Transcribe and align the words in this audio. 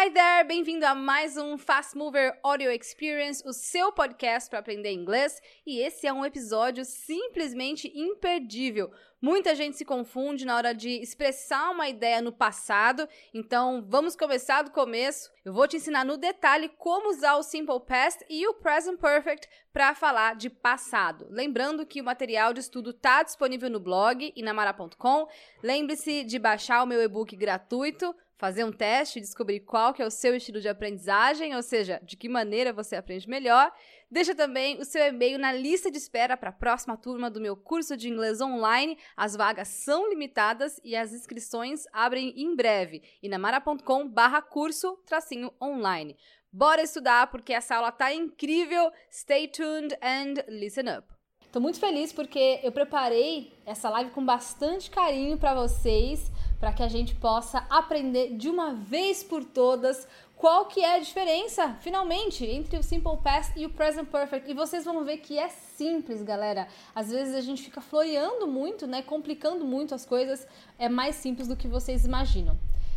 Hi 0.00 0.10
there, 0.10 0.46
bem-vindo 0.46 0.86
a 0.86 0.94
mais 0.94 1.36
um 1.36 1.58
Fast 1.58 1.98
Mover 1.98 2.38
Audio 2.44 2.70
Experience, 2.70 3.42
o 3.44 3.52
seu 3.52 3.90
podcast 3.90 4.48
para 4.48 4.60
aprender 4.60 4.92
inglês. 4.92 5.42
E 5.66 5.80
esse 5.80 6.06
é 6.06 6.12
um 6.12 6.24
episódio 6.24 6.84
simplesmente 6.84 7.90
imperdível. 7.92 8.92
Muita 9.20 9.56
gente 9.56 9.76
se 9.76 9.84
confunde 9.84 10.44
na 10.44 10.54
hora 10.54 10.72
de 10.72 10.90
expressar 10.90 11.70
uma 11.70 11.88
ideia 11.88 12.22
no 12.22 12.30
passado, 12.30 13.08
então 13.34 13.84
vamos 13.88 14.14
começar 14.14 14.62
do 14.62 14.70
começo. 14.70 15.32
Eu 15.44 15.52
vou 15.52 15.66
te 15.66 15.78
ensinar 15.78 16.04
no 16.04 16.16
detalhe 16.16 16.68
como 16.78 17.10
usar 17.10 17.34
o 17.34 17.42
Simple 17.42 17.80
Past 17.80 18.24
e 18.30 18.46
o 18.46 18.54
Present 18.54 19.00
Perfect 19.00 19.48
para 19.72 19.96
falar 19.96 20.36
de 20.36 20.48
passado. 20.48 21.26
Lembrando 21.28 21.84
que 21.84 22.00
o 22.00 22.04
material 22.04 22.52
de 22.52 22.60
estudo 22.60 22.90
está 22.90 23.24
disponível 23.24 23.68
no 23.68 23.80
blog 23.80 24.32
inamara.com. 24.36 25.26
Lembre-se 25.60 26.22
de 26.22 26.38
baixar 26.38 26.84
o 26.84 26.86
meu 26.86 27.02
e-book 27.02 27.34
gratuito 27.34 28.14
fazer 28.38 28.64
um 28.64 28.72
teste, 28.72 29.20
descobrir 29.20 29.60
qual 29.60 29.92
que 29.92 30.00
é 30.00 30.06
o 30.06 30.10
seu 30.10 30.34
estilo 30.34 30.60
de 30.60 30.68
aprendizagem, 30.68 31.54
ou 31.56 31.62
seja, 31.62 32.00
de 32.04 32.16
que 32.16 32.28
maneira 32.28 32.72
você 32.72 32.94
aprende 32.94 33.28
melhor. 33.28 33.70
Deixa 34.08 34.34
também 34.34 34.80
o 34.80 34.84
seu 34.84 35.04
e-mail 35.04 35.38
na 35.38 35.52
lista 35.52 35.90
de 35.90 35.98
espera 35.98 36.36
para 36.36 36.50
a 36.50 36.52
próxima 36.52 36.96
turma 36.96 37.28
do 37.28 37.40
meu 37.40 37.56
curso 37.56 37.96
de 37.96 38.08
inglês 38.08 38.40
online. 38.40 38.96
As 39.16 39.34
vagas 39.34 39.68
são 39.68 40.08
limitadas 40.08 40.80
e 40.84 40.94
as 40.94 41.12
inscrições 41.12 41.84
abrem 41.92 42.32
em 42.36 42.54
breve. 42.54 43.02
inamara.com 43.22 44.08
barra 44.08 44.40
curso 44.40 44.96
tracinho 45.04 45.52
online. 45.60 46.16
Bora 46.50 46.82
estudar 46.82 47.26
porque 47.26 47.52
essa 47.52 47.74
aula 47.74 47.90
tá 47.90 48.14
incrível. 48.14 48.90
Stay 49.10 49.48
tuned 49.48 49.94
and 50.00 50.44
listen 50.48 50.96
up. 50.96 51.06
Tô 51.50 51.60
muito 51.60 51.80
feliz 51.80 52.12
porque 52.12 52.60
eu 52.62 52.70
preparei 52.70 53.52
essa 53.66 53.90
live 53.90 54.10
com 54.10 54.24
bastante 54.24 54.90
carinho 54.90 55.36
para 55.38 55.54
vocês 55.54 56.30
para 56.58 56.72
que 56.72 56.82
a 56.82 56.88
gente 56.88 57.14
possa 57.14 57.64
aprender 57.70 58.36
de 58.36 58.48
uma 58.48 58.74
vez 58.74 59.22
por 59.22 59.44
todas 59.44 60.06
qual 60.38 60.66
que 60.66 60.80
é 60.80 60.94
a 60.94 60.98
diferença, 61.00 61.76
finalmente, 61.80 62.44
entre 62.44 62.78
o 62.78 62.82
Simple 62.82 63.16
Past 63.22 63.58
e 63.58 63.66
o 63.66 63.70
Present 63.70 64.08
Perfect. 64.08 64.48
E 64.48 64.54
vocês 64.54 64.84
vão 64.84 65.04
ver 65.04 65.18
que 65.18 65.36
é 65.36 65.48
simples, 65.48 66.22
galera. 66.22 66.68
Às 66.94 67.10
vezes 67.10 67.34
a 67.34 67.40
gente 67.40 67.62
fica 67.62 67.80
floreando 67.80 68.46
muito, 68.46 68.86
né, 68.86 69.02
complicando 69.02 69.64
muito 69.64 69.94
as 69.94 70.06
coisas. 70.06 70.46
É 70.78 70.88
mais 70.88 71.16
simples 71.16 71.48
do 71.48 71.56
que 71.56 71.66
vocês 71.66 72.04
imaginam. 72.04 72.56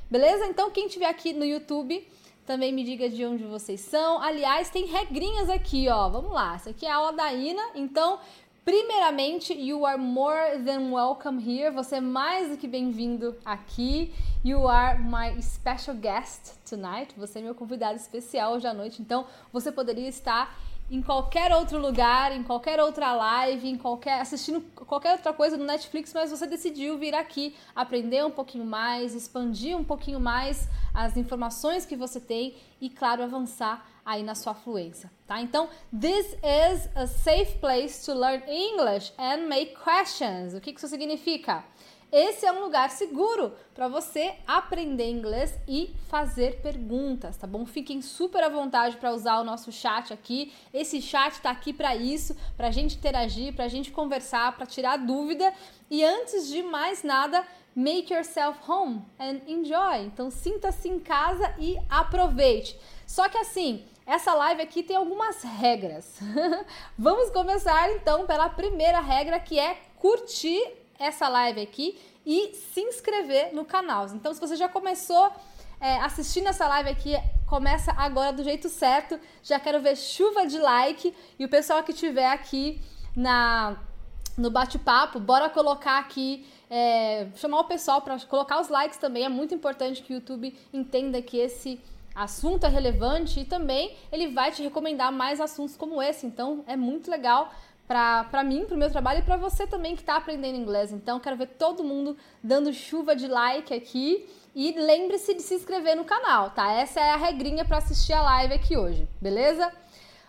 Beleza? 0.10 0.46
Então, 0.46 0.70
quem 0.70 0.86
estiver 0.86 1.08
aqui 1.08 1.34
no 1.34 1.44
YouTube, 1.44 2.08
também 2.46 2.72
me 2.72 2.84
diga 2.84 3.10
de 3.10 3.26
onde 3.26 3.44
vocês 3.44 3.82
são. 3.82 4.22
Aliás, 4.22 4.70
tem 4.70 4.86
regrinhas 4.86 5.50
aqui, 5.50 5.90
ó. 5.90 6.10
Vamos 6.10 6.32
lá. 6.32 6.56
Essa 6.56 6.70
aqui 6.70 6.86
é 6.86 6.92
a 6.92 6.96
aula 6.96 7.14
da 7.14 7.34
Ina. 7.34 7.64
Então, 7.74 8.20
Primeiramente, 8.64 9.56
you 9.56 9.88
are 9.88 9.98
more 9.98 10.56
than 10.64 10.92
welcome 10.92 11.40
here. 11.40 11.72
Você 11.72 11.96
é 11.96 12.00
mais 12.00 12.52
do 12.52 12.58
que 12.58 12.68
bem-vindo 12.68 13.36
aqui. 13.44 14.14
You 14.46 14.68
are 14.68 15.02
my 15.02 15.42
special 15.42 15.96
guest 15.96 16.60
tonight. 16.64 17.12
Você 17.18 17.40
é 17.40 17.42
meu 17.42 17.56
convidado 17.56 17.96
especial 17.96 18.54
hoje 18.54 18.68
à 18.68 18.74
noite. 18.74 19.02
Então, 19.02 19.26
você 19.52 19.72
poderia 19.72 20.08
estar 20.08 20.56
em 20.92 21.02
qualquer 21.02 21.54
outro 21.54 21.80
lugar, 21.80 22.34
em 22.34 22.44
qualquer 22.44 22.78
outra 22.82 23.14
live, 23.14 23.70
em 23.70 23.78
qualquer 23.78 24.20
assistindo 24.20 24.60
qualquer 24.76 25.14
outra 25.14 25.32
coisa 25.32 25.56
no 25.56 25.64
Netflix, 25.64 26.14
mas 26.14 26.30
você 26.30 26.46
decidiu 26.46 26.98
vir 26.98 27.16
aqui 27.16 27.56
aprender 27.74 28.26
um 28.26 28.30
pouquinho 28.30 28.66
mais, 28.66 29.16
expandir 29.16 29.76
um 29.78 29.86
pouquinho 29.86 30.20
mais 30.20 30.68
as 30.94 31.16
informações 31.16 31.86
que 31.86 31.96
você 31.96 32.20
tem 32.20 32.56
e 32.82 32.90
claro, 32.90 33.24
avançar 33.24 33.88
aí 34.06 34.22
na 34.22 34.36
sua 34.36 34.54
fluência, 34.54 35.10
tá? 35.26 35.40
Então, 35.40 35.70
this 35.98 36.36
is 36.44 36.90
a 36.94 37.08
safe 37.08 37.58
place 37.60 38.06
to 38.06 38.14
learn 38.14 38.44
English 38.50 39.14
and 39.18 39.48
make 39.48 39.76
questions. 39.76 40.54
O 40.54 40.60
que 40.60 40.72
isso 40.72 40.88
significa? 40.90 41.64
Esse 42.12 42.46
é 42.46 42.52
um 42.52 42.60
lugar 42.60 42.90
seguro 42.90 43.54
para 43.74 43.88
você 43.88 44.34
aprender 44.46 45.10
inglês 45.10 45.58
e 45.66 45.96
fazer 46.10 46.62
perguntas, 46.62 47.38
tá 47.38 47.48
bom? 47.48 47.66
Fiquem 47.66 48.02
super 48.02 48.44
à 48.44 48.50
vontade 48.50 48.98
para 48.98 49.14
usar 49.14 49.40
o 49.40 49.46
nosso 49.46 49.72
chat 49.72 50.12
aqui. 50.12 50.54
Esse 50.74 51.02
chat 51.02 51.32
está 51.32 51.50
aqui 51.50 51.72
para 51.72 51.96
isso, 51.96 52.36
para 52.58 52.68
a 52.68 52.72
gente 52.72 52.98
interagir, 52.98 53.54
para 53.54 53.64
a 53.64 53.70
gente 53.70 53.92
conversar, 53.92 54.58
para 54.58 54.66
tirar 54.66 54.98
dúvida. 54.98 55.54
E 55.90 56.04
antes 56.04 56.50
de 56.50 56.62
mais 56.62 57.02
nada, 57.02 57.48
make 57.74 58.14
yourself 58.14 58.60
home 58.70 59.06
and 59.18 59.40
enjoy. 59.48 60.06
Então 60.06 60.30
sinta-se 60.30 60.90
em 60.90 61.00
casa 61.00 61.56
e 61.58 61.78
aproveite. 61.90 62.78
Só 63.08 63.30
que 63.30 63.38
assim, 63.38 63.86
essa 64.06 64.34
live 64.34 64.62
aqui 64.62 64.84
tem 64.84 64.98
algumas 64.98 65.44
regras. 65.44 66.20
Vamos 67.00 67.30
começar 67.30 67.90
então 67.94 68.26
pela 68.26 68.50
primeira 68.50 69.00
regra 69.00 69.40
que 69.40 69.58
é 69.58 69.78
curtir 69.98 70.81
essa 71.02 71.28
live 71.28 71.62
aqui 71.62 72.00
e 72.26 72.54
se 72.54 72.82
inscrever 72.82 73.54
no 73.54 73.66
canal. 73.66 74.08
Então, 74.14 74.34
se 74.34 74.40
você 74.40 74.56
já 74.56 74.70
começou 74.70 75.32
é, 75.80 75.98
assistindo 75.98 76.48
essa 76.48 76.68
live 76.68 76.90
aqui, 76.90 77.14
começa 77.48 77.92
agora 77.98 78.32
do 78.32 78.44
jeito 78.44 78.70
certo. 78.70 79.20
Já 79.44 79.60
quero 79.60 79.82
ver 79.82 79.98
chuva 79.98 80.46
de 80.46 80.60
like 80.60 81.14
e 81.40 81.44
o 81.44 81.50
pessoal 81.50 81.84
que 81.84 81.92
estiver 81.92 82.28
aqui 82.28 82.80
na 83.16 83.78
no 84.38 84.50
bate-papo, 84.50 85.20
bora 85.20 85.50
colocar 85.50 86.00
aqui, 86.00 86.46
é, 86.70 87.28
chamar 87.36 87.60
o 87.60 87.64
pessoal 87.66 88.02
para 88.02 88.18
colocar 88.22 88.62
os 88.62 88.70
likes 88.70 88.98
também. 88.98 89.26
É 89.26 89.30
muito 89.30 89.54
importante 89.54 90.02
que 90.02 90.14
o 90.14 90.16
YouTube 90.16 90.56
entenda 90.74 91.22
que 91.22 91.38
esse 91.38 91.82
assunto 92.16 92.66
é 92.66 92.70
relevante 92.70 93.40
e 93.40 93.46
também 93.46 93.96
ele 94.12 94.28
vai 94.28 94.52
te 94.52 94.62
recomendar 94.62 95.12
mais 95.12 95.40
assuntos 95.40 95.76
como 95.76 96.02
esse. 96.02 96.26
Então 96.26 96.64
é 96.68 96.76
muito 96.76 97.12
legal 97.12 97.52
para 97.92 98.44
mim, 98.44 98.66
para 98.66 98.76
o 98.76 98.78
meu 98.78 98.90
trabalho 98.90 99.20
e 99.20 99.24
para 99.24 99.36
você 99.36 99.68
também 99.68 99.96
que 99.96 100.02
está 100.02 100.16
aprendendo 100.16 100.58
inglês. 100.58 100.92
Então, 100.92 101.20
quero 101.20 101.36
ver 101.36 101.48
todo 101.48 101.84
mundo 101.84 102.16
dando 102.42 102.72
chuva 102.74 103.16
de 103.16 103.28
like 103.28 103.74
aqui. 103.74 104.28
E 104.54 104.74
lembre-se 104.74 105.34
de 105.34 105.42
se 105.42 105.56
inscrever 105.56 105.96
no 105.96 106.04
canal, 106.04 106.50
tá? 106.50 106.72
Essa 106.74 107.00
é 107.00 107.12
a 107.12 107.16
regrinha 107.16 107.64
para 107.64 107.78
assistir 107.78 108.14
a 108.14 108.22
live 108.22 108.54
aqui 108.54 108.76
hoje, 108.76 109.08
beleza? 109.22 109.72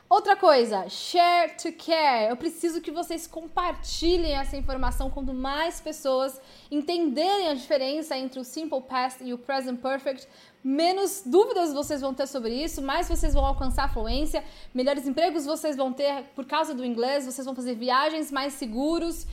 Outra 0.09 0.37
coisa, 0.37 0.89
share 0.91 1.57
to 1.57 1.73
care. 1.73 2.29
Eu 2.29 2.37
preciso 2.37 2.83
que 2.83 2.91
vocês 2.91 3.27
compartilhem 3.27 4.35
essa 4.35 4.57
informação 4.57 5.09
quando 5.09 5.33
mais 5.33 5.81
pessoas 5.81 6.39
entenderem 6.71 7.49
a 7.49 7.55
diferença 7.55 8.17
entre 8.17 8.39
o 8.39 8.45
simple 8.45 8.83
past 8.83 9.25
e 9.25 9.33
o 9.33 9.39
present 9.39 9.81
perfect, 9.81 10.29
menos 10.65 11.23
dúvidas 11.27 11.73
vocês 11.73 12.01
vão 12.01 12.15
ter 12.15 12.27
sobre 12.27 12.55
isso, 12.55 12.81
mais 12.81 13.09
vocês 13.09 13.35
vão 13.35 13.45
alcançar 13.45 13.93
fluência, 13.93 14.45
melhores 14.73 15.07
empregos 15.07 15.45
vocês 15.45 15.77
vão 15.77 15.93
ter 15.93 16.25
por 16.35 16.45
causa 16.45 16.75
do 16.75 16.85
inglês, 16.85 17.25
vocês 17.25 17.45
vão 17.45 17.55
fazer 17.55 17.75
viagens 17.75 18.31
mais 18.31 18.55
seguros. 18.55 19.27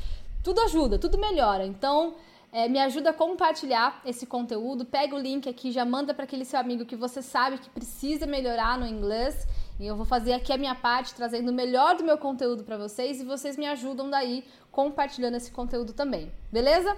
Tudo 0.44 0.62
ajuda, 0.62 0.98
tudo 0.98 1.18
melhora. 1.18 1.66
Então, 1.66 2.16
é, 2.52 2.68
me 2.68 2.80
ajuda 2.80 3.12
a 3.12 3.14
compartilhar 3.14 4.02
esse 4.06 4.26
conteúdo. 4.26 4.86
Pega 4.86 5.16
o 5.16 5.20
link 5.20 5.48
aqui, 5.48 5.72
já 5.72 5.86
manda 5.86 6.14
para 6.14 6.24
aquele 6.24 6.46
seu 6.46 6.60
amigo 6.60 6.86
que 6.86 6.96
você 6.96 7.22
sabe 7.22 7.58
que 7.58 7.70
precisa 7.70 8.26
melhorar 8.26 8.78
no 8.78 8.88
inglês. 8.88 9.48
E 9.80 9.86
eu 9.86 9.96
vou 9.96 10.06
fazer 10.06 10.34
aqui 10.34 10.52
a 10.52 10.58
minha 10.58 10.76
parte, 10.76 11.14
trazendo 11.14 11.52
o 11.52 11.54
melhor 11.54 11.96
do 11.96 12.04
meu 12.04 12.18
conteúdo 12.18 12.64
para 12.64 12.78
vocês 12.78 13.22
e 13.22 13.24
vocês 13.24 13.56
me 13.56 13.68
ajudam 13.68 14.10
daí 14.10 14.44
compartilhando 14.72 15.36
esse 15.36 15.52
conteúdo 15.52 15.94
também. 15.94 16.32
Beleza? 16.52 16.98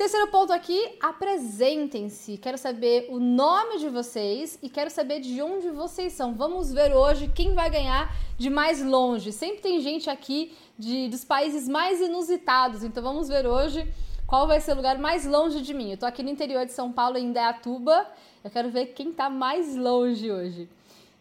Terceiro 0.00 0.28
ponto 0.28 0.50
aqui, 0.50 0.96
apresentem-se. 0.98 2.38
Quero 2.38 2.56
saber 2.56 3.08
o 3.10 3.20
nome 3.20 3.76
de 3.76 3.90
vocês 3.90 4.58
e 4.62 4.70
quero 4.70 4.88
saber 4.88 5.20
de 5.20 5.42
onde 5.42 5.68
vocês 5.68 6.14
são. 6.14 6.32
Vamos 6.32 6.72
ver 6.72 6.96
hoje 6.96 7.28
quem 7.28 7.52
vai 7.52 7.68
ganhar 7.68 8.10
de 8.38 8.48
mais 8.48 8.82
longe. 8.82 9.30
Sempre 9.30 9.60
tem 9.60 9.78
gente 9.82 10.08
aqui 10.08 10.56
de, 10.78 11.10
dos 11.10 11.22
países 11.22 11.68
mais 11.68 12.00
inusitados, 12.00 12.82
então 12.82 13.02
vamos 13.02 13.28
ver 13.28 13.46
hoje 13.46 13.86
qual 14.26 14.46
vai 14.48 14.58
ser 14.58 14.72
o 14.72 14.76
lugar 14.76 14.96
mais 14.96 15.26
longe 15.26 15.60
de 15.60 15.74
mim. 15.74 15.90
Eu 15.90 15.98
tô 15.98 16.06
aqui 16.06 16.22
no 16.22 16.30
interior 16.30 16.64
de 16.64 16.72
São 16.72 16.90
Paulo, 16.90 17.18
em 17.18 17.26
Indaiatuba. 17.26 18.06
Eu 18.42 18.50
quero 18.50 18.70
ver 18.70 18.94
quem 18.94 19.12
tá 19.12 19.28
mais 19.28 19.76
longe 19.76 20.32
hoje. 20.32 20.66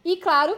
E 0.05 0.15
claro, 0.15 0.55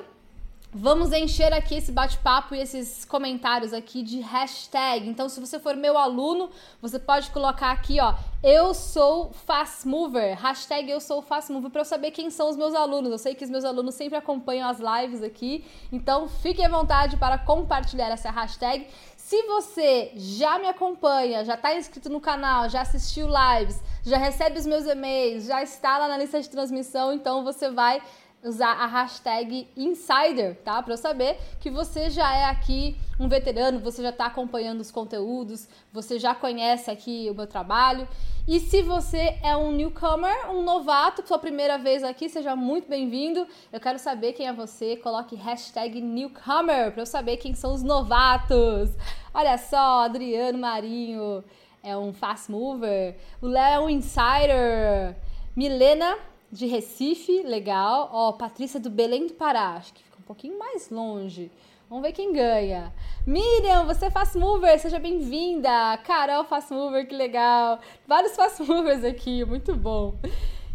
Vamos 0.73 1.11
encher 1.11 1.51
aqui 1.53 1.75
esse 1.75 1.91
bate-papo 1.91 2.55
e 2.55 2.59
esses 2.61 3.03
comentários 3.03 3.73
aqui 3.73 4.01
de 4.01 4.21
hashtag. 4.21 5.05
Então, 5.09 5.27
se 5.27 5.37
você 5.37 5.59
for 5.59 5.75
meu 5.75 5.97
aluno, 5.97 6.49
você 6.81 6.97
pode 6.97 7.29
colocar 7.31 7.71
aqui, 7.71 7.99
ó, 7.99 8.13
eu 8.41 8.73
sou 8.73 9.33
fast 9.33 9.85
mover, 9.85 10.37
hashtag 10.37 10.89
eu 10.89 11.01
sou 11.01 11.21
fast 11.21 11.51
mover, 11.51 11.71
para 11.71 11.81
eu 11.81 11.85
saber 11.85 12.11
quem 12.11 12.29
são 12.29 12.49
os 12.49 12.55
meus 12.55 12.73
alunos. 12.73 13.11
Eu 13.11 13.17
sei 13.17 13.35
que 13.35 13.43
os 13.43 13.49
meus 13.49 13.65
alunos 13.65 13.95
sempre 13.95 14.17
acompanham 14.17 14.69
as 14.69 14.79
lives 14.79 15.21
aqui, 15.21 15.65
então 15.91 16.29
fique 16.29 16.63
à 16.63 16.69
vontade 16.69 17.17
para 17.17 17.37
compartilhar 17.37 18.07
essa 18.07 18.31
hashtag. 18.31 18.87
Se 19.17 19.43
você 19.43 20.13
já 20.15 20.57
me 20.57 20.67
acompanha, 20.67 21.43
já 21.43 21.55
está 21.55 21.75
inscrito 21.75 22.09
no 22.09 22.21
canal, 22.21 22.69
já 22.69 22.79
assistiu 22.79 23.27
lives, 23.27 23.81
já 24.03 24.17
recebe 24.17 24.57
os 24.57 24.65
meus 24.65 24.85
e-mails, 24.85 25.45
já 25.45 25.61
está 25.61 25.97
lá 25.97 26.07
na 26.07 26.17
lista 26.17 26.41
de 26.41 26.49
transmissão, 26.49 27.11
então 27.11 27.43
você 27.43 27.69
vai 27.69 28.01
usar 28.43 28.71
a 28.73 28.87
hashtag 28.87 29.67
insider, 29.77 30.55
tá? 30.63 30.81
Para 30.81 30.93
eu 30.93 30.97
saber 30.97 31.37
que 31.59 31.69
você 31.69 32.09
já 32.09 32.35
é 32.35 32.45
aqui 32.45 32.95
um 33.19 33.27
veterano, 33.27 33.79
você 33.79 34.01
já 34.01 34.09
está 34.09 34.25
acompanhando 34.25 34.81
os 34.81 34.89
conteúdos, 34.89 35.67
você 35.93 36.17
já 36.17 36.33
conhece 36.33 36.89
aqui 36.89 37.27
o 37.29 37.35
meu 37.35 37.45
trabalho. 37.45 38.07
E 38.47 38.59
se 38.59 38.81
você 38.81 39.37
é 39.43 39.55
um 39.55 39.71
newcomer, 39.71 40.49
um 40.49 40.63
novato, 40.63 41.25
sua 41.27 41.37
primeira 41.37 41.77
vez 41.77 42.03
aqui, 42.03 42.27
seja 42.27 42.55
muito 42.55 42.89
bem-vindo. 42.89 43.47
Eu 43.71 43.79
quero 43.79 43.99
saber 43.99 44.33
quem 44.33 44.47
é 44.47 44.53
você. 44.53 44.95
Coloque 44.97 45.35
hashtag 45.35 46.01
newcomer 46.01 46.91
para 46.91 47.03
eu 47.03 47.05
saber 47.05 47.37
quem 47.37 47.53
são 47.53 47.73
os 47.73 47.83
novatos. 47.83 48.89
Olha 49.33 49.57
só, 49.57 50.05
Adriano 50.05 50.57
Marinho 50.57 51.43
é 51.83 51.95
um 51.95 52.13
fast 52.13 52.51
mover, 52.51 53.17
o 53.41 53.47
Léo 53.47 53.73
é 53.73 53.79
um 53.79 53.89
insider, 53.89 55.15
Milena 55.55 56.15
de 56.51 56.65
Recife, 56.65 57.43
legal. 57.43 58.09
Ó, 58.11 58.33
Patrícia 58.33 58.79
do 58.79 58.89
Belém 58.89 59.27
do 59.27 59.33
Pará, 59.33 59.75
acho 59.75 59.93
que 59.93 60.03
fica 60.03 60.17
um 60.19 60.23
pouquinho 60.23 60.59
mais 60.59 60.89
longe. 60.89 61.51
Vamos 61.89 62.03
ver 62.05 62.13
quem 62.13 62.31
ganha. 62.31 62.93
Miriam, 63.27 63.85
você 63.85 64.05
é 64.05 64.09
fast 64.09 64.37
mover, 64.37 64.79
seja 64.79 64.97
bem-vinda. 64.97 65.97
Carol, 66.05 66.45
fast 66.45 66.73
mover, 66.73 67.07
que 67.07 67.15
legal. 67.15 67.79
Vários 68.07 68.35
fast 68.35 68.63
movers 68.63 69.03
aqui, 69.03 69.43
muito 69.43 69.75
bom. 69.75 70.15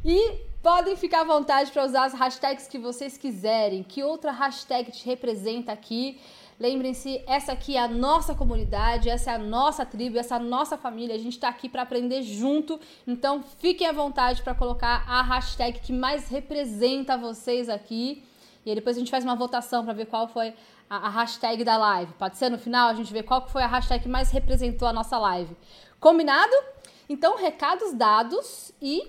E 0.04 0.44
podem 0.62 0.94
ficar 0.94 1.22
à 1.22 1.24
vontade 1.24 1.70
para 1.70 1.84
usar 1.84 2.04
as 2.04 2.12
hashtags 2.12 2.68
que 2.68 2.78
vocês 2.78 3.16
quiserem. 3.16 3.82
Que 3.82 4.02
outra 4.02 4.30
hashtag 4.30 4.90
te 4.90 5.06
representa 5.06 5.72
aqui? 5.72 6.20
Lembrem-se, 6.58 7.22
essa 7.26 7.52
aqui 7.52 7.76
é 7.76 7.80
a 7.80 7.88
nossa 7.88 8.34
comunidade, 8.34 9.10
essa 9.10 9.30
é 9.30 9.34
a 9.34 9.38
nossa 9.38 9.84
tribo, 9.84 10.18
essa 10.18 10.36
é 10.36 10.38
a 10.38 10.40
nossa 10.40 10.78
família. 10.78 11.14
A 11.14 11.18
gente 11.18 11.34
está 11.34 11.48
aqui 11.48 11.68
para 11.68 11.82
aprender 11.82 12.22
junto. 12.22 12.80
Então, 13.06 13.42
fiquem 13.58 13.86
à 13.86 13.92
vontade 13.92 14.42
para 14.42 14.54
colocar 14.54 15.04
a 15.06 15.20
hashtag 15.22 15.80
que 15.80 15.92
mais 15.92 16.28
representa 16.28 17.18
vocês 17.18 17.68
aqui. 17.68 18.24
E 18.64 18.70
aí 18.70 18.74
depois 18.74 18.96
a 18.96 18.98
gente 18.98 19.10
faz 19.10 19.22
uma 19.22 19.36
votação 19.36 19.84
para 19.84 19.92
ver 19.92 20.06
qual 20.06 20.26
foi 20.28 20.54
a, 20.88 20.96
a, 21.06 21.10
hashtag 21.10 21.62
da 21.62 21.76
live. 21.76 22.12
Pode 22.14 22.38
ser 22.38 22.48
no 22.48 22.58
final 22.58 22.88
a 22.88 22.94
gente 22.94 23.12
ver 23.12 23.22
qual 23.22 23.46
foi 23.46 23.62
a 23.62 23.66
hashtag 23.66 24.02
que 24.02 24.08
mais 24.08 24.30
representou 24.30 24.88
a 24.88 24.92
nossa 24.92 25.18
live. 25.18 25.54
Combinado? 26.00 26.52
Então, 27.08 27.36
recados 27.36 27.92
dados 27.92 28.72
e 28.80 29.08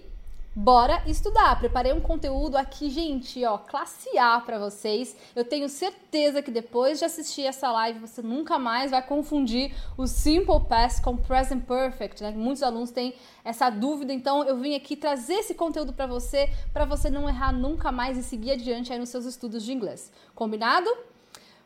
Bora 0.60 1.04
estudar. 1.06 1.60
Preparei 1.60 1.94
um 1.94 2.02
conteúdo 2.02 2.56
aqui, 2.56 2.90
gente, 2.90 3.46
ó, 3.46 3.60
classe 3.60 4.18
A 4.18 4.42
para 4.42 4.58
vocês. 4.58 5.16
Eu 5.36 5.46
tenho 5.46 5.70
certeza 5.70 6.42
que 6.42 6.50
depois 6.50 6.98
de 6.98 7.06
assistir 7.06 7.44
essa 7.44 7.72
live 7.72 8.00
você 8.00 8.24
nunca 8.24 8.58
mais 8.58 8.90
vai 8.90 9.06
confundir 9.06 9.72
o 9.96 10.08
simple 10.08 10.60
past 10.68 11.04
com 11.04 11.16
present 11.16 11.64
perfect, 11.64 12.24
né? 12.24 12.32
Muitos 12.32 12.64
alunos 12.64 12.90
têm 12.90 13.14
essa 13.46 13.70
dúvida, 13.70 14.12
então 14.12 14.44
eu 14.46 14.58
vim 14.58 14.74
aqui 14.74 14.96
trazer 14.96 15.36
esse 15.36 15.54
conteúdo 15.54 15.94
para 15.94 16.08
você, 16.08 16.50
para 16.74 16.86
você 16.86 17.08
não 17.08 17.30
errar 17.30 17.52
nunca 17.52 17.92
mais 17.92 18.18
e 18.18 18.24
seguir 18.24 18.54
adiante 18.54 18.92
aí 18.92 18.98
nos 18.98 19.10
seus 19.10 19.26
estudos 19.26 19.64
de 19.64 19.72
inglês. 19.72 20.12
Combinado? 20.34 20.90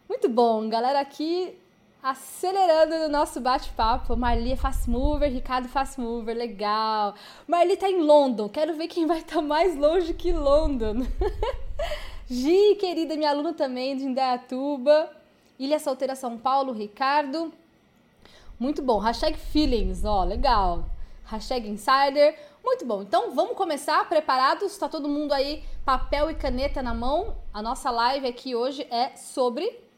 Muito 0.09 0.27
bom, 0.27 0.67
galera 0.67 0.99
aqui 0.99 1.57
acelerando 2.01 2.97
no 2.97 3.09
nosso 3.09 3.39
bate-papo. 3.39 4.15
Marli 4.17 4.53
é 4.53 4.55
fast 4.55 4.89
mover, 4.89 5.31
Ricardo 5.31 5.67
fast 5.67 5.99
mover, 5.99 6.35
legal. 6.35 7.13
Marli 7.47 7.77
tá 7.77 7.89
em 7.89 8.01
London, 8.01 8.49
quero 8.49 8.75
ver 8.75 8.87
quem 8.87 9.05
vai 9.05 9.19
estar 9.19 9.35
tá 9.35 9.41
mais 9.41 9.77
longe 9.77 10.13
que 10.13 10.31
London. 10.31 11.05
Gi, 12.27 12.75
querida, 12.75 13.15
minha 13.15 13.29
aluna 13.29 13.53
também 13.53 13.95
de 13.95 14.05
Indaiatuba. 14.05 15.09
Ilha 15.59 15.77
Solteira 15.77 16.15
São 16.15 16.37
Paulo, 16.37 16.71
Ricardo. 16.71 17.53
Muito 18.59 18.81
bom. 18.81 18.99
Hashtag 18.99 19.37
feelings, 19.37 20.03
ó, 20.05 20.23
legal. 20.23 20.85
Hashtag 21.25 21.67
insider. 21.69 22.37
Muito 22.63 22.85
bom. 22.85 23.01
Então 23.01 23.35
vamos 23.35 23.55
começar. 23.55 24.07
Preparados? 24.07 24.77
Tá 24.77 24.87
todo 24.87 25.09
mundo 25.09 25.33
aí, 25.33 25.63
papel 25.83 26.31
e 26.31 26.35
caneta 26.35 26.81
na 26.81 26.93
mão? 26.93 27.35
A 27.53 27.61
nossa 27.61 27.91
live 27.91 28.27
aqui 28.27 28.55
hoje 28.55 28.87
é 28.89 29.15
sobre 29.15 29.90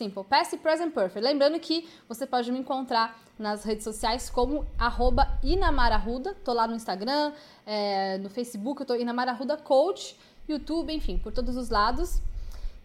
Simple 0.00 0.24
Past 0.24 0.54
e 0.54 0.58
Present 0.58 0.94
Perfect. 0.94 1.20
Lembrando 1.20 1.60
que 1.60 1.86
você 2.08 2.26
pode 2.26 2.50
me 2.50 2.58
encontrar 2.58 3.20
nas 3.38 3.64
redes 3.64 3.84
sociais 3.84 4.30
como 4.30 4.64
arroba 4.78 5.38
Inamararuda. 5.42 6.32
Tô 6.42 6.54
lá 6.54 6.66
no 6.66 6.74
Instagram, 6.74 7.34
é, 7.66 8.16
no 8.16 8.30
Facebook, 8.30 8.80
eu 8.80 8.86
tô 8.86 8.94
Inamararuda 8.94 9.58
Coach, 9.58 10.16
YouTube, 10.48 10.90
enfim, 10.90 11.18
por 11.18 11.32
todos 11.32 11.54
os 11.54 11.68
lados. 11.68 12.22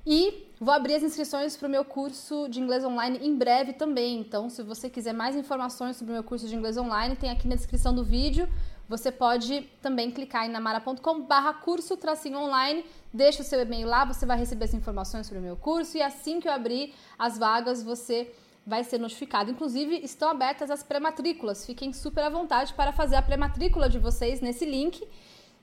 E 0.06 0.52
vou 0.60 0.74
abrir 0.74 0.96
as 0.96 1.04
inscrições 1.04 1.56
para 1.56 1.70
o 1.70 1.72
meu 1.72 1.86
curso 1.86 2.50
de 2.50 2.60
inglês 2.60 2.84
online 2.84 3.18
em 3.22 3.34
breve 3.34 3.72
também. 3.72 4.20
Então, 4.20 4.50
se 4.50 4.62
você 4.62 4.90
quiser 4.90 5.14
mais 5.14 5.38
informações 5.38 5.96
sobre 5.96 6.12
o 6.12 6.16
meu 6.16 6.24
curso 6.24 6.46
de 6.50 6.54
inglês 6.54 6.78
online, 6.78 7.16
tem 7.16 7.30
aqui 7.30 7.48
na 7.48 7.56
descrição 7.56 7.96
do 7.96 8.04
vídeo. 8.04 8.50
Você 8.88 9.12
pode 9.12 9.62
também 9.82 10.12
clicar 10.12 10.46
em 10.46 10.50
namara.com 10.50 11.22
barra 11.22 11.54
curso 11.54 11.98
tracinho 11.98 12.38
online, 12.38 12.86
deixa 13.14 13.42
o 13.42 13.46
seu 13.46 13.60
e-mail 13.62 13.88
lá, 13.88 14.06
você 14.06 14.26
vai 14.26 14.38
receber 14.38 14.66
as 14.66 14.74
informações 14.74 15.26
sobre 15.26 15.40
o 15.40 15.42
meu 15.42 15.56
curso 15.56 15.98
e 15.98 16.02
assim 16.02 16.40
que 16.40 16.48
eu 16.48 16.52
abrir 16.52 16.94
as 17.18 17.38
vagas, 17.38 17.82
você 17.82 18.32
vai 18.66 18.84
ser 18.84 18.98
notificado. 18.98 19.52
Inclusive, 19.52 19.98
estão 20.04 20.30
abertas 20.30 20.72
as 20.72 20.82
pré-matrículas. 20.82 21.66
Fiquem 21.66 21.94
super 21.94 22.24
à 22.24 22.30
vontade 22.30 22.74
para 22.74 22.92
fazer 22.92 23.16
a 23.16 23.22
pré-matrícula 23.22 23.88
de 23.88 24.00
vocês 24.00 24.42
nesse 24.42 24.66
link. 24.66 25.08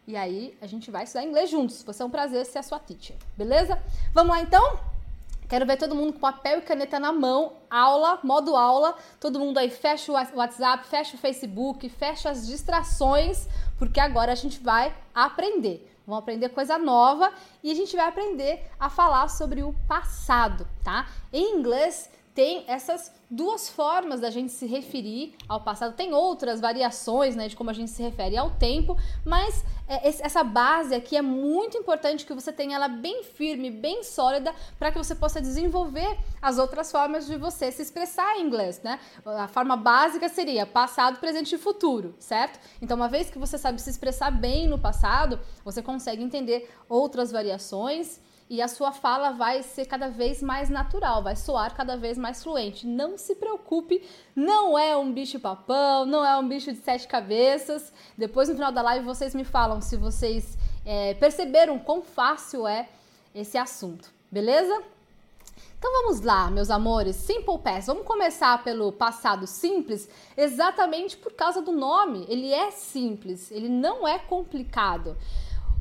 E 0.07 0.17
aí, 0.17 0.57
a 0.61 0.67
gente 0.67 0.91
vai 0.91 1.05
estudar 1.05 1.25
inglês 1.25 1.51
juntos. 1.51 1.83
Vai 1.83 1.95
ser 1.95 2.05
um 2.05 2.11
prazer 2.11 2.45
ser 2.47 2.59
a 2.59 2.63
sua 2.63 2.79
teacher, 2.79 3.17
beleza? 3.37 3.81
Vamos 4.15 4.37
lá 4.37 4.43
então? 4.43 4.92
Quero 5.53 5.67
ver 5.67 5.77
todo 5.77 5.95
mundo 5.95 6.15
com 6.15 6.19
papel 6.19 6.61
e 6.61 6.63
caneta 6.63 6.99
na 6.99 7.13
mão, 7.13 7.59
aula, 7.69 8.19
modo 8.23 8.57
aula. 8.57 8.97
Todo 9.21 9.39
mundo 9.39 9.59
aí 9.59 9.69
fecha 9.69 10.11
o 10.11 10.15
WhatsApp, 10.15 10.87
fecha 10.87 11.15
o 11.15 11.19
Facebook, 11.19 11.91
fecha 11.91 12.31
as 12.31 12.47
distrações, 12.47 13.47
porque 13.79 14.01
agora 14.01 14.33
a 14.33 14.35
gente 14.35 14.59
vai 14.59 14.97
aprender. 15.15 15.95
Vamos 16.07 16.23
aprender 16.23 16.49
coisa 16.49 16.79
nova 16.79 17.31
e 17.63 17.71
a 17.71 17.75
gente 17.75 17.95
vai 17.95 18.09
aprender 18.09 18.67
a 18.81 18.89
falar 18.89 19.29
sobre 19.29 19.63
o 19.63 19.75
passado, 19.87 20.67
tá? 20.83 21.07
Em 21.31 21.55
inglês 21.59 22.09
tem 22.35 22.65
essas 22.67 23.13
duas 23.31 23.69
formas 23.69 24.21
da 24.21 24.31
gente 24.31 24.53
se 24.53 24.67
referir 24.67 25.35
ao 25.49 25.61
passado. 25.61 25.95
Tem 25.95 26.13
outras 26.15 26.61
variações 26.61 27.37
né, 27.37 27.49
de 27.49 27.57
como 27.57 27.71
a 27.71 27.73
gente 27.73 27.91
se 27.91 28.03
refere 28.03 28.37
ao 28.37 28.51
tempo, 28.53 28.97
mas 29.25 29.65
é, 29.87 30.09
essa 30.09 30.43
base 30.43 30.95
aqui 30.95 31.17
é 31.17 31.23
muito 31.23 31.77
importante 31.77 32.25
que 32.25 32.33
você 32.33 32.53
tenha 32.53 32.77
ela 32.77 32.89
bem 32.89 33.23
firme, 33.23 33.71
bem 33.71 34.03
sólida, 34.03 34.55
para 34.79 34.91
que 34.91 34.99
você 34.99 35.15
possa 35.15 35.41
desenvolver 35.41 36.19
as 36.41 36.59
outras 36.59 36.91
formas 36.91 37.27
de 37.27 37.37
você 37.37 37.71
se 37.71 37.83
expressar 37.83 38.37
em 38.37 38.47
inglês. 38.47 38.81
Né? 38.83 38.99
A 39.25 39.49
forma 39.49 39.77
básica 39.77 40.29
seria 40.29 40.67
passado, 40.67 41.19
presente 41.21 41.55
e 41.55 41.59
futuro, 41.59 42.15
certo? 42.19 42.59
Então, 42.81 42.97
uma 42.97 43.09
vez 43.09 43.31
que 43.31 43.39
você 43.39 43.59
sabe 43.59 43.81
se 43.81 43.91
expressar 43.91 44.31
bem 44.31 44.67
no 44.67 44.79
passado, 44.79 45.39
você 45.65 45.83
consegue 45.83 46.23
entender 46.23 46.71
outras 46.89 47.31
variações 47.31 48.21
e 48.53 48.61
a 48.61 48.69
sua 48.69 48.93
fala 48.93 49.31
vai 49.31 49.63
ser 49.63 49.87
cada 49.87 50.11
vez 50.11 50.43
mais 50.43 50.69
natural, 50.69 51.23
vai 51.23 51.35
soar 51.35 51.75
cada 51.75 51.97
vez 51.97 52.19
mais 52.19 52.43
fluente. 52.43 52.87
Não 52.87 53.17
se 53.17 53.35
preocupe, 53.35 54.07
não 54.37 54.79
é 54.79 54.95
um 54.95 55.11
bicho 55.11 55.41
papão, 55.41 56.05
não 56.05 56.23
é 56.23 56.37
um 56.37 56.47
bicho 56.47 56.71
de 56.71 56.79
sete 56.81 57.09
cabeças. 57.09 57.91
Depois 58.15 58.51
no 58.51 58.55
final 58.55 58.71
da 58.71 58.83
live 58.83 59.07
vocês 59.07 59.35
me 59.35 59.43
falam 59.43 59.81
se 59.81 59.97
vocês 59.97 60.59
é, 60.85 61.15
perceberam 61.15 61.79
quão 61.79 62.03
fácil 62.03 62.69
é 62.69 62.91
esse 63.35 63.57
assunto, 63.57 64.13
beleza? 64.31 64.83
Então 65.79 65.91
vamos 66.03 66.21
lá, 66.21 66.51
meus 66.51 66.69
amores, 66.69 67.17
Simple 67.17 67.59
Past. 67.59 67.87
Vamos 67.87 68.07
começar 68.07 68.63
pelo 68.63 68.93
passado 68.93 69.47
simples, 69.47 70.11
exatamente 70.37 71.17
por 71.17 71.33
causa 71.33 71.63
do 71.63 71.73
nome. 71.73 72.27
Ele 72.29 72.53
é 72.53 72.71
simples, 72.71 73.51
ele 73.51 73.71
não 73.71 74.07
é 74.07 74.19
complicado. 74.19 75.17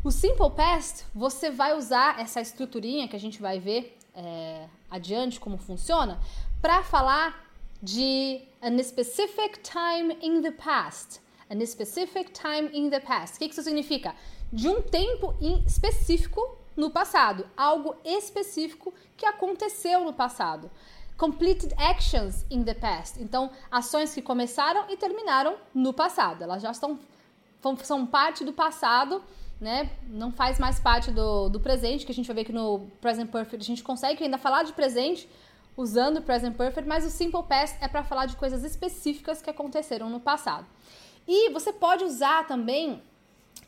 O 0.04 0.10
Simple 0.10 0.50
Past, 0.50 1.06
você 1.14 1.52
vai 1.52 1.78
usar 1.78 2.20
essa 2.20 2.42
estruturinha 2.42 3.08
que 3.08 3.16
a 3.16 3.20
gente 3.20 3.40
vai 3.40 3.60
ver 3.60 3.96
é, 4.16 4.68
adiante 4.90 5.40
como 5.40 5.60
funciona 5.60 6.20
para 6.60 6.82
falar 6.82 7.48
de 7.84 8.42
an 8.64 8.82
specific 8.82 9.60
time 9.62 10.18
in 10.20 10.42
the 10.42 10.50
past. 10.50 11.22
An 11.52 11.64
specific 11.68 12.32
time 12.32 12.68
in 12.74 12.90
the 12.90 13.00
past. 13.00 13.36
O 13.36 13.40
que 13.40 13.46
isso 13.46 13.62
significa? 13.62 14.16
De 14.52 14.68
um 14.68 14.82
tempo 14.82 15.36
específico 15.68 16.58
no 16.76 16.90
passado, 16.90 17.48
algo 17.56 17.96
específico 18.04 18.92
que 19.16 19.28
aconteceu 19.28 20.04
no 20.04 20.14
passado. 20.14 20.72
Completed 21.16 21.76
actions 21.78 22.44
in 22.50 22.64
the 22.64 22.74
past. 22.74 23.22
Então, 23.22 23.52
ações 23.70 24.16
que 24.16 24.22
começaram 24.24 24.86
e 24.90 24.98
terminaram 24.98 25.58
no 25.76 25.94
passado. 25.94 26.44
Elas 26.44 26.64
já 26.64 26.72
estão 26.72 27.00
são 27.84 28.08
parte 28.08 28.44
do 28.44 28.52
passado 28.52 29.22
né, 29.62 29.92
não 30.08 30.32
faz 30.32 30.58
mais 30.58 30.80
parte 30.80 31.12
do, 31.12 31.48
do 31.48 31.60
presente, 31.60 32.04
que 32.04 32.12
a 32.12 32.16
gente 32.16 32.26
vai 32.26 32.38
ver 32.38 32.46
que 32.46 32.52
no 32.52 32.88
Present 33.00 33.30
Perfect 33.30 33.64
a 33.64 33.68
gente 33.68 33.84
consegue 33.84 34.24
ainda 34.24 34.40
falar 34.40 34.64
de 34.64 34.74
presente 34.74 35.30
usando 35.78 36.18
o 36.18 36.22
Present 36.24 36.58
Perfect, 36.58 36.90
mas 36.90 37.06
o 37.06 37.12
Simple 37.12 37.44
Past 37.44 37.78
é 37.80 37.88
para 37.88 38.04
falar 38.04 38.26
de 38.26 38.36
coisas 38.36 38.64
específicas 38.64 39.40
que 39.40 39.50
aconteceram 39.52 40.10
no 40.10 40.20
passado. 40.20 40.66
E 41.28 41.52
você 41.52 41.72
pode 41.72 42.04
usar 42.04 42.48
também 42.48 43.04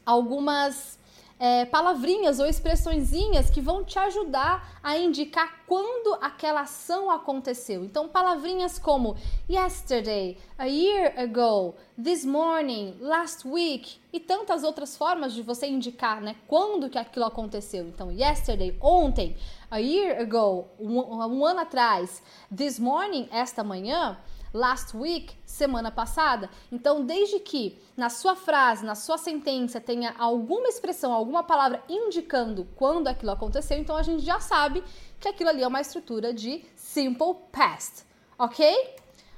algumas 0.03 0.99
é, 1.43 1.65
palavrinhas 1.65 2.39
ou 2.39 2.45
expressõezinhas 2.45 3.49
que 3.49 3.59
vão 3.59 3.83
te 3.83 3.99
ajudar 3.99 4.79
a 4.81 4.97
indicar 4.97 5.65
quando 5.67 6.17
aquela 6.21 6.61
ação 6.61 7.11
aconteceu. 7.11 7.83
Então, 7.83 8.07
palavrinhas 8.07 8.79
como 8.79 9.17
yesterday, 9.49 10.37
a 10.57 10.63
year 10.67 11.13
ago, 11.19 11.75
this 12.01 12.23
morning, 12.23 12.95
last 13.01 13.45
week 13.45 13.99
e 14.13 14.21
tantas 14.21 14.63
outras 14.63 14.95
formas 14.95 15.33
de 15.33 15.41
você 15.41 15.67
indicar, 15.67 16.21
né, 16.21 16.37
quando 16.47 16.89
que 16.89 16.97
aquilo 16.97 17.25
aconteceu. 17.25 17.89
Então, 17.89 18.09
yesterday, 18.09 18.77
ontem, 18.79 19.35
a 19.69 19.79
year 19.79 20.21
ago, 20.21 20.69
um, 20.79 20.97
um 20.97 21.45
ano 21.45 21.59
atrás, 21.59 22.23
this 22.55 22.79
morning, 22.79 23.27
esta 23.29 23.65
manhã 23.65 24.17
last 24.53 24.95
week, 24.95 25.35
semana 25.45 25.89
passada. 25.89 26.49
Então, 26.71 27.03
desde 27.03 27.39
que 27.39 27.81
na 27.97 28.09
sua 28.09 28.35
frase, 28.35 28.85
na 28.85 28.95
sua 28.95 29.17
sentença 29.17 29.81
tenha 29.81 30.13
alguma 30.17 30.67
expressão, 30.67 31.11
alguma 31.11 31.43
palavra 31.43 31.83
indicando 31.89 32.67
quando 32.75 33.07
aquilo 33.07 33.31
aconteceu, 33.31 33.77
então 33.77 33.97
a 33.97 34.03
gente 34.03 34.23
já 34.23 34.39
sabe 34.39 34.83
que 35.19 35.27
aquilo 35.27 35.49
ali 35.49 35.63
é 35.63 35.67
uma 35.67 35.81
estrutura 35.81 36.33
de 36.33 36.63
simple 36.75 37.35
past, 37.51 38.05
ok? 38.37 38.95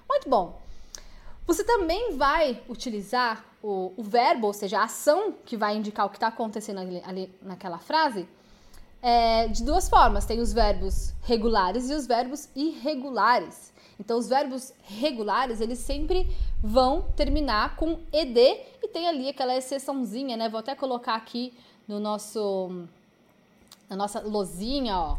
Muito 0.09 0.29
bom. 0.29 0.59
Você 1.47 1.63
também 1.63 2.17
vai 2.17 2.61
utilizar 2.67 3.45
o, 3.61 3.93
o 3.95 4.03
verbo, 4.03 4.47
ou 4.47 4.53
seja, 4.53 4.79
a 4.79 4.83
ação 4.83 5.33
que 5.45 5.55
vai 5.55 5.77
indicar 5.77 6.05
o 6.05 6.09
que 6.09 6.17
está 6.17 6.27
acontecendo 6.27 6.79
ali, 6.79 7.01
ali, 7.05 7.35
naquela 7.41 7.77
frase, 7.77 8.27
é, 9.01 9.47
de 9.47 9.63
duas 9.63 9.87
formas. 9.87 10.25
Tem 10.25 10.39
os 10.39 10.51
verbos 10.51 11.13
regulares 11.21 11.89
e 11.89 11.93
os 11.93 12.07
verbos 12.07 12.49
irregulares. 12.55 13.71
Então, 13.99 14.17
os 14.17 14.27
verbos 14.27 14.73
regulares, 14.83 15.61
eles 15.61 15.79
sempre 15.79 16.27
vão 16.61 17.03
terminar 17.15 17.75
com 17.75 17.99
ed 18.11 18.39
e 18.83 18.87
tem 18.87 19.07
ali 19.07 19.29
aquela 19.29 19.55
exceçãozinha, 19.55 20.35
né? 20.35 20.49
Vou 20.49 20.59
até 20.59 20.75
colocar 20.75 21.15
aqui 21.15 21.53
no 21.87 21.99
nosso 21.99 22.87
na 23.89 23.95
nossa 23.95 24.19
lozinha, 24.19 24.97
ó. 24.97 25.17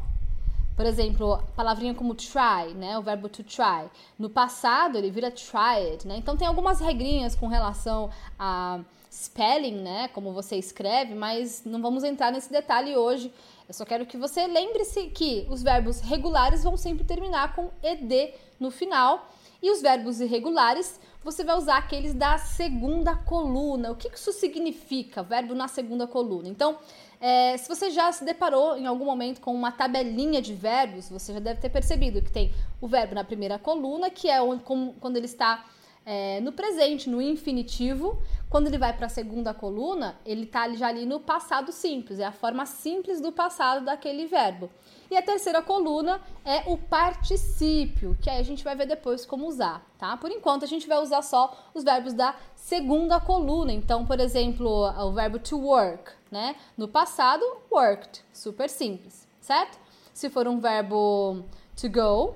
Por 0.77 0.85
exemplo, 0.85 1.43
palavrinha 1.57 1.95
como 1.95 2.15
try, 2.15 2.75
né? 2.75 2.99
O 2.99 3.03
verbo 3.03 3.29
to 3.29 3.43
try. 3.43 3.89
No 4.19 4.29
passado, 4.29 4.99
ele 4.99 5.11
vira 5.11 5.31
tried, 5.31 6.07
né? 6.07 6.19
Então 6.19 6.37
tem 6.37 6.47
algumas 6.47 6.81
regrinhas 6.81 7.35
com 7.35 7.47
relação 7.47 8.11
a 8.39 8.81
spelling, 9.11 9.77
né? 9.77 10.09
Como 10.09 10.33
você 10.33 10.57
escreve, 10.57 11.15
mas 11.15 11.63
não 11.65 11.81
vamos 11.81 12.05
entrar 12.05 12.31
nesse 12.31 12.53
detalhe 12.53 12.95
hoje. 12.95 13.33
Eu 13.69 13.75
só 13.75 13.85
quero 13.85 14.07
que 14.07 14.17
você 14.17 14.47
lembre-se 14.47 15.07
que 15.07 15.45
os 15.51 15.61
verbos 15.61 16.01
regulares 16.01 16.63
vão 16.63 16.77
sempre 16.77 17.05
terminar 17.05 17.55
com 17.55 17.71
ed 17.83 18.33
no 18.61 18.71
final 18.71 19.29
e 19.61 19.71
os 19.71 19.83
verbos 19.83 20.21
irregulares 20.21 21.01
você 21.25 21.43
vai 21.43 21.57
usar 21.57 21.79
aqueles 21.79 22.15
da 22.15 22.39
segunda 22.39 23.17
coluna. 23.17 23.91
O 23.91 23.97
que 23.97 24.09
isso 24.15 24.33
significa, 24.33 25.25
verbo 25.25 25.53
na 25.53 25.67
segunda 25.67 26.07
coluna? 26.07 26.49
Então, 26.49 26.79
é, 27.21 27.57
se 27.57 27.69
você 27.69 27.91
já 27.91 28.13
se 28.13 28.25
deparou 28.25 28.77
em 28.77 28.87
algum 28.87 29.05
momento 29.05 29.41
com 29.41 29.53
uma 29.53 29.73
tabelinha 29.73 30.41
de 30.41 30.55
verbos, 30.55 31.09
você 31.09 31.33
já 31.33 31.41
deve 31.41 31.61
ter 31.61 31.71
percebido 31.71 32.23
que 32.23 32.31
tem 32.31 32.55
o 32.81 32.87
verbo 32.87 33.17
na 33.17 33.25
primeira 33.25 33.59
coluna, 33.59 34.09
que 34.11 34.31
é 34.31 34.41
onde, 34.41 34.63
como, 34.63 34.95
quando 35.01 35.17
ele 35.17 35.27
está 35.27 35.65
é, 36.07 36.41
no 36.41 36.53
presente, 36.53 37.11
no 37.11 37.21
infinitivo. 37.21 38.23
Quando 38.49 38.69
ele 38.69 38.79
vai 38.79 38.93
para 38.97 39.07
a 39.07 39.11
segunda 39.11 39.53
coluna, 39.53 40.17
ele 40.25 40.45
está 40.45 40.73
já 40.73 40.87
ali 40.87 41.05
no 41.05 41.19
passado 41.19 41.73
simples, 41.73 42.21
é 42.21 42.25
a 42.25 42.31
forma 42.31 42.65
simples 42.65 43.21
do 43.21 43.33
passado 43.33 43.85
daquele 43.85 44.27
verbo. 44.27 44.71
E 45.11 45.17
a 45.17 45.23
terceira 45.23 45.61
coluna 45.61 46.21
é 46.45 46.63
o 46.67 46.79
particípio, 46.79 48.17
que 48.23 48.31
aí 48.31 48.39
a 48.39 48.45
gente 48.45 48.63
vai 48.63 48.77
ver 48.77 48.87
depois 48.87 49.27
como 49.27 49.47
usar, 49.47 49.85
tá? 49.99 50.17
Por 50.17 50.31
enquanto 50.31 50.65
a 50.65 50.69
gente 50.69 50.87
vai 50.87 50.99
usar 50.99 51.23
só 51.23 51.71
os 51.75 51.83
verbos 51.83 52.13
da 52.13 52.37
segunda 52.55 53.19
coluna. 53.19 53.73
Então, 53.73 54.07
por 54.07 54.21
exemplo, 54.21 54.89
o 55.05 55.13
verbo 55.13 55.41
to 55.41 55.59
work, 55.59 56.13
né? 56.31 56.55
No 56.77 56.87
passado, 56.87 57.45
worked, 57.71 58.25
super 58.33 58.71
simples, 58.71 59.27
certo? 59.41 59.79
Se 60.15 60.31
for 60.31 60.47
um 60.47 60.61
verbo 60.61 61.45
to 61.77 61.89
go, 61.89 62.35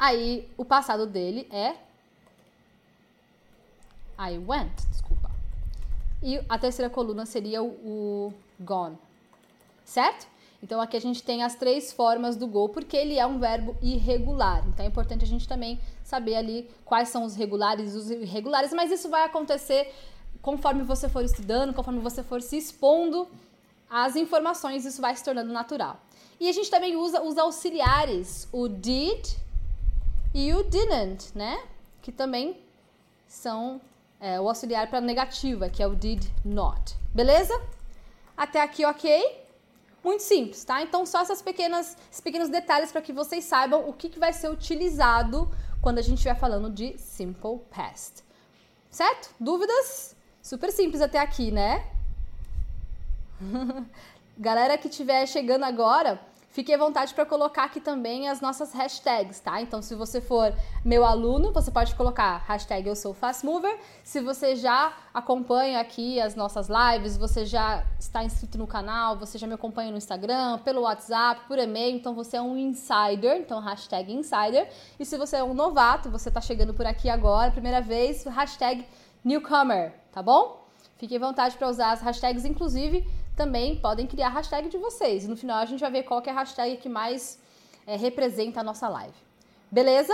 aí 0.00 0.48
o 0.56 0.64
passado 0.64 1.06
dele 1.06 1.46
é 1.52 1.74
I 4.18 4.38
went, 4.38 4.74
desculpa. 4.90 5.30
E 6.22 6.40
a 6.48 6.58
terceira 6.58 6.90
coluna 6.90 7.26
seria 7.26 7.62
o, 7.62 7.68
o 7.68 8.34
gone, 8.58 8.98
certo? 9.84 10.26
Então 10.62 10.80
aqui 10.80 10.96
a 10.96 11.00
gente 11.00 11.22
tem 11.22 11.42
as 11.42 11.54
três 11.54 11.92
formas 11.92 12.36
do 12.36 12.46
go, 12.46 12.68
porque 12.68 12.96
ele 12.96 13.18
é 13.18 13.26
um 13.26 13.38
verbo 13.38 13.76
irregular. 13.82 14.66
Então 14.68 14.84
é 14.84 14.88
importante 14.88 15.24
a 15.24 15.28
gente 15.28 15.46
também 15.46 15.78
saber 16.02 16.36
ali 16.36 16.68
quais 16.84 17.08
são 17.08 17.24
os 17.24 17.34
regulares 17.34 17.94
e 17.94 17.96
os 17.96 18.10
irregulares, 18.10 18.72
mas 18.72 18.90
isso 18.90 19.08
vai 19.08 19.24
acontecer 19.24 19.94
conforme 20.42 20.82
você 20.82 21.08
for 21.08 21.24
estudando, 21.24 21.74
conforme 21.74 22.00
você 22.00 22.22
for 22.22 22.40
se 22.40 22.56
expondo 22.56 23.28
às 23.88 24.16
informações, 24.16 24.84
isso 24.84 25.00
vai 25.00 25.14
se 25.14 25.24
tornando 25.24 25.52
natural. 25.52 26.00
E 26.38 26.48
a 26.48 26.52
gente 26.52 26.70
também 26.70 26.96
usa 26.96 27.22
os 27.22 27.36
auxiliares, 27.36 28.48
o 28.50 28.68
did 28.68 29.26
e 30.32 30.54
o 30.54 30.62
didn't, 30.64 31.36
né? 31.36 31.62
Que 32.00 32.12
também 32.12 32.62
são 33.26 33.80
é, 34.20 34.40
o 34.40 34.48
auxiliar 34.48 34.88
para 34.88 35.00
negativa, 35.00 35.68
que 35.68 35.82
é 35.82 35.86
o 35.86 35.94
did 35.94 36.24
not. 36.44 36.96
Beleza? 37.14 37.54
Até 38.36 38.62
aqui, 38.62 38.84
ok? 38.84 39.40
Muito 40.02 40.22
simples, 40.22 40.64
tá? 40.64 40.82
Então, 40.82 41.04
só 41.04 41.20
essas 41.20 41.42
pequenas, 41.42 41.96
esses 42.10 42.20
pequenos 42.20 42.48
detalhes 42.48 42.90
para 42.90 43.02
que 43.02 43.12
vocês 43.12 43.44
saibam 43.44 43.88
o 43.88 43.92
que, 43.92 44.08
que 44.08 44.18
vai 44.18 44.32
ser 44.32 44.50
utilizado 44.50 45.50
quando 45.82 45.98
a 45.98 46.02
gente 46.02 46.18
estiver 46.18 46.36
falando 46.36 46.70
de 46.70 46.96
simple 46.98 47.58
past. 47.70 48.22
Certo? 48.90 49.34
Dúvidas? 49.38 50.16
Super 50.42 50.72
simples 50.72 51.02
até 51.02 51.18
aqui, 51.18 51.50
né? 51.50 51.86
Galera 54.38 54.78
que 54.78 54.88
estiver 54.88 55.26
chegando 55.26 55.64
agora, 55.64 56.20
Fique 56.52 56.74
à 56.74 56.76
vontade 56.76 57.14
para 57.14 57.24
colocar 57.24 57.62
aqui 57.62 57.80
também 57.80 58.28
as 58.28 58.40
nossas 58.40 58.72
hashtags, 58.72 59.38
tá? 59.38 59.62
Então, 59.62 59.80
se 59.80 59.94
você 59.94 60.20
for 60.20 60.52
meu 60.84 61.04
aluno, 61.04 61.52
você 61.52 61.70
pode 61.70 61.94
colocar 61.94 62.38
hashtag 62.38 62.88
eu 62.88 62.96
sou. 62.96 63.16
Se 64.02 64.20
você 64.20 64.56
já 64.56 64.92
acompanha 65.14 65.78
aqui 65.78 66.20
as 66.20 66.34
nossas 66.34 66.68
lives, 66.68 67.16
você 67.16 67.46
já 67.46 67.86
está 68.00 68.24
inscrito 68.24 68.58
no 68.58 68.66
canal, 68.66 69.16
você 69.16 69.38
já 69.38 69.46
me 69.46 69.54
acompanha 69.54 69.92
no 69.92 69.96
Instagram, 69.96 70.58
pelo 70.58 70.80
WhatsApp, 70.80 71.42
por 71.46 71.56
e-mail, 71.56 71.96
então 71.96 72.14
você 72.16 72.36
é 72.36 72.42
um 72.42 72.58
insider, 72.58 73.36
então 73.36 73.60
hashtag 73.60 74.12
insider. 74.12 74.68
E 74.98 75.04
se 75.04 75.16
você 75.16 75.36
é 75.36 75.44
um 75.44 75.54
novato, 75.54 76.10
você 76.10 76.30
está 76.30 76.40
chegando 76.40 76.74
por 76.74 76.84
aqui 76.84 77.08
agora, 77.08 77.52
primeira 77.52 77.80
vez, 77.80 78.24
hashtag 78.24 78.84
newcomer, 79.24 79.94
tá 80.10 80.20
bom? 80.20 80.66
Fique 80.96 81.14
à 81.14 81.20
vontade 81.20 81.56
para 81.56 81.68
usar 81.68 81.92
as 81.92 82.02
hashtags, 82.02 82.44
inclusive 82.44 83.08
também 83.40 83.74
podem 83.76 84.06
criar 84.06 84.26
a 84.26 84.30
hashtag 84.30 84.68
de 84.68 84.76
vocês. 84.76 85.26
No 85.26 85.34
final 85.34 85.60
a 85.60 85.64
gente 85.64 85.80
vai 85.80 85.90
ver 85.90 86.02
qual 86.02 86.22
é 86.26 86.30
a 86.30 86.34
hashtag 86.34 86.76
que 86.76 86.90
mais 86.90 87.40
é, 87.86 87.96
representa 87.96 88.60
a 88.60 88.62
nossa 88.62 88.86
live. 88.86 89.16
Beleza? 89.70 90.12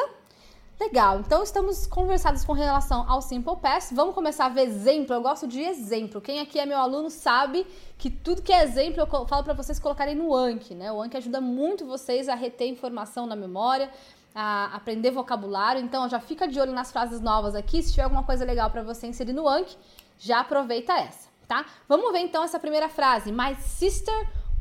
Legal, 0.79 1.19
então 1.19 1.43
estamos 1.43 1.89
conversados 1.89 2.45
com 2.45 2.53
relação 2.53 3.05
ao 3.11 3.21
Simple 3.21 3.57
Past. 3.57 3.93
Vamos 3.93 4.15
começar 4.15 4.47
a 4.47 4.49
ver 4.49 4.61
exemplo. 4.61 5.13
Eu 5.13 5.23
gosto 5.23 5.49
de 5.49 5.61
exemplo. 5.61 6.21
Quem 6.21 6.39
aqui 6.39 6.61
é 6.61 6.65
meu 6.67 6.79
aluno 6.79 7.11
sabe 7.11 7.67
que 7.99 8.11
tudo 8.11 8.43
que 8.43 8.53
é 8.53 8.63
exemplo 8.63 9.01
eu 9.01 9.27
falo 9.27 9.43
para 9.43 9.55
vocês 9.55 9.81
colocarem 9.81 10.15
no 10.15 10.33
Anki, 10.33 10.77
né? 10.77 10.93
O 10.93 11.03
Anki 11.03 11.17
ajuda 11.17 11.41
muito 11.41 11.85
vocês 11.85 12.29
a 12.29 12.37
reter 12.37 12.69
informação 12.69 13.27
na 13.27 13.35
memória, 13.35 13.91
a 14.33 14.67
aprender 14.67 15.11
vocabulário. 15.11 15.83
Então 15.83 16.09
já 16.09 16.21
fica 16.21 16.47
de 16.47 16.61
olho 16.61 16.73
nas 16.73 16.93
frases 16.93 17.21
novas 17.21 17.57
aqui. 17.57 17.83
Se 17.83 17.91
tiver 17.91 18.05
alguma 18.05 18.23
coisa 18.23 18.45
legal 18.45 18.71
para 18.71 18.85
você 18.85 19.09
inserir 19.09 19.33
no 19.33 19.49
Anki, 19.49 19.77
já 20.17 20.41
aproveita 20.41 20.93
essa 20.93 21.26
tá? 21.47 21.67
Vamos 21.89 22.13
ver 22.13 22.21
então 22.21 22.45
essa 22.45 22.59
primeira 22.59 22.89
frase. 22.89 23.33
My 23.33 23.55
sister 23.57 24.15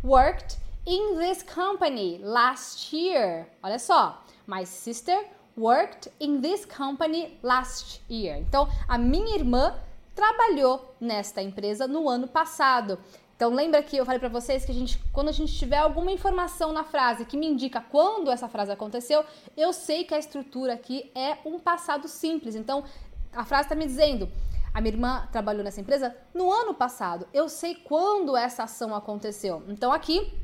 worked 0.04 0.58
in 0.86 1.18
this 1.18 1.44
company 1.44 2.20
last 2.24 2.96
year. 2.96 3.48
Olha 3.62 3.80
só. 3.80 4.24
My 4.48 4.66
sister 4.66 5.18
worked 5.58 6.12
in 6.20 6.42
this 6.42 6.66
company 6.66 7.38
last 7.42 8.02
year. 8.10 8.38
Então, 8.38 8.68
a 8.88 8.98
minha 8.98 9.36
irmã 9.36 9.74
trabalhou 10.14 10.96
nesta 11.00 11.42
empresa 11.42 11.88
no 11.88 12.08
ano 12.08 12.28
passado. 12.28 12.98
Então 13.36 13.54
lembra 13.54 13.84
que 13.84 13.98
eu 13.98 14.06
falei 14.06 14.18
para 14.18 14.30
vocês 14.30 14.64
que 14.64 14.72
a 14.72 14.74
gente, 14.74 14.98
quando 15.12 15.28
a 15.28 15.34
gente 15.34 15.54
tiver 15.54 15.78
alguma 15.78 16.10
informação 16.10 16.72
na 16.72 16.86
frase 16.86 17.26
que 17.26 17.36
me 17.36 17.46
indica 17.46 17.82
quando 17.82 18.32
essa 18.32 18.48
frase 18.48 18.72
aconteceu, 18.72 19.26
eu 19.58 19.74
sei 19.74 20.06
que 20.06 20.14
a 20.14 20.20
estrutura 20.20 20.74
aqui 20.74 21.12
é 21.14 21.38
um 21.46 21.60
passado 21.60 22.08
simples. 22.08 22.56
Então 22.56 22.86
a 23.34 23.44
frase 23.44 23.64
está 23.64 23.76
me 23.76 23.86
dizendo 23.86 24.30
a 24.76 24.82
minha 24.82 24.94
irmã 24.94 25.26
trabalhou 25.32 25.64
nessa 25.64 25.80
empresa 25.80 26.14
no 26.34 26.52
ano 26.52 26.74
passado. 26.74 27.26
Eu 27.34 27.48
sei 27.48 27.76
quando 27.76 28.36
essa 28.36 28.64
ação 28.64 28.94
aconteceu. 28.94 29.64
Então 29.70 29.90
aqui 29.90 30.38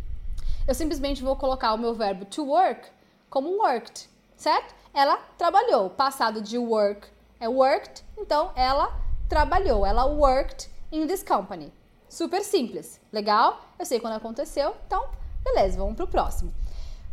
eu 0.65 0.73
simplesmente 0.73 1.21
vou 1.21 1.35
colocar 1.35 1.73
o 1.73 1.77
meu 1.77 1.93
verbo 1.93 2.23
to 2.23 2.45
work 2.45 2.89
como 3.29 3.57
worked, 3.57 4.09
certo? 4.38 4.73
Ela 4.93 5.17
trabalhou. 5.38 5.89
Passado 5.89 6.41
de 6.41 6.57
work 6.57 7.09
é 7.41 7.50
worked, 7.50 8.05
então 8.17 8.53
ela 8.55 8.97
trabalhou. 9.27 9.85
Ela 9.85 10.05
worked 10.05 10.71
in 10.93 11.05
this 11.07 11.21
company. 11.21 11.73
Super 12.07 12.41
simples. 12.41 13.01
Legal? 13.11 13.59
Eu 13.77 13.85
sei 13.85 14.00
quando 14.00 14.13
aconteceu, 14.13 14.73
então 14.88 15.09
beleza, 15.43 15.77
vamos 15.77 15.95
pro 15.95 16.07
próximo. 16.07 16.53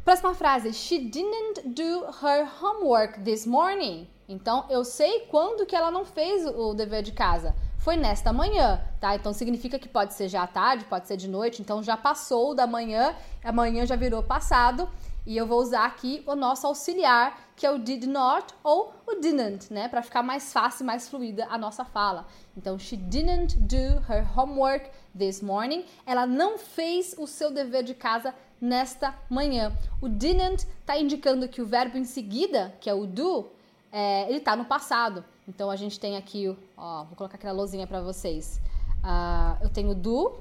Próxima 0.08 0.32
frase. 0.32 0.72
She 0.72 1.00
didn't 1.00 1.74
do 1.74 2.06
her 2.22 2.48
homework 2.62 3.20
this 3.20 3.44
morning. 3.44 4.08
Então, 4.26 4.64
eu 4.70 4.82
sei 4.82 5.26
quando 5.30 5.66
que 5.66 5.76
ela 5.76 5.90
não 5.90 6.02
fez 6.02 6.46
o 6.46 6.72
dever 6.72 7.02
de 7.02 7.12
casa. 7.12 7.54
Foi 7.76 7.94
nesta 7.94 8.32
manhã, 8.32 8.80
tá? 8.98 9.14
Então 9.14 9.34
significa 9.34 9.78
que 9.78 9.86
pode 9.86 10.14
ser 10.14 10.30
já 10.30 10.44
à 10.44 10.46
tarde, 10.46 10.86
pode 10.86 11.06
ser 11.06 11.18
de 11.18 11.28
noite, 11.28 11.60
então 11.60 11.82
já 11.82 11.94
passou 11.94 12.54
da 12.54 12.66
manhã, 12.66 13.14
amanhã 13.44 13.84
já 13.84 13.96
virou 13.96 14.22
passado, 14.22 14.88
e 15.28 15.36
eu 15.36 15.46
vou 15.46 15.60
usar 15.60 15.84
aqui 15.84 16.22
o 16.26 16.34
nosso 16.34 16.66
auxiliar, 16.66 17.38
que 17.54 17.66
é 17.66 17.70
o 17.70 17.78
did 17.78 18.04
not 18.04 18.46
ou 18.64 18.94
o 19.06 19.16
didn't, 19.16 19.70
né, 19.70 19.86
para 19.86 20.00
ficar 20.00 20.22
mais 20.22 20.54
fácil, 20.54 20.86
mais 20.86 21.06
fluida 21.06 21.46
a 21.50 21.58
nossa 21.58 21.84
fala. 21.84 22.26
Então, 22.56 22.78
she 22.78 22.96
didn't 22.96 23.54
do 23.58 23.76
her 24.10 24.26
homework 24.34 24.88
this 25.16 25.42
morning. 25.42 25.84
Ela 26.06 26.26
não 26.26 26.56
fez 26.56 27.14
o 27.18 27.26
seu 27.26 27.50
dever 27.50 27.82
de 27.82 27.94
casa 27.94 28.34
nesta 28.58 29.14
manhã. 29.28 29.70
O 30.00 30.08
didn't 30.08 30.66
está 30.80 30.98
indicando 30.98 31.46
que 31.46 31.60
o 31.60 31.66
verbo 31.66 31.98
em 31.98 32.04
seguida, 32.04 32.74
que 32.80 32.88
é 32.88 32.94
o 32.94 33.06
do, 33.06 33.50
é, 33.92 34.26
ele 34.30 34.38
está 34.38 34.56
no 34.56 34.64
passado. 34.64 35.22
Então 35.46 35.70
a 35.70 35.76
gente 35.76 36.00
tem 36.00 36.16
aqui, 36.16 36.56
ó, 36.74 37.04
vou 37.04 37.14
colocar 37.14 37.36
aquela 37.36 37.52
luzinha 37.52 37.86
para 37.86 38.00
vocês. 38.00 38.58
Uh, 39.04 39.62
eu 39.62 39.68
tenho 39.68 39.94
do, 39.94 40.32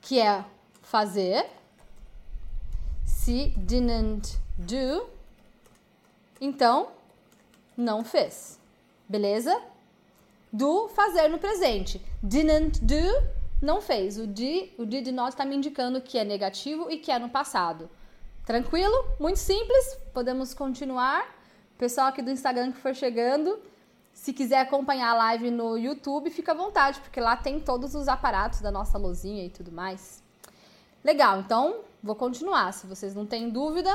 que 0.00 0.20
é 0.20 0.44
fazer. 0.82 1.50
Se 3.24 3.54
didn't 3.56 4.38
do, 4.58 5.06
então 6.38 6.88
não 7.74 8.04
fez. 8.04 8.60
Beleza? 9.08 9.62
Do 10.52 10.88
fazer 10.88 11.28
no 11.28 11.38
presente. 11.38 12.02
Didn't 12.22 12.84
do, 12.84 13.02
não 13.62 13.80
fez. 13.80 14.18
O 14.18 14.26
did, 14.26 14.72
o 14.76 14.84
did 14.84 15.06
not 15.06 15.30
está 15.30 15.46
me 15.46 15.56
indicando 15.56 16.02
que 16.02 16.18
é 16.18 16.24
negativo 16.24 16.90
e 16.90 16.98
que 16.98 17.10
é 17.10 17.18
no 17.18 17.30
passado. 17.30 17.88
Tranquilo? 18.44 18.94
Muito 19.18 19.38
simples. 19.38 19.96
Podemos 20.12 20.52
continuar. 20.52 21.26
Pessoal 21.78 22.08
aqui 22.08 22.20
do 22.20 22.30
Instagram 22.30 22.72
que 22.72 22.78
for 22.78 22.94
chegando, 22.94 23.58
se 24.12 24.34
quiser 24.34 24.58
acompanhar 24.58 25.12
a 25.12 25.14
live 25.14 25.50
no 25.50 25.78
YouTube, 25.78 26.28
fica 26.28 26.52
à 26.52 26.54
vontade, 26.54 27.00
porque 27.00 27.20
lá 27.20 27.38
tem 27.38 27.58
todos 27.58 27.94
os 27.94 28.06
aparatos 28.06 28.60
da 28.60 28.70
nossa 28.70 28.98
lozinha 28.98 29.46
e 29.46 29.48
tudo 29.48 29.72
mais. 29.72 30.22
Legal, 31.02 31.40
então 31.40 31.84
vou 32.04 32.14
continuar. 32.14 32.72
Se 32.72 32.86
vocês 32.86 33.14
não 33.14 33.24
têm 33.24 33.48
dúvida, 33.48 33.90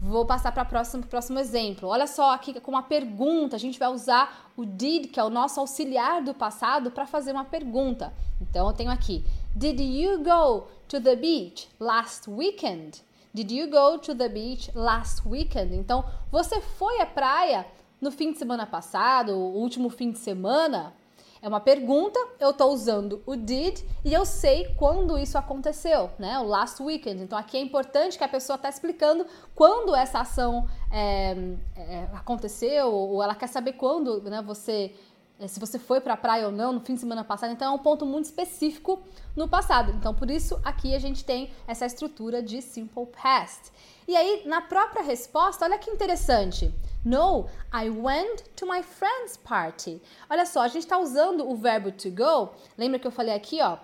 vou 0.00 0.26
passar 0.26 0.52
para 0.52 0.62
o 0.62 1.04
próximo, 1.06 1.38
exemplo. 1.38 1.88
Olha 1.88 2.06
só 2.06 2.34
aqui 2.34 2.60
com 2.60 2.70
uma 2.70 2.82
pergunta. 2.82 3.56
A 3.56 3.58
gente 3.58 3.78
vai 3.78 3.88
usar 3.88 4.52
o 4.54 4.66
did, 4.66 5.06
que 5.06 5.18
é 5.18 5.24
o 5.24 5.30
nosso 5.30 5.58
auxiliar 5.58 6.22
do 6.22 6.34
passado, 6.34 6.90
para 6.90 7.06
fazer 7.06 7.32
uma 7.32 7.44
pergunta. 7.44 8.12
Então 8.40 8.68
eu 8.68 8.74
tenho 8.74 8.90
aqui: 8.90 9.24
Did 9.56 9.80
you 9.80 10.18
go 10.18 10.68
to 10.86 11.00
the 11.00 11.16
beach 11.16 11.68
last 11.80 12.28
weekend? 12.28 13.02
Did 13.32 13.50
you 13.50 13.68
go 13.68 13.98
to 13.98 14.14
the 14.14 14.28
beach 14.28 14.70
last 14.76 15.26
weekend? 15.26 15.74
Então, 15.74 16.04
você 16.30 16.60
foi 16.60 17.00
à 17.00 17.06
praia 17.06 17.66
no 18.00 18.12
fim 18.12 18.30
de 18.30 18.38
semana 18.38 18.64
passado, 18.64 19.32
o 19.32 19.56
último 19.56 19.90
fim 19.90 20.12
de 20.12 20.18
semana? 20.18 20.94
É 21.44 21.48
uma 21.48 21.60
pergunta, 21.60 22.18
eu 22.40 22.52
estou 22.52 22.72
usando 22.72 23.22
o 23.26 23.36
did 23.36 23.78
e 24.02 24.14
eu 24.14 24.24
sei 24.24 24.74
quando 24.78 25.18
isso 25.18 25.36
aconteceu, 25.36 26.10
né? 26.18 26.38
O 26.38 26.44
last 26.44 26.82
weekend. 26.82 27.22
Então 27.22 27.36
aqui 27.36 27.58
é 27.58 27.60
importante 27.60 28.16
que 28.16 28.24
a 28.24 28.28
pessoa 28.28 28.54
está 28.56 28.70
explicando 28.70 29.26
quando 29.54 29.94
essa 29.94 30.20
ação 30.20 30.66
é, 30.90 31.36
é, 31.76 32.08
aconteceu, 32.14 32.90
ou 32.90 33.22
ela 33.22 33.34
quer 33.34 33.48
saber 33.48 33.74
quando 33.74 34.22
né, 34.22 34.40
você 34.40 34.94
é, 35.38 35.46
se 35.46 35.60
você 35.60 35.78
foi 35.78 36.00
para 36.00 36.14
a 36.14 36.16
praia 36.16 36.46
ou 36.46 36.52
não 36.52 36.72
no 36.72 36.80
fim 36.80 36.94
de 36.94 37.00
semana 37.00 37.22
passado. 37.22 37.52
Então 37.52 37.70
é 37.70 37.76
um 37.76 37.82
ponto 37.82 38.06
muito 38.06 38.24
específico 38.24 39.02
no 39.36 39.46
passado. 39.46 39.92
Então 39.92 40.14
por 40.14 40.30
isso 40.30 40.58
aqui 40.64 40.94
a 40.94 40.98
gente 40.98 41.26
tem 41.26 41.50
essa 41.66 41.84
estrutura 41.84 42.42
de 42.42 42.62
simple 42.62 43.04
past. 43.22 43.70
E 44.08 44.16
aí 44.16 44.44
na 44.46 44.62
própria 44.62 45.02
resposta, 45.02 45.66
olha 45.66 45.76
que 45.76 45.90
interessante. 45.90 46.72
No, 47.04 47.50
I 47.70 47.90
went 47.90 48.44
to 48.56 48.66
my 48.66 48.82
friend's 48.82 49.36
party. 49.36 50.00
Olha 50.30 50.46
só, 50.46 50.62
a 50.62 50.68
gente 50.68 50.84
está 50.84 50.98
usando 50.98 51.46
o 51.46 51.54
verbo 51.54 51.92
to 51.92 52.10
go. 52.10 52.50
Lembra 52.78 52.98
que 52.98 53.06
eu 53.06 53.10
falei 53.10 53.34
aqui, 53.34 53.60
ó? 53.60 53.76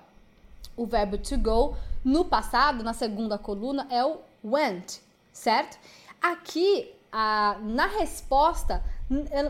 O 0.76 0.86
verbo 0.86 1.18
to 1.18 1.36
go 1.36 1.76
no 2.02 2.24
passado, 2.24 2.82
na 2.82 2.94
segunda 2.94 3.36
coluna, 3.36 3.86
é 3.90 4.02
o 4.02 4.18
went, 4.42 5.00
certo? 5.32 5.78
Aqui, 6.20 6.90
a, 7.12 7.58
na 7.62 7.86
resposta, 7.86 8.82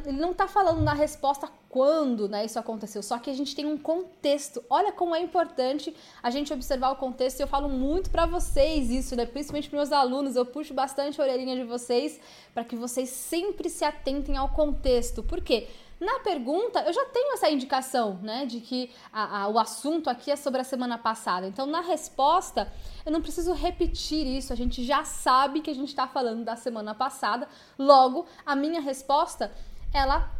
ele 0.06 0.18
não 0.18 0.30
está 0.30 0.48
falando 0.48 0.80
na 0.80 0.94
resposta 0.94 1.46
quando 1.68 2.28
né, 2.28 2.46
isso 2.46 2.58
aconteceu, 2.58 3.02
só 3.02 3.18
que 3.18 3.28
a 3.28 3.34
gente 3.34 3.54
tem 3.54 3.66
um 3.66 3.76
contexto. 3.76 4.64
Olha 4.70 4.90
como 4.90 5.14
é 5.14 5.20
importante 5.20 5.94
a 6.22 6.30
gente 6.30 6.52
observar 6.52 6.90
o 6.90 6.96
contexto. 6.96 7.40
E 7.40 7.42
eu 7.42 7.46
falo 7.46 7.68
muito 7.68 8.08
para 8.08 8.24
vocês 8.24 8.90
isso, 8.90 9.14
né? 9.14 9.26
principalmente 9.26 9.68
para 9.68 9.76
meus 9.78 9.92
alunos. 9.92 10.34
Eu 10.34 10.46
puxo 10.46 10.72
bastante 10.72 11.20
a 11.20 11.24
orelhinha 11.24 11.54
de 11.56 11.64
vocês 11.64 12.18
para 12.54 12.64
que 12.64 12.74
vocês 12.74 13.10
sempre 13.10 13.68
se 13.68 13.84
atentem 13.84 14.36
ao 14.36 14.48
contexto. 14.48 15.22
Por 15.22 15.42
quê? 15.42 15.68
Na 16.00 16.18
pergunta, 16.20 16.80
eu 16.80 16.94
já 16.94 17.04
tenho 17.06 17.34
essa 17.34 17.50
indicação, 17.50 18.18
né, 18.22 18.46
de 18.46 18.60
que 18.60 18.90
a, 19.12 19.42
a, 19.42 19.48
o 19.48 19.58
assunto 19.58 20.08
aqui 20.08 20.30
é 20.30 20.36
sobre 20.36 20.58
a 20.58 20.64
semana 20.64 20.96
passada. 20.96 21.46
Então, 21.46 21.66
na 21.66 21.82
resposta, 21.82 22.72
eu 23.04 23.12
não 23.12 23.20
preciso 23.20 23.52
repetir 23.52 24.26
isso, 24.26 24.50
a 24.50 24.56
gente 24.56 24.82
já 24.82 25.04
sabe 25.04 25.60
que 25.60 25.70
a 25.70 25.74
gente 25.74 25.90
está 25.90 26.08
falando 26.08 26.42
da 26.42 26.56
semana 26.56 26.94
passada. 26.94 27.46
Logo, 27.78 28.24
a 28.46 28.56
minha 28.56 28.80
resposta, 28.80 29.52
ela 29.92 30.30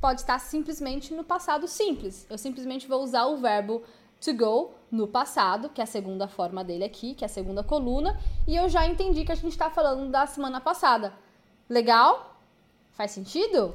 pode 0.00 0.22
estar 0.22 0.38
simplesmente 0.38 1.12
no 1.12 1.22
passado 1.22 1.68
simples. 1.68 2.26
Eu 2.30 2.38
simplesmente 2.38 2.88
vou 2.88 3.02
usar 3.02 3.26
o 3.26 3.36
verbo 3.36 3.82
to 4.18 4.32
go 4.32 4.72
no 4.90 5.06
passado, 5.06 5.68
que 5.68 5.82
é 5.82 5.84
a 5.84 5.86
segunda 5.86 6.26
forma 6.26 6.64
dele 6.64 6.84
aqui, 6.84 7.14
que 7.14 7.22
é 7.22 7.26
a 7.26 7.28
segunda 7.28 7.62
coluna, 7.62 8.18
e 8.48 8.56
eu 8.56 8.66
já 8.66 8.86
entendi 8.86 9.26
que 9.26 9.32
a 9.32 9.34
gente 9.34 9.52
está 9.52 9.68
falando 9.68 10.10
da 10.10 10.26
semana 10.26 10.58
passada. 10.58 11.12
Legal? 11.68 12.34
Faz 12.92 13.10
sentido? 13.10 13.74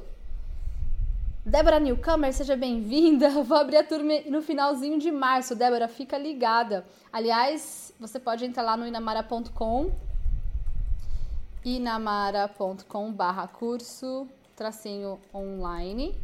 Débora 1.48 1.80
Newcomer, 1.80 2.30
seja 2.34 2.54
bem-vinda. 2.54 3.30
Vou 3.42 3.56
abrir 3.56 3.78
a 3.78 3.82
turma 3.82 4.20
no 4.26 4.42
finalzinho 4.42 4.98
de 4.98 5.10
março. 5.10 5.56
Débora, 5.56 5.88
fica 5.88 6.18
ligada. 6.18 6.84
Aliás, 7.10 7.90
você 7.98 8.20
pode 8.20 8.44
entrar 8.44 8.62
lá 8.62 8.76
no 8.76 8.86
inamara.com 8.86 9.90
inamara.com 11.64 13.12
barra 13.12 13.48
curso 13.48 14.28
tracinho 14.54 15.18
online. 15.34 16.14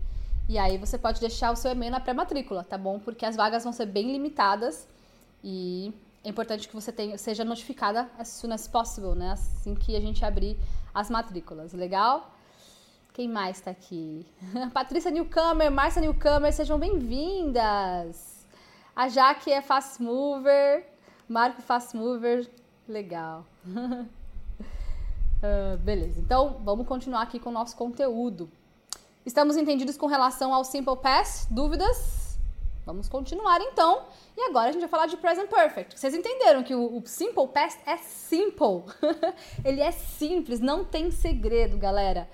E 0.47 0.59
aí 0.59 0.77
você 0.77 0.99
pode 0.99 1.21
deixar 1.21 1.53
o 1.53 1.57
seu 1.57 1.73
e-mail 1.73 1.93
na 1.93 2.01
pré-matrícula, 2.01 2.63
tá 2.63 2.77
bom? 2.77 2.99
Porque 2.99 3.25
as 3.25 3.35
vagas 3.35 3.65
vão 3.65 3.73
ser 3.73 3.87
bem 3.87 4.13
limitadas 4.13 4.87
e 5.43 5.91
é 6.23 6.29
importante 6.29 6.69
que 6.69 6.75
você 6.75 6.93
tenha, 6.93 7.17
seja 7.17 7.47
notificada 7.47 8.11
as 8.19 8.29
soon 8.29 8.53
as 8.53 8.69
possible, 8.69 9.15
né? 9.15 9.33
Assim 9.33 9.75
que 9.75 9.97
a 9.97 10.01
gente 10.01 10.23
abrir 10.23 10.59
as 10.93 11.09
matrículas, 11.09 11.73
legal? 11.73 12.34
Quem 13.15 13.29
mais 13.29 13.61
tá 13.61 13.71
aqui? 13.71 14.27
Patrícia 14.75 15.09
Newcomer, 15.09 15.71
Márcia 15.71 16.03
Newcomer, 16.03 16.53
sejam 16.53 16.77
bem-vindas! 16.81 18.45
A 18.95 19.09
Jaque 19.09 19.53
é 19.53 19.63
Fast 19.63 20.03
Mover, 20.03 20.85
Marco 21.29 21.63
Fast 21.63 21.97
Mover, 21.97 22.51
legal. 22.89 23.47
Uh, 23.65 24.09
beleza, 25.79 26.19
então 26.19 26.61
vamos 26.65 26.89
continuar 26.89 27.23
aqui 27.23 27.39
com 27.39 27.51
o 27.51 27.53
nosso 27.53 27.77
conteúdo. 27.77 28.51
Estamos 29.25 29.57
entendidos 29.57 29.97
com 29.97 30.07
relação 30.07 30.53
ao 30.53 30.65
Simple 30.65 30.97
Past? 30.97 31.47
Dúvidas? 31.53 32.37
Vamos 32.85 33.09
continuar 33.09 33.61
então. 33.61 34.07
E 34.37 34.41
agora 34.49 34.71
a 34.71 34.73
gente 34.73 34.81
vai 34.81 34.91
falar 34.91 35.07
de 35.07 35.17
Present 35.17 35.49
Perfect. 35.49 35.97
Vocês 35.97 36.15
entenderam 36.15 36.65
que 36.65 36.75
o, 36.75 36.99
o 36.99 37.07
Simple 37.07 37.47
Past 37.47 37.79
é 37.87 37.97
simple. 37.97 38.83
Ele 39.65 39.81
é 39.81 39.93
simples, 39.93 40.59
não 40.59 40.85
tem 40.85 41.13
segredo, 41.13 41.79
galera. 41.79 42.29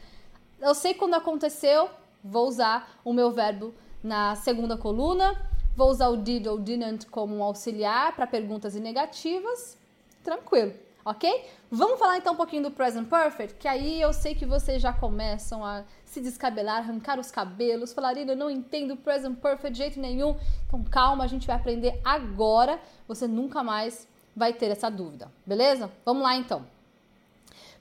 Eu 0.61 0.75
sei 0.75 0.95
quando 0.95 1.15
aconteceu, 1.15 1.89
vou 2.23 2.47
usar 2.47 3.01
o 3.05 3.13
meu 3.13 3.31
verbo 3.31 3.75
na 4.03 4.37
segunda 4.37 4.77
coluna. 4.77 5.49
Vou 5.77 5.89
usar 5.89 6.09
o 6.09 6.17
did 6.17 6.47
ou 6.47 6.59
didn't 6.59 7.07
como 7.07 7.37
um 7.37 7.43
auxiliar 7.43 8.15
para 8.15 8.27
perguntas 8.27 8.75
e 8.75 8.81
negativas. 8.81 9.79
Tranquilo 10.23 10.75
ok? 11.05 11.49
Vamos 11.71 11.99
falar 11.99 12.19
então 12.19 12.35
um 12.35 12.37
pouquinho 12.37 12.65
do 12.65 12.71
Present 12.71 13.09
Perfect, 13.09 13.57
que 13.57 13.69
aí 13.69 14.01
eu 14.01 14.13
sei 14.13 14.35
que 14.35 14.45
vocês 14.45 14.83
já 14.83 14.93
começam 14.93 15.65
a 15.65 15.85
se 16.05 16.21
descabelar, 16.21 16.79
arrancar 16.79 17.19
os 17.19 17.31
cabelos, 17.31 17.93
falar, 17.93 18.17
eu 18.17 18.37
não 18.37 18.51
entendo 18.51 18.97
Present 18.97 19.37
Perfect 19.39 19.73
de 19.73 19.79
jeito 19.79 20.01
nenhum. 20.01 20.37
Então 20.67 20.83
calma, 20.85 21.25
a 21.25 21.27
gente 21.27 21.47
vai 21.47 21.57
aprender 21.57 22.01
agora, 22.05 22.81
você 23.07 23.27
nunca 23.27 23.63
mais 23.63 24.09
vai 24.35 24.53
ter 24.53 24.71
essa 24.71 24.91
dúvida, 24.91 25.31
beleza? 25.47 25.91
Vamos 26.05 26.23
lá 26.23 26.37
então. 26.37 26.65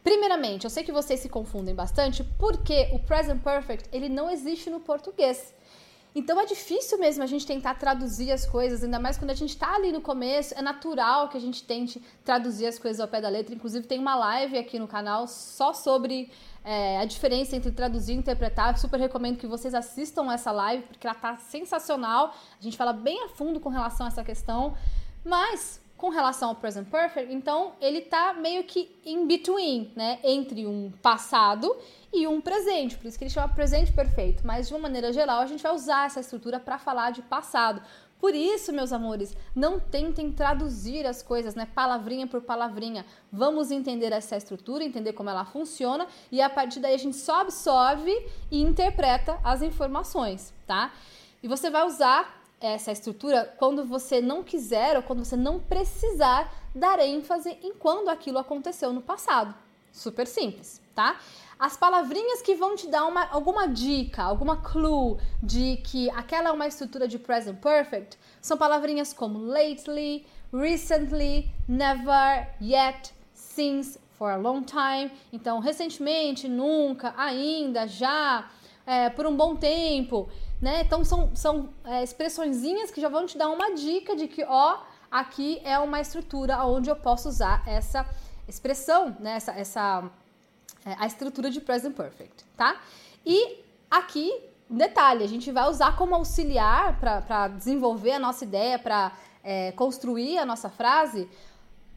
Primeiramente, 0.10 0.64
eu 0.64 0.72
sei 0.72 0.84
que 0.84 0.92
vocês 0.92 1.20
se 1.20 1.30
confundem 1.30 1.76
bastante 1.76 2.24
porque 2.40 2.90
o 2.94 2.98
Present 2.98 3.44
Perfect 3.44 3.88
ele 3.94 4.10
não 4.10 4.28
existe 4.28 4.68
no 4.68 4.80
português. 4.80 5.54
Então 6.16 6.42
é 6.42 6.48
difícil 6.48 6.98
mesmo 6.98 7.22
a 7.22 7.28
gente 7.28 7.46
tentar 7.46 7.76
traduzir 7.76 8.32
as 8.32 8.44
coisas, 8.44 8.84
ainda 8.84 9.00
mais 9.00 9.20
quando 9.20 9.30
a 9.30 9.36
gente 9.36 9.52
está 9.52 9.76
ali 9.76 9.92
no 9.92 10.02
começo. 10.02 10.56
É 10.58 10.64
natural 10.64 11.30
que 11.30 11.38
a 11.38 11.40
gente 11.40 11.64
tente 11.64 12.02
traduzir 12.26 12.66
as 12.66 12.80
coisas 12.80 13.00
ao 13.00 13.08
pé 13.08 13.22
da 13.22 13.30
letra. 13.30 13.54
Inclusive, 13.54 13.86
tem 13.86 14.00
uma 14.00 14.16
live 14.16 14.58
aqui 14.58 14.80
no 14.80 14.88
canal 14.88 15.28
só 15.28 15.74
sobre 15.74 16.32
é, 16.66 16.98
a 16.98 17.06
diferença 17.06 17.56
entre 17.56 17.72
traduzir 17.72 18.14
e 18.14 18.16
interpretar. 18.16 18.80
Super 18.80 19.00
recomendo 19.00 19.38
que 19.38 19.46
vocês 19.46 19.76
assistam 19.76 20.34
essa 20.34 20.52
live, 20.52 20.88
porque 20.88 21.06
ela 21.06 21.16
tá 21.16 21.38
sensacional. 21.38 22.34
A 22.60 22.64
gente 22.64 22.76
fala 22.76 22.94
bem 22.94 23.26
a 23.26 23.30
fundo 23.30 23.60
com 23.60 23.70
relação 23.70 24.08
a 24.08 24.10
essa 24.10 24.24
questão. 24.24 24.76
Mas 25.24 25.80
com 26.00 26.08
relação 26.08 26.50
ao 26.50 26.56
present 26.56 26.88
perfect, 26.88 27.32
então 27.32 27.74
ele 27.82 28.00
tá 28.00 28.34
meio 28.34 28.64
que 28.64 28.90
in 29.06 29.28
between, 29.28 29.92
né? 29.98 30.18
Entre 30.24 30.66
um 30.66 30.94
passado 31.02 31.76
e 32.14 32.26
um 32.26 32.40
presente. 32.40 32.98
Por 32.98 33.06
isso 33.06 33.18
que 33.18 33.26
ele 33.26 33.30
chama 33.30 33.50
presente 33.50 33.92
perfeito. 33.92 34.48
Mas 34.48 34.70
de 34.70 34.74
uma 34.74 34.80
maneira 34.80 35.12
geral, 35.12 35.42
a 35.42 35.46
gente 35.46 35.62
vai 35.62 35.74
usar 35.74 36.06
essa 36.06 36.22
estrutura 36.22 36.58
para 36.58 36.80
falar 36.80 37.12
de 37.12 37.22
passado. 37.22 37.82
Por 38.18 38.34
isso, 38.34 38.72
meus 38.72 38.94
amores, 38.94 39.36
não 39.54 39.78
tentem 39.78 40.32
traduzir 40.32 41.06
as 41.06 41.22
coisas, 41.22 41.54
né, 41.54 41.68
palavrinha 41.76 42.28
por 42.28 42.42
palavrinha. 42.42 43.06
Vamos 43.30 43.70
entender 43.70 44.14
essa 44.14 44.38
estrutura, 44.38 44.86
entender 44.86 45.12
como 45.12 45.30
ela 45.30 45.44
funciona 45.44 46.08
e 46.32 46.42
a 46.42 46.50
partir 46.50 46.80
daí 46.80 46.96
a 46.96 46.98
gente 46.98 47.18
só 47.18 47.42
absorve 47.42 48.12
e 48.50 48.62
interpreta 48.62 49.38
as 49.44 49.62
informações, 49.62 50.54
tá? 50.66 50.94
E 51.44 51.48
você 51.48 51.70
vai 51.70 51.86
usar 51.86 52.39
essa 52.60 52.92
estrutura 52.92 53.54
quando 53.58 53.86
você 53.86 54.22
não 54.22 54.44
quiser 54.44 54.98
ou 54.98 55.04
quando 55.04 55.24
você 55.24 55.36
não 55.36 55.60
precisar 55.60 56.54
dar 56.76 57.00
ênfase 57.00 57.58
em 57.64 57.74
quando 57.74 58.10
aquilo 58.10 58.38
aconteceu 58.38 58.92
no 58.92 59.02
passado. 59.02 59.56
Super 59.92 60.28
simples, 60.28 60.82
tá? 60.94 61.20
As 61.58 61.76
palavrinhas 61.76 62.42
que 62.42 62.56
vão 62.56 62.76
te 62.76 62.88
dar 62.88 63.06
uma, 63.06 63.28
alguma 63.30 63.68
dica, 63.68 64.24
alguma 64.24 64.58
clue 64.58 65.18
de 65.44 65.78
que 65.78 66.10
aquela 66.12 66.50
é 66.50 66.52
uma 66.52 66.68
estrutura 66.68 67.08
de 67.08 67.20
present 67.20 67.60
perfect 67.60 68.18
são 68.42 68.58
palavrinhas 68.58 69.12
como 69.12 69.40
lately, 69.40 70.26
recently, 70.54 71.52
never, 71.68 72.48
yet, 72.62 73.14
since, 73.34 74.00
for 74.18 74.32
a 74.32 74.38
long 74.38 74.62
time. 74.62 75.12
Então, 75.34 75.60
recentemente, 75.60 76.48
nunca, 76.48 77.14
ainda, 77.18 77.88
já, 77.88 78.50
é, 78.86 79.10
por 79.10 79.26
um 79.26 79.36
bom 79.36 79.56
tempo, 79.56 80.30
né? 80.62 80.82
Então, 80.82 81.04
são, 81.04 81.36
são 81.36 81.70
é, 81.86 82.04
expressõezinhas 82.04 82.92
que 82.92 83.00
já 83.00 83.10
vão 83.10 83.26
te 83.26 83.38
dar 83.38 83.50
uma 83.50 83.74
dica 83.76 84.16
de 84.16 84.28
que, 84.28 84.44
ó, 84.44 84.80
aqui 85.10 85.62
é 85.64 85.80
uma 85.80 86.02
estrutura 86.02 86.64
onde 86.66 86.90
eu 86.90 86.96
posso 86.96 87.30
usar 87.30 87.64
essa 87.68 88.06
expressão, 88.48 89.16
né? 89.20 89.36
Essa, 89.36 89.52
essa 89.54 90.12
é, 90.86 90.96
a 90.98 91.06
estrutura 91.06 91.50
de 91.50 91.62
present 91.62 91.96
perfect, 91.96 92.46
tá? 92.56 92.82
E 93.26 93.64
aqui, 93.90 94.34
detalhe, 94.70 95.24
a 95.24 95.28
gente 95.28 95.52
vai 95.52 95.70
usar 95.70 95.96
como 95.96 96.16
auxiliar 96.16 97.00
para 97.00 97.48
desenvolver 97.50 98.14
a 98.14 98.20
nossa 98.20 98.44
ideia, 98.44 98.80
para 98.80 99.12
é, 99.44 99.72
construir 99.74 100.38
a 100.38 100.46
nossa 100.46 100.70
frase, 100.70 101.30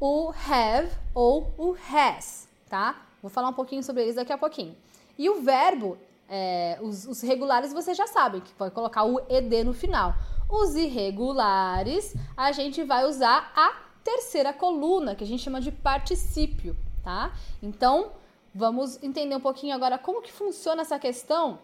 o 0.00 0.32
have 0.48 0.90
ou 1.14 1.54
o 1.56 1.76
has, 1.92 2.48
tá? 2.68 3.02
Vou 3.20 3.30
falar 3.30 3.48
um 3.48 3.52
pouquinho 3.52 3.82
sobre 3.82 4.02
eles 4.02 4.16
daqui 4.16 4.32
a 4.32 4.38
pouquinho. 4.38 4.76
E 5.16 5.30
o 5.30 5.40
verbo, 5.40 5.96
é, 6.34 6.78
os, 6.80 7.04
os, 7.06 7.20
regulares 7.20 7.74
você 7.74 7.92
já 7.92 8.06
sabe, 8.06 8.40
que 8.40 8.54
pode 8.54 8.74
colocar 8.74 9.04
o 9.04 9.20
ed 9.28 9.62
no 9.64 9.74
final. 9.74 10.14
Os 10.48 10.74
irregulares, 10.74 12.14
a 12.34 12.50
gente 12.52 12.82
vai 12.82 13.04
usar 13.04 13.52
a 13.54 13.82
terceira 14.02 14.50
coluna, 14.50 15.14
que 15.14 15.22
a 15.22 15.26
gente 15.26 15.42
chama 15.42 15.60
de 15.60 15.70
particípio, 15.70 16.74
tá? 17.04 17.32
Então, 17.62 18.12
vamos 18.54 19.00
entender 19.02 19.36
um 19.36 19.40
pouquinho 19.40 19.74
agora 19.74 19.98
como 19.98 20.22
que 20.22 20.32
funciona 20.32 20.80
essa 20.80 20.98
questão 20.98 21.58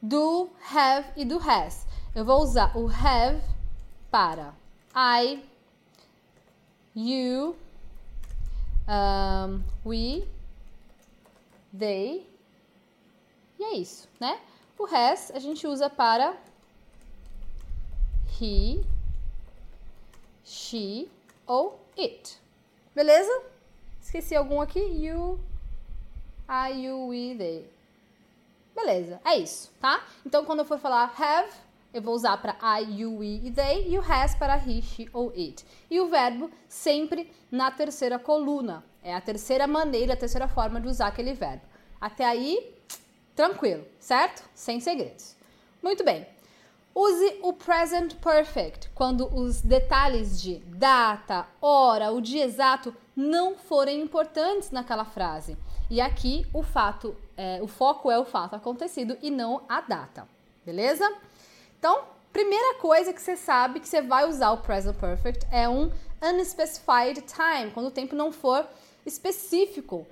do 0.00 0.48
have 0.74 1.08
e 1.14 1.22
do 1.22 1.38
has. 1.38 1.86
Eu 2.14 2.24
vou 2.24 2.40
usar 2.40 2.74
o 2.74 2.88
have 2.88 3.38
para 4.10 4.54
I, 4.96 5.44
you, 6.96 7.54
um, 8.88 9.62
we, 9.84 10.26
they. 11.78 12.31
E 13.62 13.64
é 13.64 13.74
isso, 13.76 14.08
né? 14.18 14.40
O 14.76 14.84
has 14.92 15.30
a 15.32 15.38
gente 15.38 15.68
usa 15.68 15.88
para 15.88 16.36
he, 18.40 18.84
she 20.42 21.08
ou 21.46 21.78
it. 21.96 22.40
Beleza? 22.92 23.30
Esqueci 24.00 24.34
algum 24.34 24.60
aqui? 24.60 24.80
You, 24.80 25.38
I, 26.48 26.86
you, 26.86 27.06
we, 27.06 27.36
they. 27.36 27.70
Beleza, 28.74 29.20
é 29.24 29.36
isso, 29.36 29.70
tá? 29.80 30.04
Então, 30.26 30.44
quando 30.44 30.58
eu 30.58 30.64
for 30.64 30.80
falar 30.80 31.14
have, 31.16 31.52
eu 31.94 32.02
vou 32.02 32.16
usar 32.16 32.36
para 32.38 32.56
I, 32.80 33.00
you, 33.00 33.18
we 33.18 33.52
they, 33.52 33.88
e 33.88 33.96
o 33.96 34.02
has 34.02 34.34
para 34.34 34.56
he, 34.56 34.82
she 34.82 35.08
ou 35.12 35.28
it. 35.36 35.64
E 35.88 36.00
o 36.00 36.08
verbo 36.08 36.50
sempre 36.68 37.32
na 37.48 37.70
terceira 37.70 38.18
coluna. 38.18 38.84
É 39.04 39.14
a 39.14 39.20
terceira 39.20 39.68
maneira, 39.68 40.14
a 40.14 40.16
terceira 40.16 40.48
forma 40.48 40.80
de 40.80 40.88
usar 40.88 41.06
aquele 41.06 41.32
verbo. 41.32 41.62
Até 42.00 42.24
aí, 42.24 42.81
tranquilo, 43.34 43.84
certo? 43.98 44.42
Sem 44.54 44.80
segredos. 44.80 45.34
Muito 45.82 46.04
bem. 46.04 46.26
Use 46.94 47.38
o 47.42 47.54
present 47.54 48.16
perfect 48.16 48.90
quando 48.94 49.26
os 49.34 49.62
detalhes 49.62 50.40
de 50.40 50.56
data, 50.58 51.46
hora, 51.60 52.12
o 52.12 52.20
dia 52.20 52.44
exato 52.44 52.94
não 53.16 53.56
forem 53.56 54.02
importantes 54.02 54.70
naquela 54.70 55.04
frase. 55.04 55.56
E 55.90 56.00
aqui 56.00 56.46
o 56.52 56.62
fato, 56.62 57.16
é, 57.36 57.60
o 57.62 57.66
foco 57.66 58.10
é 58.10 58.18
o 58.18 58.24
fato 58.24 58.56
acontecido 58.56 59.16
e 59.22 59.30
não 59.30 59.62
a 59.68 59.80
data, 59.80 60.28
beleza? 60.66 61.10
Então, 61.78 62.04
primeira 62.30 62.74
coisa 62.78 63.12
que 63.12 63.20
você 63.20 63.36
sabe 63.36 63.80
que 63.80 63.88
você 63.88 64.02
vai 64.02 64.28
usar 64.28 64.52
o 64.52 64.58
present 64.58 64.96
perfect 64.96 65.46
é 65.50 65.66
um 65.66 65.90
unspecified 66.22 67.22
time, 67.22 67.70
quando 67.72 67.86
o 67.86 67.90
tempo 67.90 68.14
não 68.14 68.30
for 68.30 68.66
específico. 69.04 70.06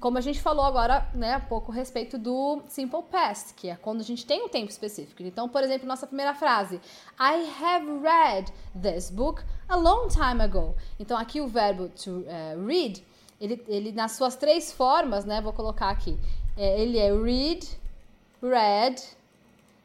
Como 0.00 0.18
a 0.18 0.20
gente 0.20 0.40
falou 0.40 0.64
agora, 0.64 1.08
né, 1.14 1.36
um 1.36 1.48
pouco 1.48 1.72
a 1.72 1.74
respeito 1.74 2.18
do 2.18 2.62
simple 2.68 3.02
past, 3.02 3.54
que 3.54 3.68
é 3.68 3.76
quando 3.76 4.00
a 4.00 4.04
gente 4.04 4.26
tem 4.26 4.42
um 4.42 4.48
tempo 4.48 4.70
específico. 4.70 5.22
Então, 5.22 5.48
por 5.48 5.62
exemplo, 5.62 5.86
nossa 5.86 6.06
primeira 6.06 6.34
frase: 6.34 6.80
I 7.18 7.48
have 7.62 8.00
read 8.02 8.52
this 8.80 9.10
book 9.10 9.42
a 9.68 9.76
long 9.76 10.08
time 10.08 10.42
ago. 10.42 10.74
Então, 10.98 11.16
aqui 11.16 11.40
o 11.40 11.46
verbo 11.46 11.88
to 11.88 12.20
uh, 12.20 12.66
read, 12.66 13.04
ele, 13.40 13.62
ele 13.68 13.92
nas 13.92 14.12
suas 14.12 14.36
três 14.36 14.72
formas, 14.72 15.24
né, 15.24 15.40
vou 15.40 15.52
colocar 15.52 15.90
aqui. 15.90 16.18
É, 16.56 16.80
ele 16.80 16.98
é 16.98 17.12
read, 17.12 17.66
read 18.42 19.02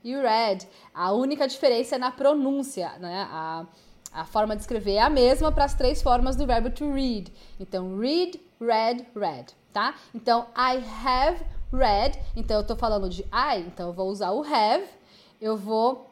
e 0.04 0.16
read. 0.16 0.68
A 0.94 1.12
única 1.12 1.48
diferença 1.48 1.96
é 1.96 1.98
na 1.98 2.12
pronúncia, 2.12 2.98
né? 3.00 3.28
A, 3.30 3.66
a 4.12 4.26
forma 4.26 4.56
de 4.56 4.62
escrever 4.62 4.94
é 4.94 5.02
a 5.02 5.10
mesma 5.10 5.52
para 5.52 5.66
as 5.66 5.74
três 5.74 6.02
formas 6.02 6.36
do 6.36 6.46
verbo 6.46 6.70
to 6.70 6.92
read. 6.92 7.32
Então, 7.60 7.98
read, 7.98 8.40
read, 8.60 9.06
read, 9.16 9.54
tá? 9.74 9.96
Então, 10.14 10.48
I 10.56 10.84
have 11.06 11.44
read. 11.72 12.18
Então, 12.36 12.58
eu 12.58 12.62
estou 12.62 12.76
falando 12.76 13.10
de 13.10 13.22
I, 13.24 13.60
então 13.68 13.88
eu 13.88 13.94
vou 13.94 14.10
usar 14.10 14.32
o 14.32 14.44
have. 14.44 14.86
Eu 15.42 15.58
vou 15.58 16.10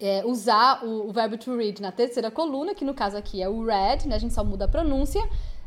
é, 0.00 0.24
usar 0.24 0.84
o, 0.84 1.08
o, 1.08 1.12
verbo 1.12 1.36
to 1.36 1.56
read 1.56 1.82
na 1.82 1.92
terceira 1.92 2.30
coluna, 2.30 2.74
que 2.74 2.84
no 2.84 2.94
caso 2.94 3.16
aqui 3.16 3.42
é 3.42 3.48
o 3.48 3.64
read, 3.64 4.08
né? 4.08 4.16
A 4.16 4.18
gente 4.18 4.34
só 4.34 4.44
muda 4.44 4.64
a 4.64 4.68
pronúncia 4.68 5.22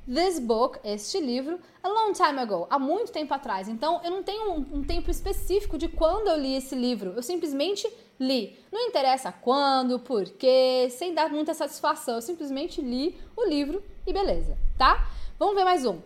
this 0.08 0.40
book, 0.40 0.80
este 0.84 1.20
livro, 1.20 1.60
a 1.82 1.88
long 1.88 2.14
time 2.14 2.40
ago, 2.40 2.68
há 2.70 2.78
muito 2.78 3.12
tempo 3.12 3.34
atrás. 3.34 3.68
Então, 3.68 4.02
eu 4.04 4.12
não 4.12 4.24
tenho 4.24 4.52
um, 4.54 4.78
um, 4.78 4.84
tempo 4.84 5.10
específico 5.10 5.78
de 5.78 5.88
quando 5.88 6.28
eu 6.28 6.38
li 6.38 6.56
esse 6.56 6.76
livro. 6.76 7.14
Eu 7.16 7.24
simplesmente 7.24 7.92
li. 8.20 8.58
Não 8.72 8.88
interessa 8.88 9.32
quando, 9.32 10.00
porquê, 10.00 10.90
sem 10.90 11.14
dar 11.14 11.30
muita 11.30 11.54
satisfação. 11.54 12.16
Eu 12.16 12.22
simplesmente 12.22 12.82
li 12.82 13.18
o 13.36 13.46
livro 13.46 13.84
e 14.06 14.14
beleza, 14.14 14.58
tá? 14.78 15.08
Vamos 15.38 15.56
ver 15.56 15.64
mais 15.64 15.86
um. 15.86 16.00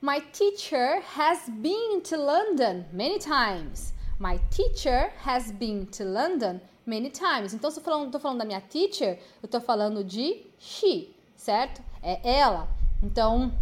My 0.00 0.20
teacher 0.20 1.02
has 1.16 1.48
been 1.48 2.00
to 2.02 2.16
London 2.16 2.84
many 2.92 3.18
times. 3.18 3.94
My 4.18 4.38
teacher 4.50 5.12
has 5.24 5.50
been 5.50 5.86
to 5.86 6.04
London 6.04 6.60
many 6.86 7.10
times. 7.10 7.54
Então, 7.54 7.70
se 7.70 7.80
eu 7.80 7.82
falando, 7.82 8.12
tô 8.12 8.18
falando 8.18 8.38
da 8.38 8.44
minha 8.44 8.60
teacher, 8.60 9.18
eu 9.42 9.48
tô 9.48 9.60
falando 9.60 10.04
de 10.04 10.44
she, 10.58 11.14
certo? 11.36 11.82
É 12.02 12.38
ela. 12.38 12.68
Então, 13.02 13.52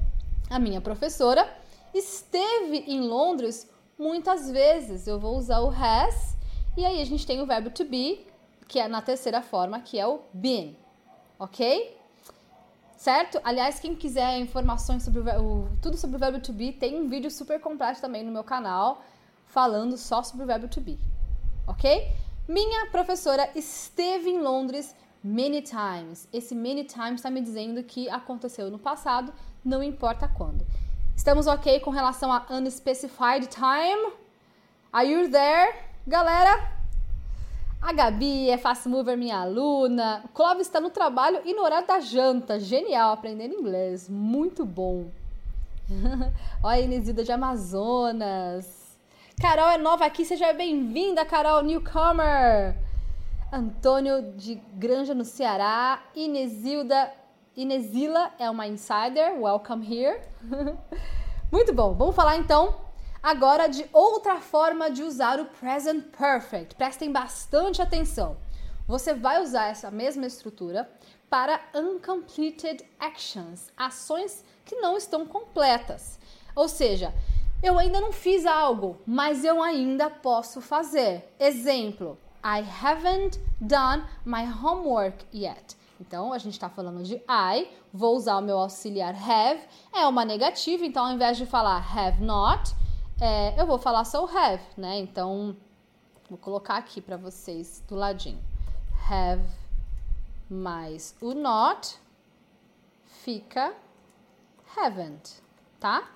a 0.51 0.59
minha 0.59 0.81
professora 0.81 1.49
esteve 1.95 2.79
em 2.88 3.01
Londres 3.01 3.69
muitas 3.99 4.51
vezes. 4.51 5.07
Eu 5.07 5.19
vou 5.19 5.37
usar 5.37 5.61
o 5.61 5.71
has 5.71 6.32
e 6.77 6.85
aí 6.85 7.01
a 7.01 7.05
gente 7.05 7.27
tem 7.27 7.41
o 7.41 7.47
verbo 7.47 7.71
to 7.71 7.85
be, 7.85 8.27
que 8.67 8.79
é 8.79 8.89
na 8.89 9.03
terceira 9.03 9.43
forma, 9.43 9.81
que 9.81 9.99
é 9.99 10.07
o 10.07 10.21
been. 10.33 10.77
OK? 11.39 11.97
Certo? 12.97 13.41
Aliás, 13.43 13.81
quem 13.81 13.95
quiser 13.95 14.39
informações 14.39 15.03
sobre 15.03 15.21
o, 15.21 15.43
o, 15.43 15.69
tudo 15.83 15.97
sobre 15.97 16.17
o 16.17 16.19
verbo 16.19 16.41
to 16.41 16.53
be, 16.53 16.73
tem 16.73 17.01
um 17.01 17.09
vídeo 17.09 17.31
super 17.31 17.61
completo 17.61 18.01
também 18.01 18.23
no 18.23 18.31
meu 18.31 18.45
canal 18.45 19.03
falando 19.47 19.99
só 19.99 20.23
sobre 20.23 20.45
o 20.45 20.47
verbo 20.47 20.69
to 20.69 20.81
be. 20.81 20.99
OK? 21.67 22.11
Minha 22.49 22.87
professora 22.87 23.51
esteve 23.55 24.31
em 24.31 24.41
Londres 24.41 24.95
many 25.23 25.63
times. 25.63 26.27
Esse 26.33 26.55
many 26.55 26.85
times 26.85 27.17
está 27.17 27.31
me 27.31 27.41
dizendo 27.41 27.83
que 27.83 28.09
aconteceu 28.09 28.71
no 28.71 28.79
passado, 28.79 29.33
não 29.65 29.83
importa 29.83 30.27
quando. 30.27 30.67
Estamos 31.15 31.47
ok 31.47 31.81
com 31.81 31.91
relação 31.91 32.33
a 32.33 32.47
unspecified 32.51 33.47
time? 33.49 34.13
Are 34.93 35.07
you 35.07 35.31
there, 35.31 35.75
galera? 36.07 36.71
A 37.81 37.93
Gabi 37.93 38.49
é 38.49 38.59
fast 38.59 38.88
mover, 38.88 39.17
minha 39.17 39.38
aluna. 39.38 40.23
O 40.25 40.29
Clóvis 40.29 40.67
está 40.67 40.81
no 40.81 40.91
trabalho 40.91 41.41
e 41.45 41.55
no 41.55 41.62
horário 41.62 41.87
da 41.87 42.01
janta. 42.01 42.61
Genial, 42.61 43.12
aprendendo 43.12 43.55
inglês. 43.55 44.09
Muito 44.09 44.65
bom. 44.65 45.07
Olha 46.62 46.77
a 46.77 46.81
Inesilda 46.81 47.25
de 47.25 47.33
Amazonas. 47.33 48.99
Carol 49.41 49.71
é 49.71 49.79
nova 49.79 50.05
aqui, 50.05 50.25
seja 50.25 50.53
bem-vinda, 50.53 51.25
Carol 51.25 51.62
Newcomer. 51.62 52.77
Antônio 53.53 54.33
de 54.37 54.55
Granja 54.75 55.15
no 55.15 55.25
Ceará, 55.25 56.03
Inesilda, 56.15 57.12
Inesila 57.57 58.31
é 58.38 58.49
uma 58.49 58.67
insider, 58.67 59.35
welcome 59.38 59.85
here. 59.85 60.21
Muito 61.51 61.75
bom, 61.75 61.93
vamos 61.93 62.15
falar 62.15 62.37
então 62.37 62.75
agora 63.23 63.69
de 63.69 63.87
outra 63.93 64.41
forma 64.41 64.91
de 64.91 65.03
usar 65.03 65.39
o 65.39 65.45
present 65.45 66.05
perfect. 66.07 66.75
Prestem 66.75 67.13
bastante 67.13 67.81
atenção. 67.81 68.37
Você 68.87 69.15
vai 69.15 69.41
usar 69.41 69.67
essa 69.69 69.91
mesma 69.91 70.27
estrutura 70.27 70.91
para 71.31 71.61
uncompleted 71.75 72.85
actions, 72.99 73.71
ações 73.77 74.45
que 74.65 74.77
não 74.77 74.97
estão 74.97 75.25
completas. 75.25 76.19
Ou 76.55 76.69
seja, 76.69 77.15
eu 77.63 77.79
ainda 77.79 78.01
não 78.01 78.13
fiz 78.13 78.45
algo, 78.45 79.01
mas 79.07 79.45
eu 79.45 79.63
ainda 79.63 80.11
posso 80.11 80.61
fazer. 80.61 81.33
Exemplo: 81.39 82.19
I 82.45 82.65
haven't 82.85 83.41
done 83.61 84.05
my 84.25 84.45
homework 84.45 85.25
yet. 85.33 85.77
Então, 86.01 86.33
a 86.33 86.39
gente 86.39 86.55
está 86.55 86.69
falando 86.69 87.05
de 87.05 87.15
I, 87.15 87.69
vou 87.93 88.17
usar 88.17 88.37
o 88.37 88.43
meu 88.43 88.59
auxiliar 88.59 89.15
have, 89.15 89.61
é 89.95 90.05
uma 90.05 90.25
negativa, 90.25 90.85
então 90.85 91.07
ao 91.07 91.13
invés 91.13 91.37
de 91.37 91.47
falar 91.47 91.77
have 91.97 92.21
not, 92.21 92.75
é, 93.23 93.55
eu 93.57 93.65
vou 93.65 93.79
falar 93.79 94.05
só 94.05 94.25
o 94.25 94.37
have, 94.37 94.61
né? 94.77 94.99
Então, 94.99 95.57
vou 96.29 96.37
colocar 96.37 96.77
aqui 96.77 97.01
para 97.01 97.17
vocês 97.17 97.81
do 97.87 97.95
ladinho. 97.95 98.43
Have 99.09 99.47
mais 100.51 101.15
o 101.21 101.33
not 101.33 101.97
fica 103.07 103.73
haven't, 104.77 105.41
tá? 105.79 106.11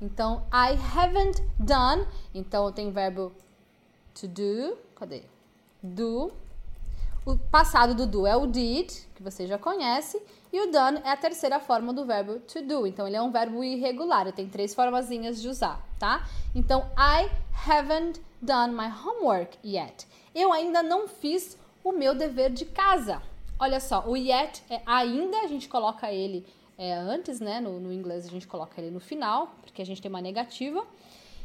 Então, 0.00 0.46
I 0.52 0.78
haven't 0.96 1.42
done. 1.58 2.06
Então, 2.32 2.64
eu 2.66 2.70
tenho 2.70 2.90
o 2.90 2.92
verbo 2.92 3.32
to 4.14 4.28
do. 4.28 4.78
Cadê? 4.94 5.24
Do. 5.82 6.32
O 7.26 7.36
passado 7.36 7.92
do 7.92 8.06
do 8.06 8.24
é 8.24 8.36
o 8.36 8.46
did, 8.46 8.88
que 9.16 9.22
você 9.22 9.48
já 9.48 9.58
conhece. 9.58 10.22
E 10.54 10.60
o 10.60 10.70
done 10.70 11.00
é 11.02 11.10
a 11.10 11.16
terceira 11.16 11.58
forma 11.58 11.92
do 11.92 12.04
verbo 12.04 12.38
to 12.38 12.62
do. 12.62 12.86
Então, 12.86 13.08
ele 13.08 13.16
é 13.16 13.20
um 13.20 13.32
verbo 13.32 13.64
irregular. 13.64 14.30
Tem 14.30 14.48
três 14.48 14.72
formazinhas 14.72 15.42
de 15.42 15.48
usar, 15.48 15.84
tá? 15.98 16.24
Então, 16.54 16.88
I 16.96 17.28
haven't 17.68 18.20
done 18.40 18.72
my 18.72 18.86
homework 18.86 19.58
yet. 19.64 20.06
Eu 20.32 20.52
ainda 20.52 20.80
não 20.80 21.08
fiz 21.08 21.58
o 21.82 21.90
meu 21.90 22.14
dever 22.14 22.50
de 22.52 22.66
casa. 22.66 23.20
Olha 23.58 23.80
só, 23.80 24.06
o 24.06 24.16
yet 24.16 24.62
é 24.70 24.80
ainda, 24.86 25.38
a 25.38 25.48
gente 25.48 25.68
coloca 25.68 26.12
ele 26.12 26.46
é, 26.78 26.94
antes, 26.94 27.40
né? 27.40 27.58
No, 27.60 27.80
no 27.80 27.92
inglês 27.92 28.24
a 28.24 28.30
gente 28.30 28.46
coloca 28.46 28.80
ele 28.80 28.92
no 28.92 29.00
final, 29.00 29.56
porque 29.60 29.82
a 29.82 29.84
gente 29.84 30.00
tem 30.00 30.08
uma 30.08 30.20
negativa. 30.20 30.86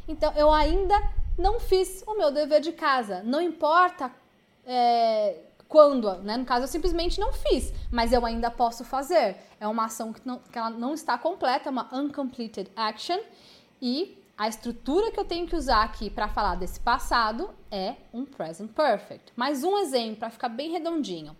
Então, 0.07 0.31
eu 0.35 0.51
ainda 0.51 0.95
não 1.35 1.59
fiz 1.59 2.03
o 2.05 2.15
meu 2.15 2.29
dever 2.29 2.61
de 2.61 2.73
casa. 2.73 3.23
Não 3.23 3.41
importa 3.41 4.11
é, 4.67 5.35
quando, 5.69 6.11
né? 6.23 6.35
No 6.35 6.45
caso, 6.45 6.63
eu 6.63 6.67
simplesmente 6.67 7.19
não 7.19 7.31
fiz, 7.31 7.71
mas 7.91 8.11
eu 8.11 8.25
ainda 8.25 8.49
posso 8.49 8.83
fazer. 8.83 9.37
É 9.59 9.67
uma 9.67 9.85
ação 9.85 10.11
que, 10.11 10.19
não, 10.25 10.39
que 10.39 10.57
ela 10.57 10.71
não 10.71 10.95
está 10.95 11.15
completa, 11.15 11.69
é 11.69 11.71
uma 11.71 11.87
uncompleted 11.93 12.71
action. 12.75 13.19
E 13.79 14.17
a 14.35 14.47
estrutura 14.47 15.11
que 15.11 15.19
eu 15.19 15.25
tenho 15.25 15.45
que 15.45 15.55
usar 15.55 15.83
aqui 15.83 16.09
para 16.09 16.27
falar 16.27 16.55
desse 16.55 16.79
passado 16.79 17.51
é 17.69 17.95
um 18.11 18.25
present 18.25 18.71
perfect. 18.71 19.31
Mais 19.35 19.63
um 19.63 19.77
exemplo 19.77 20.17
para 20.17 20.31
ficar 20.31 20.49
bem 20.49 20.71
redondinho. 20.71 21.37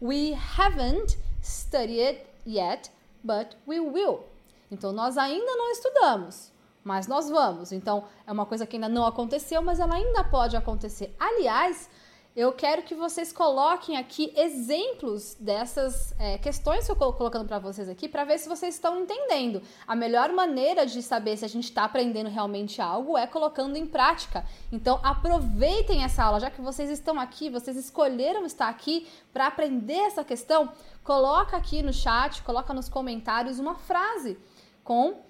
We 0.00 0.32
haven't 0.58 1.18
studied 1.42 2.20
yet, 2.46 2.90
but 3.22 3.56
we 3.68 3.78
will. 3.78 4.24
Então 4.70 4.90
nós 4.90 5.18
ainda 5.18 5.54
não 5.54 5.70
estudamos, 5.70 6.50
mas 6.82 7.06
nós 7.06 7.28
vamos. 7.28 7.72
Então 7.72 8.04
é 8.26 8.32
uma 8.32 8.46
coisa 8.46 8.66
que 8.66 8.76
ainda 8.76 8.88
não 8.88 9.04
aconteceu, 9.04 9.60
mas 9.60 9.78
ela 9.78 9.94
ainda 9.94 10.24
pode 10.24 10.56
acontecer. 10.56 11.14
Aliás, 11.20 11.90
eu 12.36 12.52
quero 12.52 12.82
que 12.82 12.94
vocês 12.94 13.32
coloquem 13.32 13.96
aqui 13.96 14.30
exemplos 14.36 15.34
dessas 15.40 16.14
é, 16.18 16.36
questões 16.36 16.84
que 16.84 16.90
eu 16.90 16.92
estou 16.92 17.10
colocando 17.14 17.46
para 17.46 17.58
vocês 17.58 17.88
aqui, 17.88 18.06
para 18.06 18.24
ver 18.24 18.36
se 18.38 18.46
vocês 18.46 18.74
estão 18.74 19.00
entendendo. 19.00 19.62
A 19.86 19.96
melhor 19.96 20.30
maneira 20.32 20.84
de 20.84 21.02
saber 21.02 21.38
se 21.38 21.46
a 21.46 21.48
gente 21.48 21.64
está 21.64 21.84
aprendendo 21.84 22.28
realmente 22.28 22.82
algo 22.82 23.16
é 23.16 23.26
colocando 23.26 23.76
em 23.76 23.86
prática. 23.86 24.44
Então, 24.70 25.00
aproveitem 25.02 26.04
essa 26.04 26.24
aula, 26.24 26.38
já 26.38 26.50
que 26.50 26.60
vocês 26.60 26.90
estão 26.90 27.18
aqui, 27.18 27.48
vocês 27.48 27.74
escolheram 27.74 28.44
estar 28.44 28.68
aqui 28.68 29.08
para 29.32 29.46
aprender 29.46 29.94
essa 29.94 30.22
questão. 30.22 30.70
Coloca 31.02 31.56
aqui 31.56 31.82
no 31.82 31.92
chat, 31.92 32.42
coloca 32.42 32.74
nos 32.74 32.86
comentários 32.86 33.58
uma 33.58 33.76
frase 33.76 34.36
com 34.84 35.25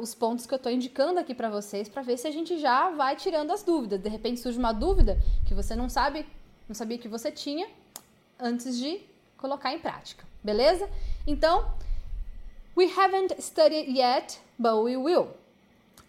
os 0.00 0.14
pontos 0.14 0.46
que 0.46 0.54
eu 0.54 0.56
estou 0.56 0.70
indicando 0.70 1.18
aqui 1.18 1.34
para 1.34 1.50
vocês 1.50 1.88
para 1.88 2.02
ver 2.02 2.16
se 2.16 2.26
a 2.26 2.30
gente 2.30 2.58
já 2.58 2.90
vai 2.90 3.16
tirando 3.16 3.50
as 3.50 3.62
dúvidas. 3.62 4.00
De 4.00 4.08
repente 4.08 4.40
surge 4.40 4.58
uma 4.58 4.72
dúvida 4.72 5.18
que 5.46 5.54
você 5.54 5.74
não 5.74 5.88
sabe, 5.88 6.26
não 6.68 6.74
sabia 6.74 6.98
que 6.98 7.08
você 7.08 7.32
tinha 7.32 7.68
antes 8.38 8.78
de 8.78 9.00
colocar 9.36 9.72
em 9.72 9.78
prática, 9.78 10.24
beleza? 10.42 10.88
Então, 11.26 11.70
we 12.76 12.86
haven't 12.96 13.40
studied 13.42 13.90
yet, 13.90 14.38
but 14.58 14.74
we 14.84 14.96
will. 14.96 15.28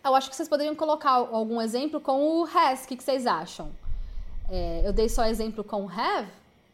Eu 0.04 0.16
acho 0.16 0.30
que 0.30 0.36
vocês 0.36 0.50
poderiam 0.50 0.76
colocar 0.76 1.12
algum 1.12 1.62
exemplo 1.62 2.00
com 2.00 2.42
o 2.42 2.46
has. 2.46 2.84
O 2.84 2.88
que, 2.88 2.98
que 2.98 3.04
vocês 3.04 3.28
acham? 3.28 3.72
É, 4.50 4.82
eu 4.86 4.92
dei 4.92 5.08
só 5.08 5.26
exemplo 5.26 5.64
com 5.64 5.88
have. 5.90 6.28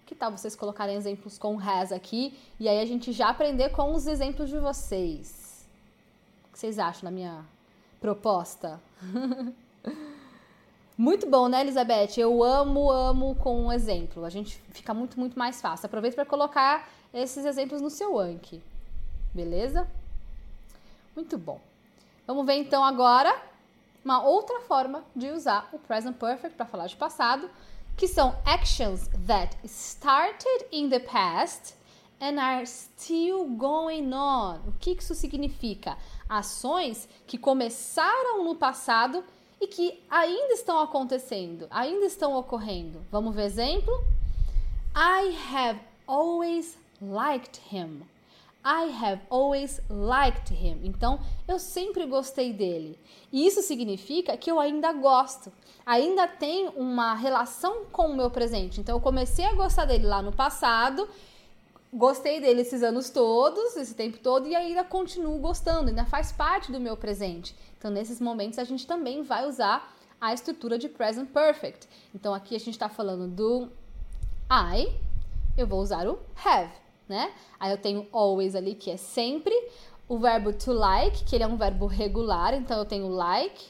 Que 0.06 0.16
tal 0.16 0.32
vocês 0.32 0.56
colocarem 0.56 0.96
exemplos 0.96 1.38
com 1.38 1.60
has 1.60 1.92
aqui? 1.92 2.38
E 2.58 2.70
aí 2.70 2.80
a 2.80 2.86
gente 2.86 3.12
já 3.12 3.28
aprender 3.28 3.70
com 3.70 3.94
os 3.94 4.08
exemplos 4.08 4.50
de 4.50 4.58
vocês 4.58 5.47
que 6.58 6.62
vocês 6.62 6.80
acham 6.80 7.04
da 7.04 7.12
minha 7.12 7.46
proposta? 8.02 8.82
muito 10.98 11.30
bom, 11.30 11.48
né, 11.48 11.62
Elizabeth? 11.62 12.18
Eu 12.18 12.44
amo, 12.44 12.90
amo 12.90 13.36
com 13.36 13.66
um 13.66 13.72
exemplo. 13.72 14.26
A 14.26 14.30
gente 14.32 14.60
fica 14.72 14.92
muito, 14.92 15.20
muito 15.20 15.38
mais 15.38 15.62
fácil. 15.62 15.86
Aproveita 15.86 16.16
para 16.16 16.26
colocar 16.26 16.90
esses 17.14 17.46
exemplos 17.46 17.80
no 17.80 17.92
seu 17.92 18.18
Anki. 18.18 18.60
Beleza? 19.36 19.88
Muito 21.16 21.38
bom. 21.38 21.62
Vamos 22.26 22.44
ver 22.44 22.56
então 22.56 22.84
agora 22.84 23.40
uma 24.04 24.24
outra 24.24 24.62
forma 24.62 25.04
de 25.16 25.30
usar 25.30 25.70
o 25.72 25.78
present 25.78 26.18
perfect 26.18 26.58
para 26.58 26.66
falar 26.66 26.88
de 26.88 26.96
passado, 26.96 27.52
que 27.96 28.08
são 28.08 28.36
actions 28.46 29.08
that 29.28 29.56
started 29.64 30.66
in 30.72 30.90
the 30.90 31.00
past 31.00 31.76
and 32.20 32.40
are 32.40 32.66
still 32.66 33.46
going 33.46 34.12
on. 34.14 34.60
O 34.68 34.74
que 34.80 34.92
isso 34.92 35.14
significa? 35.14 35.98
ações 36.30 37.08
que 37.26 37.38
começaram 37.38 38.44
no 38.44 38.56
passado 38.56 39.24
e 39.60 39.68
que 39.68 40.00
ainda 40.10 40.54
estão 40.54 40.80
acontecendo, 40.80 41.68
ainda 41.70 42.06
estão 42.06 42.36
ocorrendo. 42.36 43.02
Vamos 43.12 43.36
ver 43.36 43.46
exemplo? 43.46 43.94
I 44.96 45.36
have 45.52 45.80
always 46.06 46.78
liked 47.02 47.60
him. 47.72 48.04
I 48.64 48.92
have 48.92 49.22
always 49.30 49.82
liked 49.90 50.54
him. 50.54 50.82
Então, 50.84 51.20
eu 51.48 51.58
sempre 51.58 52.06
gostei 52.06 52.52
dele. 52.52 53.00
E 53.32 53.48
isso 53.48 53.62
significa 53.62 54.36
que 54.36 54.52
eu 54.52 54.60
ainda 54.60 54.92
gosto. 54.92 55.52
Ainda 55.86 56.28
tem 56.28 56.68
uma 56.76 57.14
relação 57.14 57.86
com 57.86 58.08
o 58.08 58.16
meu 58.16 58.30
presente. 58.30 58.82
Então, 58.82 58.98
eu 58.98 59.02
comecei 59.02 59.46
a 59.46 59.54
gostar 59.54 59.86
dele 59.86 60.06
lá 60.06 60.22
no 60.22 60.34
passado 60.34 61.08
gostei 61.94 62.40
dele 62.40 62.62
esses 62.62 62.84
anos 62.84 63.10
todos, 63.10 63.76
esse 63.76 63.94
tempo 63.94 64.18
todo, 64.18 64.48
e 64.48 64.56
ainda 64.56 64.84
continuo 64.84 65.38
gostando, 65.40 65.90
ainda 65.90 66.06
faz 66.06 66.32
parte 66.32 66.72
do 66.72 66.80
meu 66.80 66.98
presente. 66.98 67.56
Então, 67.78 67.92
nesses 67.92 68.20
momentos, 68.20 68.60
a 68.60 68.64
gente 68.64 68.86
também 68.86 69.24
vai 69.24 69.48
usar 69.48 69.94
a 70.20 70.34
estrutura 70.34 70.78
de 70.78 70.90
present 70.90 71.30
perfect. 71.30 71.88
Então, 72.14 72.34
aqui 72.34 72.56
a 72.56 72.60
gente 72.60 72.72
está 72.72 72.90
falando 72.90 73.28
do 73.28 73.70
I, 74.52 74.94
eu 75.58 75.68
vou 75.68 75.82
usar 75.82 76.08
o 76.08 76.20
have, 76.44 76.74
né? 77.08 77.34
Aí 77.60 77.72
eu 77.72 77.78
tenho 77.78 78.08
always 78.12 78.56
ali, 78.56 78.76
que 78.76 78.92
é 78.92 78.98
sempre. 78.98 79.54
O 80.10 80.18
verbo 80.18 80.54
to 80.54 80.72
like, 80.72 81.24
que 81.24 81.36
ele 81.36 81.44
é 81.44 81.48
um 81.48 81.58
verbo 81.58 81.86
regular, 81.86 82.54
então 82.54 82.78
eu 82.78 82.86
tenho 82.86 83.10
like, 83.10 83.66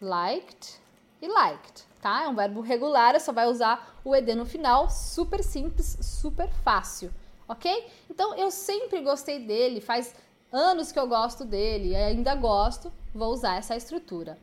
liked 0.00 0.78
e 1.22 1.28
liked 1.28 1.89
tá? 2.00 2.24
É 2.24 2.28
um 2.28 2.34
verbo 2.34 2.60
regular, 2.60 3.20
só 3.20 3.32
vai 3.32 3.46
usar 3.46 4.00
o 4.04 4.14
ed 4.14 4.34
no 4.34 4.46
final, 4.46 4.88
super 4.90 5.42
simples, 5.42 5.98
super 6.00 6.48
fácil, 6.64 7.12
ok? 7.48 7.86
Então 8.08 8.34
eu 8.34 8.50
sempre 8.50 9.00
gostei 9.00 9.38
dele, 9.38 9.80
faz 9.80 10.14
anos 10.52 10.90
que 10.90 10.98
eu 10.98 11.06
gosto 11.06 11.44
dele, 11.44 11.94
ainda 11.94 12.34
gosto, 12.34 12.92
vou 13.14 13.32
usar 13.32 13.56
essa 13.56 13.76
estrutura. 13.76 14.38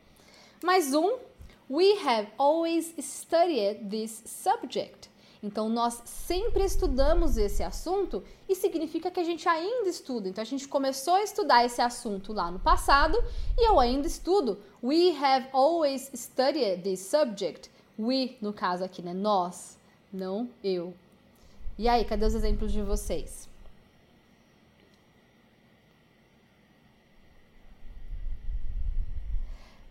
Mais 0.63 0.93
um, 0.93 1.17
we 1.69 1.97
have 2.05 2.27
always 2.37 2.93
studied 2.99 3.89
this 3.89 4.23
subject. 4.25 5.09
Então, 5.41 5.69
nós 5.69 6.01
sempre 6.05 6.63
estudamos 6.63 7.37
esse 7.37 7.61
assunto 7.61 8.23
e 8.49 8.55
significa 8.55 9.11
que 9.11 9.19
a 9.19 9.23
gente 9.23 9.47
ainda 9.47 9.87
estuda. 9.87 10.27
Então, 10.27 10.41
a 10.41 10.45
gente 10.45 10.67
começou 10.67 11.15
a 11.15 11.23
estudar 11.23 11.63
esse 11.65 11.81
assunto 11.81 12.33
lá 12.33 12.49
no 12.49 12.59
passado 12.59 13.17
e 13.57 13.69
eu 13.69 13.79
ainda 13.79 14.07
estudo. 14.07 14.59
We 14.83 15.11
have 15.11 15.47
always 15.53 16.09
studied 16.13 16.81
this 16.81 17.01
subject. 17.01 17.69
We, 17.99 18.37
no 18.41 18.51
caso 18.51 18.83
aqui, 18.83 19.01
né? 19.01 19.13
Nós, 19.13 19.77
não 20.11 20.49
eu. 20.63 20.93
E 21.77 21.87
aí, 21.87 22.03
cadê 22.05 22.25
os 22.25 22.33
exemplos 22.33 22.71
de 22.71 22.81
vocês? 22.81 23.47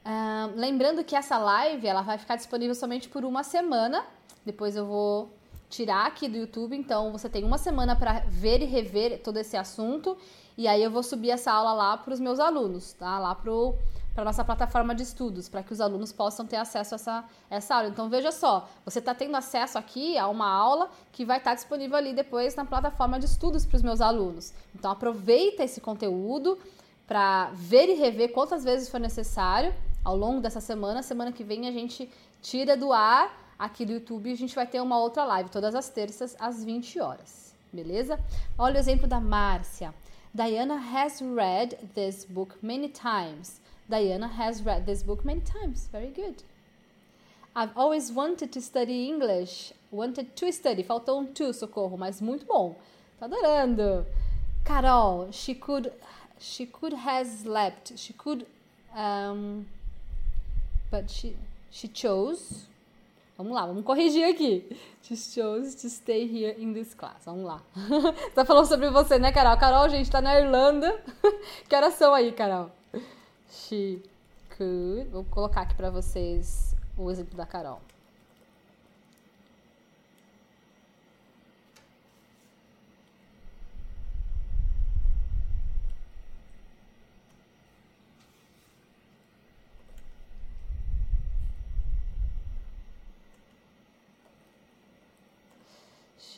Uh, 0.04 0.54
lembrando 0.54 1.02
que 1.02 1.16
essa 1.16 1.37
live 1.37 1.85
ela 1.85 2.00
vai 2.00 2.16
ficar 2.16 2.37
disponível 2.37 2.76
somente 2.76 3.09
por 3.09 3.24
uma 3.24 3.42
semana. 3.42 4.04
Depois 4.46 4.76
eu 4.76 4.87
vou 4.87 5.30
tirar 5.68 6.06
aqui 6.06 6.28
do 6.28 6.37
YouTube, 6.37 6.76
então 6.76 7.11
você 7.11 7.28
tem 7.28 7.42
uma 7.42 7.59
semana 7.59 7.96
para 7.96 8.20
ver 8.28 8.62
e 8.62 8.64
rever 8.64 9.20
todo 9.22 9.37
esse 9.38 9.56
assunto. 9.56 10.16
E 10.56 10.68
aí 10.68 10.80
eu 10.82 10.90
vou 10.90 11.02
subir 11.02 11.30
essa 11.30 11.52
aula 11.52 11.72
lá 11.72 11.96
para 11.96 12.14
os 12.14 12.20
meus 12.20 12.38
alunos, 12.38 12.92
tá? 12.92 13.18
Lá 13.18 13.35
pro 13.35 13.74
para 14.14 14.24
nossa 14.24 14.42
plataforma 14.42 14.94
de 14.94 15.02
estudos, 15.02 15.46
para 15.46 15.62
que 15.62 15.74
os 15.74 15.78
alunos 15.78 16.11
possam 16.11 16.46
ter 16.46 16.56
acesso 16.56 16.94
a 16.94 16.96
essa, 16.96 17.24
essa 17.50 17.74
aula. 17.74 17.88
Então 17.88 18.09
veja 18.09 18.32
só, 18.32 18.66
você 18.82 18.98
está 18.98 19.14
tendo 19.14 19.37
acesso 19.37 19.76
aqui 19.76 20.16
a 20.16 20.26
uma 20.26 20.48
aula 20.48 20.88
que 21.12 21.22
vai 21.22 21.37
estar 21.37 21.50
tá 21.50 21.54
disponível 21.54 21.98
ali 21.98 22.14
depois 22.14 22.54
na 22.54 22.64
plataforma 22.64 23.18
de 23.18 23.26
estudos 23.26 23.66
para 23.66 23.76
os 23.76 23.82
meus 23.82 24.00
alunos. 24.00 24.54
Então 24.74 24.90
aproveita 24.90 25.64
esse 25.64 25.82
conteúdo 25.82 26.59
para 27.06 27.50
ver 27.52 27.90
e 27.90 27.94
rever 27.94 28.32
quantas 28.32 28.64
vezes 28.64 28.88
for 28.88 28.98
necessário 28.98 29.74
ao 30.02 30.16
longo 30.16 30.40
dessa 30.40 30.62
semana. 30.62 31.02
Semana 31.02 31.30
que 31.30 31.44
vem 31.44 31.68
a 31.68 31.72
gente 31.72 32.11
tira 32.40 32.74
do 32.74 32.94
ar 32.94 33.45
aqui 33.59 33.85
do 33.85 33.92
YouTube, 33.92 34.31
a 34.31 34.37
gente 34.37 34.55
vai 34.55 34.66
ter 34.66 34.81
uma 34.81 34.99
outra 34.99 35.25
live 35.25 35.51
todas 35.51 35.75
as 35.75 35.88
terças 35.88 36.37
às 36.38 36.64
20 36.64 37.01
horas, 37.01 37.55
beleza? 37.73 38.19
Olha 38.59 38.77
o 38.77 38.79
exemplo 38.79 39.07
da 39.07 39.21
Márcia. 39.21 39.95
Diana 40.35 40.77
has 40.77 41.21
read 41.21 41.77
this 41.95 42.25
book 42.25 42.57
many 42.62 42.88
times. 42.88 43.61
Diana 43.88 44.27
has 44.27 44.61
read 44.61 44.85
this 44.85 45.03
book 45.03 45.25
many 45.25 45.40
times. 45.40 45.88
Very 45.90 46.12
good. 46.12 46.42
I've 47.55 47.73
always 47.75 48.11
wanted 48.11 48.53
to 48.53 48.61
study 48.61 49.09
English. 49.09 49.73
Wanted 49.90 50.35
to 50.37 50.53
study. 50.53 50.83
Faltou 50.83 51.21
um 51.21 51.27
to, 51.27 51.53
socorro, 51.55 51.97
mas 51.97 52.21
muito 52.21 52.45
bom. 52.45 52.77
Tô 53.19 53.25
adorando. 53.25 54.05
Carol, 54.64 55.33
she 55.33 55.55
could 55.55 55.90
she 56.38 56.66
could 56.66 56.92
has 56.92 57.29
slept. 57.45 57.97
She 57.97 58.12
could 58.12 58.47
Um, 58.97 59.66
but 60.90 61.11
she, 61.11 61.37
she 61.71 61.88
chose. 61.88 62.64
Vamos 63.37 63.53
lá, 63.53 63.66
vamos 63.66 63.85
corrigir 63.85 64.25
aqui. 64.27 64.64
She 65.03 65.14
chose 65.14 65.77
to 65.77 65.88
stay 65.88 66.25
here 66.25 66.57
in 66.59 66.72
this 66.72 66.94
class. 66.94 67.25
Vamos 67.27 67.44
lá. 67.44 67.62
tá 68.35 68.44
falando 68.44 68.66
sobre 68.66 68.88
você, 68.90 69.18
né, 69.18 69.31
Carol? 69.31 69.59
Carol, 69.59 69.88
gente, 69.90 70.11
tá 70.11 70.22
na 70.22 70.40
Irlanda. 70.40 70.99
que 71.68 71.77
horas 71.77 71.94
são 71.94 72.14
aí, 72.14 72.33
Carol? 72.33 72.70
She 73.51 74.03
could. 74.57 75.11
Vou 75.11 75.25
colocar 75.25 75.62
aqui 75.62 75.75
pra 75.75 75.90
vocês 75.90 76.75
o 76.96 77.11
exemplo 77.11 77.37
da 77.37 77.44
Carol. 77.44 77.81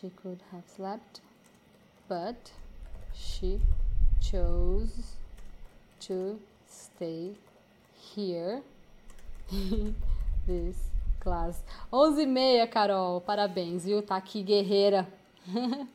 She 0.00 0.10
could 0.10 0.40
have 0.52 0.64
slept, 0.66 1.20
but 2.08 2.52
she 3.14 3.60
chose 4.20 5.16
to 6.00 6.38
stay 6.68 7.32
here 8.14 8.62
this 10.46 10.76
class. 11.20 11.62
11 11.92 12.22
e 12.22 12.26
meia, 12.26 12.66
Carol. 12.66 13.20
Parabéns, 13.20 13.84
viu? 13.84 14.02
Tá 14.02 14.16
aqui, 14.16 14.42
guerreira. 14.42 15.06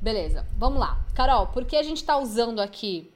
Beleza, 0.00 0.46
vamos 0.56 0.78
lá. 0.78 0.98
Carol, 1.14 1.48
por 1.48 1.64
que 1.64 1.76
a 1.76 1.82
gente 1.82 2.04
tá 2.04 2.16
usando 2.16 2.60
aqui 2.60 3.10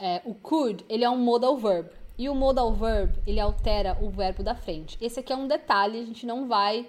é, 0.00 0.22
o 0.24 0.34
could? 0.34 0.84
Ele 0.88 1.04
é 1.04 1.10
um 1.10 1.18
modal 1.18 1.56
verb. 1.56 1.90
E 2.16 2.28
o 2.28 2.34
modal 2.34 2.72
verb, 2.72 3.12
ele 3.26 3.40
altera 3.40 3.98
o 4.00 4.08
verbo 4.08 4.42
da 4.42 4.54
frente. 4.54 4.96
Esse 5.00 5.20
aqui 5.20 5.32
é 5.32 5.36
um 5.36 5.48
detalhe, 5.48 6.00
a 6.00 6.04
gente 6.04 6.24
não 6.24 6.46
vai 6.48 6.88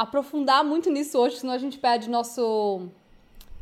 aprofundar 0.00 0.64
muito 0.64 0.90
nisso 0.90 1.18
hoje, 1.18 1.36
senão 1.36 1.52
a 1.52 1.58
gente 1.58 1.78
perde 1.78 2.08
nosso, 2.08 2.88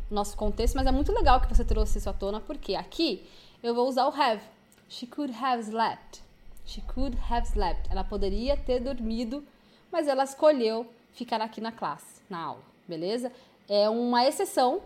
nosso 0.09 0.37
contexto, 0.37 0.77
mas 0.77 0.87
é 0.87 0.93
muito 0.93 1.13
legal 1.13 1.41
que 1.41 1.49
você 1.49 1.65
trouxe 1.65 1.99
isso 1.99 2.09
à 2.09 2.13
tona, 2.13 2.41
porque 2.41 2.77
aqui 2.77 3.27
eu 3.61 3.75
vou 3.75 3.89
usar 3.89 4.07
o 4.07 4.15
have. 4.15 4.41
She 4.89 5.05
could 5.05 5.35
have 5.35 5.65
slept. 5.65 6.23
She 6.65 6.81
could 6.83 7.19
have 7.29 7.45
slept. 7.49 7.91
Ela 7.91 8.05
poderia 8.05 8.57
ter 8.57 8.79
dormido, 8.79 9.43
mas 9.91 10.07
ela 10.07 10.23
escolheu 10.23 10.87
ficar 11.13 11.41
aqui 11.41 11.61
na 11.61 11.73
classe, 11.73 12.23
na 12.31 12.39
aula, 12.39 12.63
beleza? 12.87 13.33
É 13.69 13.91
uma 13.91 14.25
exceção, 14.25 14.81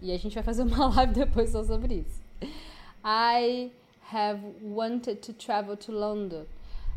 e 0.00 0.12
a 0.12 0.16
gente 0.16 0.34
vai 0.34 0.44
fazer 0.44 0.62
uma 0.62 0.86
live 0.94 1.12
depois 1.12 1.50
só 1.50 1.64
sobre 1.64 2.06
isso. 2.06 2.22
I 3.04 3.72
have 4.12 4.40
wanted 4.62 5.16
to 5.16 5.32
travel 5.32 5.76
to 5.76 5.90
London. 5.90 6.44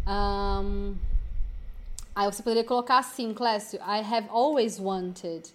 Um, 0.06 0.96
Aí 2.18 2.26
você 2.26 2.42
poderia 2.42 2.64
colocar 2.64 2.98
assim, 2.98 3.32
Clécio, 3.32 3.80
I 3.80 4.00
have 4.00 4.28
always 4.32 4.80
wanted. 4.80 5.52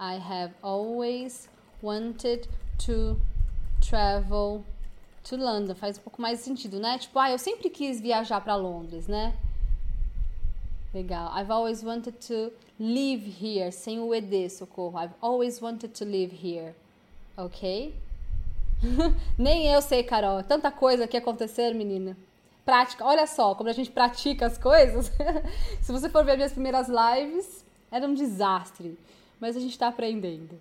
I 0.00 0.16
have 0.16 0.54
always 0.62 1.50
wanted 1.82 2.48
to 2.86 3.20
travel 3.78 4.64
to 5.24 5.36
London. 5.36 5.74
Faz 5.74 5.98
um 5.98 6.00
pouco 6.00 6.22
mais 6.22 6.40
sentido, 6.40 6.80
né? 6.80 6.96
Tipo, 6.96 7.18
ah, 7.18 7.30
eu 7.30 7.38
sempre 7.38 7.68
quis 7.68 8.00
viajar 8.00 8.40
para 8.40 8.56
Londres, 8.56 9.06
né? 9.06 9.36
Legal. 10.94 11.30
I've 11.38 11.52
always 11.52 11.84
wanted 11.84 12.14
to 12.26 12.54
live 12.80 13.28
here. 13.28 13.70
Sem 13.70 14.00
o 14.00 14.14
ED, 14.14 14.48
socorro. 14.48 14.98
I've 14.98 15.14
always 15.20 15.60
wanted 15.60 15.88
to 15.88 16.06
live 16.06 16.34
here. 16.34 16.74
Ok? 17.36 17.94
Nem 19.36 19.66
eu 19.70 19.82
sei, 19.82 20.02
Carol. 20.02 20.42
Tanta 20.42 20.70
coisa 20.70 21.06
que 21.06 21.18
acontecer, 21.18 21.74
menina 21.74 22.16
prática. 22.68 23.02
Olha 23.02 23.26
só, 23.26 23.54
como 23.54 23.70
a 23.70 23.72
gente 23.72 23.90
pratica 23.90 24.44
as 24.44 24.58
coisas. 24.58 25.10
Se 25.80 25.90
você 25.90 26.10
for 26.10 26.22
ver 26.22 26.36
minhas 26.36 26.52
primeiras 26.52 26.86
lives, 26.86 27.64
era 27.90 28.06
um 28.06 28.12
desastre. 28.12 28.98
Mas 29.40 29.56
a 29.56 29.60
gente 29.60 29.70
está 29.70 29.88
aprendendo. 29.88 30.60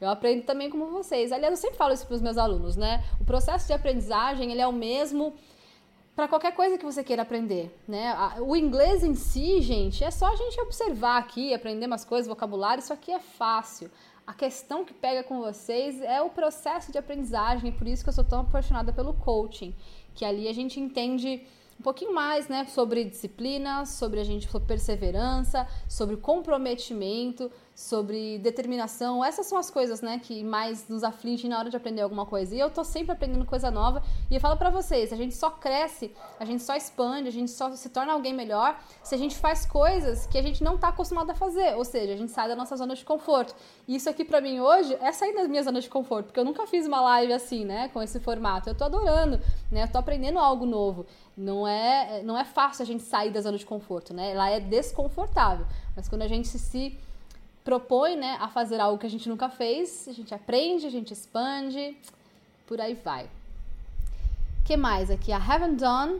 Eu 0.00 0.08
aprendo 0.08 0.44
também 0.44 0.70
como 0.70 0.86
vocês. 0.86 1.32
Aliás, 1.32 1.50
eu 1.54 1.56
sempre 1.56 1.76
falo 1.76 1.92
isso 1.92 2.06
para 2.06 2.14
os 2.14 2.22
meus 2.22 2.38
alunos, 2.38 2.76
né? 2.76 3.02
O 3.20 3.24
processo 3.24 3.66
de 3.66 3.72
aprendizagem 3.72 4.52
ele 4.52 4.60
é 4.60 4.68
o 4.68 4.72
mesmo 4.72 5.34
para 6.14 6.28
qualquer 6.28 6.54
coisa 6.54 6.78
que 6.78 6.84
você 6.84 7.02
queira 7.02 7.22
aprender, 7.22 7.76
né? 7.88 8.14
O 8.40 8.54
inglês 8.54 9.02
em 9.02 9.16
si, 9.16 9.60
gente, 9.60 10.04
é 10.04 10.12
só 10.12 10.32
a 10.32 10.36
gente 10.36 10.60
observar 10.60 11.18
aqui, 11.18 11.52
aprender 11.52 11.86
umas 11.86 12.04
coisas, 12.04 12.28
vocabulário, 12.28 12.80
isso 12.80 12.92
aqui 12.92 13.10
é 13.10 13.18
fácil. 13.18 13.90
A 14.24 14.34
questão 14.34 14.84
que 14.84 14.92
pega 14.92 15.24
com 15.24 15.40
vocês 15.40 16.00
é 16.02 16.20
o 16.20 16.28
processo 16.28 16.92
de 16.92 16.98
aprendizagem, 16.98 17.72
por 17.72 17.86
isso 17.88 18.04
que 18.04 18.10
eu 18.10 18.14
sou 18.14 18.24
tão 18.24 18.42
apaixonada 18.42 18.92
pelo 18.92 19.14
coaching 19.14 19.74
que 20.18 20.24
ali 20.24 20.48
a 20.48 20.52
gente 20.52 20.80
entende 20.80 21.40
um 21.78 21.82
pouquinho 21.82 22.12
mais, 22.12 22.48
né, 22.48 22.66
sobre 22.66 23.04
disciplina, 23.04 23.86
sobre 23.86 24.18
a 24.18 24.24
gente 24.24 24.50
sobre 24.50 24.66
perseverança, 24.66 25.66
sobre 25.88 26.16
comprometimento, 26.16 27.50
sobre 27.72 28.38
determinação. 28.40 29.24
Essas 29.24 29.46
são 29.46 29.56
as 29.56 29.70
coisas, 29.70 30.02
né, 30.02 30.18
que 30.20 30.42
mais 30.42 30.88
nos 30.88 31.04
afligem 31.04 31.48
na 31.48 31.56
hora 31.56 31.70
de 31.70 31.76
aprender 31.76 32.00
alguma 32.00 32.26
coisa. 32.26 32.52
E 32.52 32.58
eu 32.58 32.68
tô 32.68 32.82
sempre 32.82 33.12
aprendendo 33.12 33.44
coisa 33.44 33.70
nova. 33.70 34.02
E 34.28 34.34
eu 34.34 34.40
falo 34.40 34.56
para 34.56 34.68
vocês, 34.68 35.12
a 35.12 35.16
gente 35.16 35.36
só 35.36 35.50
cresce, 35.50 36.12
a 36.40 36.44
gente 36.44 36.64
só 36.64 36.74
expande, 36.74 37.28
a 37.28 37.30
gente 37.32 37.52
só 37.52 37.70
se 37.70 37.88
torna 37.90 38.12
alguém 38.12 38.34
melhor 38.34 38.76
se 39.00 39.14
a 39.14 39.18
gente 39.18 39.36
faz 39.36 39.64
coisas 39.64 40.26
que 40.26 40.36
a 40.36 40.42
gente 40.42 40.64
não 40.64 40.76
tá 40.76 40.88
acostumado 40.88 41.30
a 41.30 41.34
fazer. 41.34 41.76
Ou 41.76 41.84
seja, 41.84 42.14
a 42.14 42.16
gente 42.16 42.32
sai 42.32 42.48
da 42.48 42.56
nossa 42.56 42.76
zona 42.76 42.96
de 42.96 43.04
conforto. 43.04 43.54
E 43.86 43.94
isso 43.94 44.10
aqui 44.10 44.24
para 44.24 44.40
mim 44.40 44.58
hoje 44.58 44.96
é 45.00 45.12
sair 45.12 45.32
da 45.32 45.46
minha 45.46 45.62
zona 45.62 45.80
de 45.80 45.88
conforto, 45.88 46.26
porque 46.26 46.40
eu 46.40 46.44
nunca 46.44 46.66
fiz 46.66 46.84
uma 46.84 47.00
live 47.00 47.32
assim, 47.32 47.64
né, 47.64 47.88
com 47.90 48.02
esse 48.02 48.18
formato. 48.18 48.68
Eu 48.68 48.74
tô 48.74 48.82
adorando, 48.82 49.40
né? 49.70 49.84
Eu 49.84 49.88
tô 49.88 49.98
aprendendo 49.98 50.40
algo 50.40 50.66
novo. 50.66 51.06
Não 51.38 51.68
é, 51.68 52.20
não 52.24 52.36
é 52.36 52.44
fácil 52.44 52.82
a 52.82 52.86
gente 52.86 53.04
sair 53.04 53.30
da 53.30 53.40
zona 53.40 53.56
de 53.56 53.64
conforto, 53.64 54.12
né? 54.12 54.32
Ela 54.32 54.50
é 54.50 54.58
desconfortável. 54.58 55.64
Mas 55.94 56.08
quando 56.08 56.22
a 56.22 56.26
gente 56.26 56.48
se 56.48 56.98
propõe 57.62 58.16
né, 58.16 58.36
a 58.40 58.48
fazer 58.48 58.80
algo 58.80 58.98
que 58.98 59.06
a 59.06 59.10
gente 59.10 59.28
nunca 59.28 59.48
fez, 59.48 60.08
a 60.08 60.12
gente 60.12 60.34
aprende, 60.34 60.84
a 60.84 60.90
gente 60.90 61.12
expande, 61.12 61.96
por 62.66 62.80
aí 62.80 62.94
vai. 62.94 63.30
que 64.64 64.76
mais 64.76 65.12
aqui? 65.12 65.30
I 65.30 65.34
haven't 65.34 65.76
done. 65.76 66.14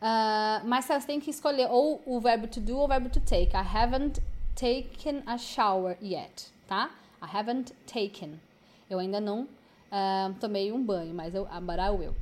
Uh, 0.00 0.64
mas 0.64 0.86
você 0.86 1.06
tem 1.06 1.20
que 1.20 1.30
escolher 1.30 1.68
ou 1.70 2.00
o 2.06 2.18
verbo 2.18 2.48
to 2.48 2.60
do 2.60 2.78
ou 2.78 2.86
o 2.86 2.88
verbo 2.88 3.10
to 3.10 3.20
take. 3.20 3.54
I 3.54 3.62
haven't 3.62 4.22
taken 4.54 5.22
a 5.26 5.36
shower 5.36 5.98
yet, 6.02 6.50
tá? 6.66 6.90
I 7.22 7.36
haven't 7.36 7.74
taken. 7.86 8.40
Eu 8.88 8.98
ainda 8.98 9.20
não 9.20 9.42
uh, 9.42 10.34
tomei 10.40 10.72
um 10.72 10.82
banho, 10.82 11.12
mas 11.12 11.34
eu, 11.34 11.44
but 11.60 11.78
I 11.78 11.90
will. 11.90 12.14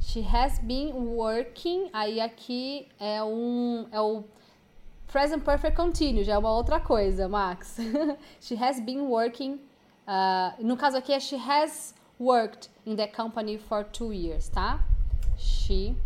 She 0.00 0.22
has 0.22 0.58
been 0.58 0.92
working. 0.92 1.90
Aí 1.92 2.20
aqui 2.20 2.88
é 2.98 3.22
um 3.22 3.86
é 3.92 4.00
o 4.00 4.24
Present 5.06 5.44
Perfect 5.44 5.76
Continuous 5.76 6.26
já 6.26 6.34
é 6.34 6.38
uma 6.38 6.52
outra 6.52 6.80
coisa, 6.80 7.28
Max. 7.28 7.76
she 8.40 8.54
has 8.56 8.80
been 8.80 9.02
working. 9.02 9.60
Uh, 10.06 10.64
no 10.64 10.76
caso 10.76 10.96
aqui 10.96 11.12
é 11.12 11.20
she 11.20 11.36
has 11.36 11.94
worked 12.18 12.70
in 12.86 12.96
the 12.96 13.06
company 13.06 13.58
for 13.58 13.84
two 13.84 14.12
years, 14.12 14.48
tá? 14.48 14.80
She 15.36 15.96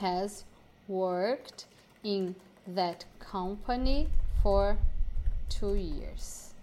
has 0.00 0.44
worked 0.88 1.66
in 2.04 2.34
that 2.74 3.06
company 3.18 4.08
for 4.42 4.76
two 5.48 5.74
years. 5.74 6.54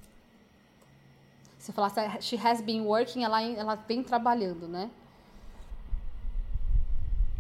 Se 1.58 1.72
eu 1.72 1.76
falasse 1.76 2.22
she 2.22 2.38
has 2.38 2.62
been 2.62 2.86
working, 2.86 3.24
ela, 3.24 3.42
ela 3.42 3.76
vem 3.76 4.04
trabalhando, 4.04 4.68
né? 4.68 4.90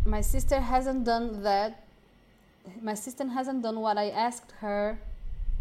My 0.05 0.21
sister 0.21 0.59
hasn't 0.59 1.05
done 1.05 1.43
that 1.43 1.83
My 2.81 2.95
sister 2.95 3.25
hasn't 3.27 3.61
done 3.61 3.81
what 3.81 3.97
I 3.97 4.09
asked 4.09 4.53
her 4.61 4.97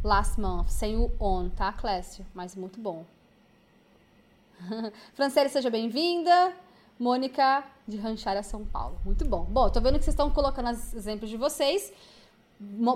last 0.04 0.38
month. 0.38 0.70
Sem 0.70 0.96
o 0.96 1.10
on, 1.18 1.50
tá, 1.50 1.72
Clécio? 1.72 2.24
Mas 2.34 2.54
muito 2.54 2.80
bom. 2.80 3.04
Franciele, 5.14 5.48
seja 5.48 5.68
bem-vinda. 5.68 6.52
Mônica 6.98 7.64
de 7.86 7.96
Ranchária, 7.96 8.42
São 8.42 8.64
Paulo. 8.64 9.00
Muito 9.04 9.24
bom. 9.24 9.44
Bom, 9.44 9.68
tô 9.68 9.80
vendo 9.80 9.98
que 9.98 10.04
vocês 10.04 10.14
estão 10.14 10.30
colocando 10.30 10.70
os 10.70 10.94
exemplos 10.94 11.28
de 11.28 11.36
vocês 11.36 11.92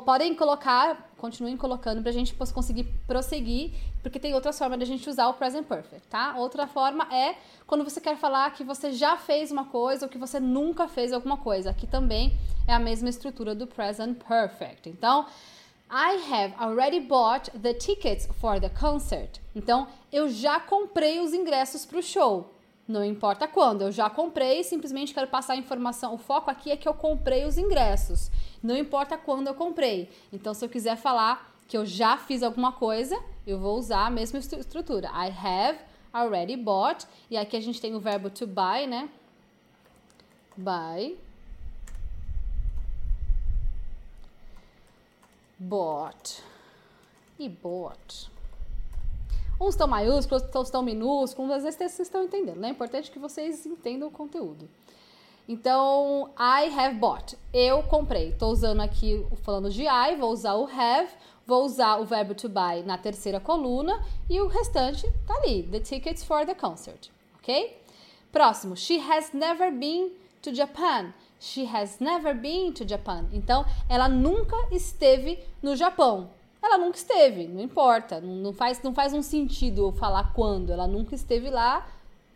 podem 0.04 0.34
colocar, 0.34 1.10
continuem 1.16 1.56
colocando 1.56 2.00
para 2.00 2.10
a 2.10 2.14
gente 2.14 2.34
conseguir 2.34 2.84
prosseguir, 3.06 3.72
porque 4.02 4.18
tem 4.18 4.34
outras 4.34 4.58
formas 4.58 4.78
de 4.78 4.84
a 4.84 4.86
gente 4.86 5.08
usar 5.08 5.28
o 5.28 5.34
present 5.34 5.66
perfect, 5.66 6.06
tá? 6.08 6.34
Outra 6.36 6.66
forma 6.66 7.06
é 7.12 7.36
quando 7.66 7.84
você 7.84 8.00
quer 8.00 8.16
falar 8.16 8.50
que 8.52 8.64
você 8.64 8.92
já 8.92 9.16
fez 9.16 9.50
uma 9.50 9.66
coisa 9.66 10.06
ou 10.06 10.10
que 10.10 10.18
você 10.18 10.38
nunca 10.40 10.88
fez 10.88 11.12
alguma 11.12 11.36
coisa. 11.36 11.70
Aqui 11.70 11.86
também 11.86 12.36
é 12.66 12.74
a 12.74 12.78
mesma 12.78 13.08
estrutura 13.08 13.54
do 13.54 13.66
present 13.66 14.18
perfect. 14.26 14.88
Então, 14.88 15.26
I 15.90 16.16
have 16.32 16.54
already 16.58 17.00
bought 17.00 17.50
the 17.50 17.74
tickets 17.74 18.28
for 18.40 18.60
the 18.60 18.68
concert. 18.68 19.40
Então, 19.54 19.86
eu 20.12 20.28
já 20.28 20.58
comprei 20.58 21.20
os 21.20 21.32
ingressos 21.32 21.86
para 21.86 21.98
o 21.98 22.02
show. 22.02 22.55
Não 22.86 23.04
importa 23.04 23.48
quando, 23.48 23.82
eu 23.82 23.90
já 23.90 24.08
comprei, 24.08 24.62
simplesmente 24.62 25.12
quero 25.12 25.26
passar 25.26 25.54
a 25.54 25.56
informação. 25.56 26.14
O 26.14 26.18
foco 26.18 26.50
aqui 26.50 26.70
é 26.70 26.76
que 26.76 26.88
eu 26.88 26.94
comprei 26.94 27.44
os 27.44 27.58
ingressos. 27.58 28.30
Não 28.62 28.76
importa 28.76 29.18
quando 29.18 29.48
eu 29.48 29.54
comprei. 29.54 30.08
Então, 30.32 30.54
se 30.54 30.64
eu 30.64 30.68
quiser 30.68 30.96
falar 30.96 31.52
que 31.66 31.76
eu 31.76 31.84
já 31.84 32.16
fiz 32.16 32.42
alguma 32.42 32.72
coisa, 32.72 33.20
eu 33.46 33.58
vou 33.58 33.76
usar 33.76 34.06
a 34.06 34.10
mesma 34.10 34.38
estrutura. 34.38 35.08
I 35.08 35.30
have 35.30 35.78
already 36.12 36.56
bought. 36.56 37.06
E 37.28 37.36
aqui 37.36 37.56
a 37.56 37.60
gente 37.60 37.80
tem 37.80 37.94
o 37.94 38.00
verbo 38.00 38.30
to 38.30 38.46
buy, 38.46 38.86
né? 38.86 39.08
by 40.56 41.16
bought 45.58 46.42
e 47.38 47.48
bought. 47.48 48.30
Uns 49.60 49.70
estão 49.70 49.88
maiúsculos, 49.88 50.42
outros 50.42 50.66
estão 50.66 50.82
minúsculos, 50.82 51.50
às 51.50 51.62
vezes 51.62 51.78
vocês 51.78 52.00
estão 52.00 52.24
entendendo, 52.24 52.58
né? 52.58 52.68
É 52.68 52.70
importante 52.70 53.10
que 53.10 53.18
vocês 53.18 53.64
entendam 53.64 54.08
o 54.08 54.10
conteúdo. 54.10 54.68
Então, 55.48 56.30
I 56.38 56.68
have 56.76 56.96
bought. 56.96 57.38
Eu 57.52 57.82
comprei. 57.84 58.30
Estou 58.30 58.50
usando 58.50 58.80
aqui, 58.80 59.24
falando 59.42 59.70
de 59.70 59.84
I, 59.84 60.16
vou 60.18 60.32
usar 60.32 60.54
o 60.54 60.64
have, 60.64 61.08
vou 61.46 61.64
usar 61.64 61.98
o 61.98 62.04
verbo 62.04 62.34
to 62.34 62.48
buy 62.48 62.82
na 62.84 62.98
terceira 62.98 63.38
coluna 63.38 64.04
e 64.28 64.40
o 64.40 64.48
restante 64.48 65.08
tá 65.26 65.34
ali. 65.36 65.62
The 65.62 65.80
tickets 65.80 66.24
for 66.24 66.44
the 66.44 66.54
concert. 66.54 67.10
Ok? 67.38 67.80
Próximo. 68.32 68.76
She 68.76 68.98
has 68.98 69.32
never 69.32 69.70
been 69.70 70.10
to 70.42 70.52
Japan. 70.52 71.14
She 71.38 71.64
has 71.64 72.00
never 72.00 72.34
been 72.34 72.72
to 72.72 72.86
Japan. 72.86 73.26
Então, 73.32 73.64
ela 73.88 74.08
nunca 74.08 74.56
esteve 74.72 75.38
no 75.62 75.76
Japão. 75.76 76.28
Ela 76.66 76.78
nunca 76.78 76.96
esteve, 76.96 77.46
não 77.46 77.60
importa. 77.60 78.20
Não 78.20 78.52
faz, 78.52 78.82
não 78.82 78.92
faz 78.92 79.14
um 79.14 79.22
sentido 79.22 79.86
eu 79.86 79.92
falar 79.92 80.32
quando. 80.32 80.72
Ela 80.72 80.88
nunca 80.88 81.14
esteve 81.14 81.48
lá, 81.48 81.86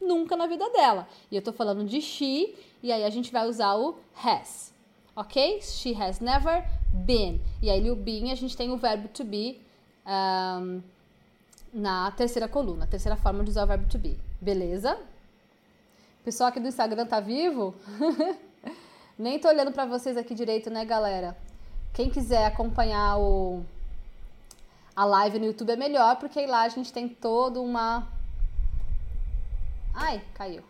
nunca 0.01 0.37
na 0.37 0.47
vida 0.47 0.71
dela. 0.71 1.09
E 1.31 1.35
eu 1.35 1.43
tô 1.43 1.53
falando 1.53 1.85
de 1.85 2.01
she, 2.01 2.55
e 2.81 2.93
aí 2.93 3.05
a 3.05 3.11
gente 3.11 3.33
vai 3.33 3.49
usar 3.49 3.75
o 3.75 3.99
has. 4.25 4.73
Ok? 5.17 5.61
She 5.63 5.93
has 6.01 6.21
never 6.21 6.65
been. 6.93 7.41
E 7.61 7.69
aí, 7.69 7.91
o 7.91 7.97
been, 7.97 8.31
a 8.31 8.37
gente 8.37 8.57
tem 8.57 8.71
o 8.71 8.77
verbo 8.77 9.09
to 9.09 9.25
be 9.25 9.61
um, 10.07 10.81
na 11.75 12.13
terceira 12.13 12.47
coluna, 12.47 12.87
terceira 12.87 13.17
forma 13.17 13.43
de 13.43 13.51
usar 13.51 13.65
o 13.65 13.67
verbo 13.67 13.89
to 13.89 13.99
be. 13.99 14.17
Beleza? 14.41 14.97
Pessoal 16.25 16.51
aqui 16.51 16.61
do 16.61 16.69
Instagram 16.69 17.05
tá 17.05 17.19
vivo? 17.19 17.75
Nem 19.19 19.41
tô 19.41 19.49
olhando 19.49 19.73
para 19.73 19.87
vocês 19.87 20.17
aqui 20.17 20.35
direito, 20.35 20.71
né, 20.71 20.85
galera? 20.85 21.37
Quem 21.93 22.09
quiser 22.09 22.47
acompanhar 22.47 23.19
o 23.19 23.65
a 24.95 25.05
live 25.05 25.39
no 25.39 25.47
YouTube 25.47 25.71
é 25.71 25.77
melhor, 25.77 26.17
porque 26.17 26.45
lá 26.47 26.63
a 26.63 26.69
gente 26.69 26.93
tem 26.93 27.09
toda 27.09 27.61
uma 27.61 28.07
Ai, 29.95 30.23
caiu. 30.35 30.63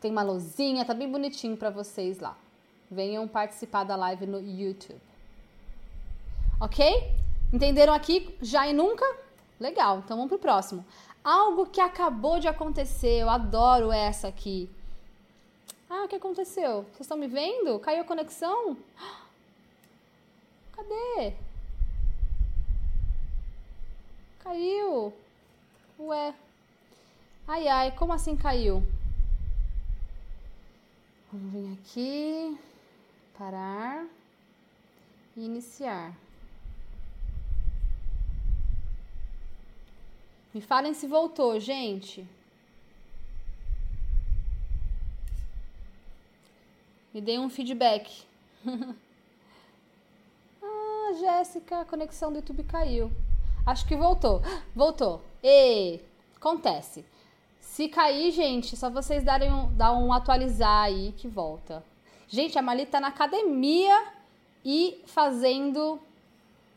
Tem 0.00 0.10
uma 0.10 0.22
luzinha, 0.22 0.84
tá 0.84 0.94
bem 0.94 1.10
bonitinho 1.10 1.56
para 1.56 1.70
vocês 1.70 2.18
lá. 2.18 2.36
Venham 2.90 3.26
participar 3.26 3.84
da 3.84 3.96
live 3.96 4.26
no 4.26 4.38
YouTube. 4.40 5.00
OK? 6.60 6.84
Entenderam 7.52 7.92
aqui 7.92 8.36
já 8.40 8.68
e 8.68 8.72
nunca? 8.72 9.04
Legal. 9.58 9.98
Então 9.98 10.16
vamos 10.16 10.28
pro 10.28 10.38
próximo. 10.38 10.84
Algo 11.24 11.66
que 11.66 11.80
acabou 11.80 12.38
de 12.38 12.46
acontecer. 12.46 13.20
Eu 13.20 13.30
adoro 13.30 13.90
essa 13.90 14.28
aqui. 14.28 14.70
Ah, 15.88 16.04
o 16.04 16.08
que 16.08 16.16
aconteceu? 16.16 16.82
Vocês 16.82 17.00
estão 17.00 17.16
me 17.16 17.26
vendo? 17.26 17.78
Caiu 17.80 18.02
a 18.02 18.04
conexão? 18.04 18.76
Cadê? 20.72 21.34
Caiu. 24.46 25.12
Ué. 25.98 26.32
Ai, 27.48 27.66
ai, 27.66 27.90
como 27.96 28.12
assim 28.12 28.36
caiu? 28.36 28.80
Vamos 31.32 31.52
vir 31.52 31.72
aqui. 31.72 32.56
Parar. 33.36 34.06
E 35.36 35.44
iniciar. 35.44 36.14
Me 40.54 40.60
falem 40.60 40.94
se 40.94 41.08
voltou, 41.08 41.58
gente. 41.58 42.24
Me 47.12 47.20
dê 47.20 47.36
um 47.36 47.50
feedback. 47.50 48.24
ah, 50.62 51.12
Jéssica, 51.18 51.80
a 51.80 51.84
conexão 51.84 52.30
do 52.30 52.36
YouTube 52.36 52.62
caiu. 52.62 53.10
Acho 53.66 53.84
que 53.84 53.96
voltou. 53.96 54.40
Voltou. 54.74 55.20
E 55.42 56.00
acontece. 56.36 57.04
Se 57.60 57.88
cair, 57.88 58.30
gente, 58.30 58.76
só 58.76 58.88
vocês 58.88 59.24
darem 59.24 59.52
um, 59.52 59.74
dar 59.74 59.92
um 59.92 60.12
atualizar 60.12 60.84
aí 60.84 61.12
que 61.16 61.26
volta. 61.26 61.84
Gente, 62.28 62.58
a 62.58 62.62
Mali 62.62 62.86
tá 62.86 63.00
na 63.00 63.08
academia 63.08 64.04
e 64.64 65.02
fazendo 65.06 66.00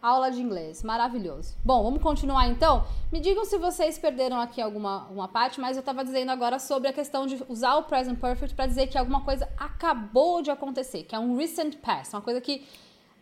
Aula 0.02 0.32
de 0.32 0.42
inglês, 0.42 0.82
maravilhoso. 0.82 1.58
Bom, 1.62 1.84
vamos 1.84 2.02
continuar 2.02 2.48
então? 2.48 2.86
Me 3.12 3.20
digam 3.20 3.44
se 3.44 3.58
vocês 3.58 3.98
perderam 3.98 4.40
aqui 4.40 4.62
alguma 4.62 5.04
uma 5.10 5.28
parte, 5.28 5.60
mas 5.60 5.76
eu 5.76 5.82
estava 5.82 6.06
dizendo 6.06 6.32
agora 6.32 6.58
sobre 6.58 6.88
a 6.88 6.94
questão 6.94 7.28
de 7.28 7.44
usar 7.50 7.76
o 7.76 7.84
present 7.84 8.18
perfect 8.18 8.56
para 8.56 8.66
dizer 8.66 8.88
que 8.88 8.98
alguma 8.98 9.26
coisa 9.26 9.50
acabou 9.58 10.42
de 10.42 10.50
acontecer, 10.50 11.04
que 11.04 11.14
é 11.14 11.20
um 11.20 11.36
recent 11.36 11.76
past, 11.80 12.16
uma 12.16 12.22
coisa 12.22 12.40
que 12.40 12.66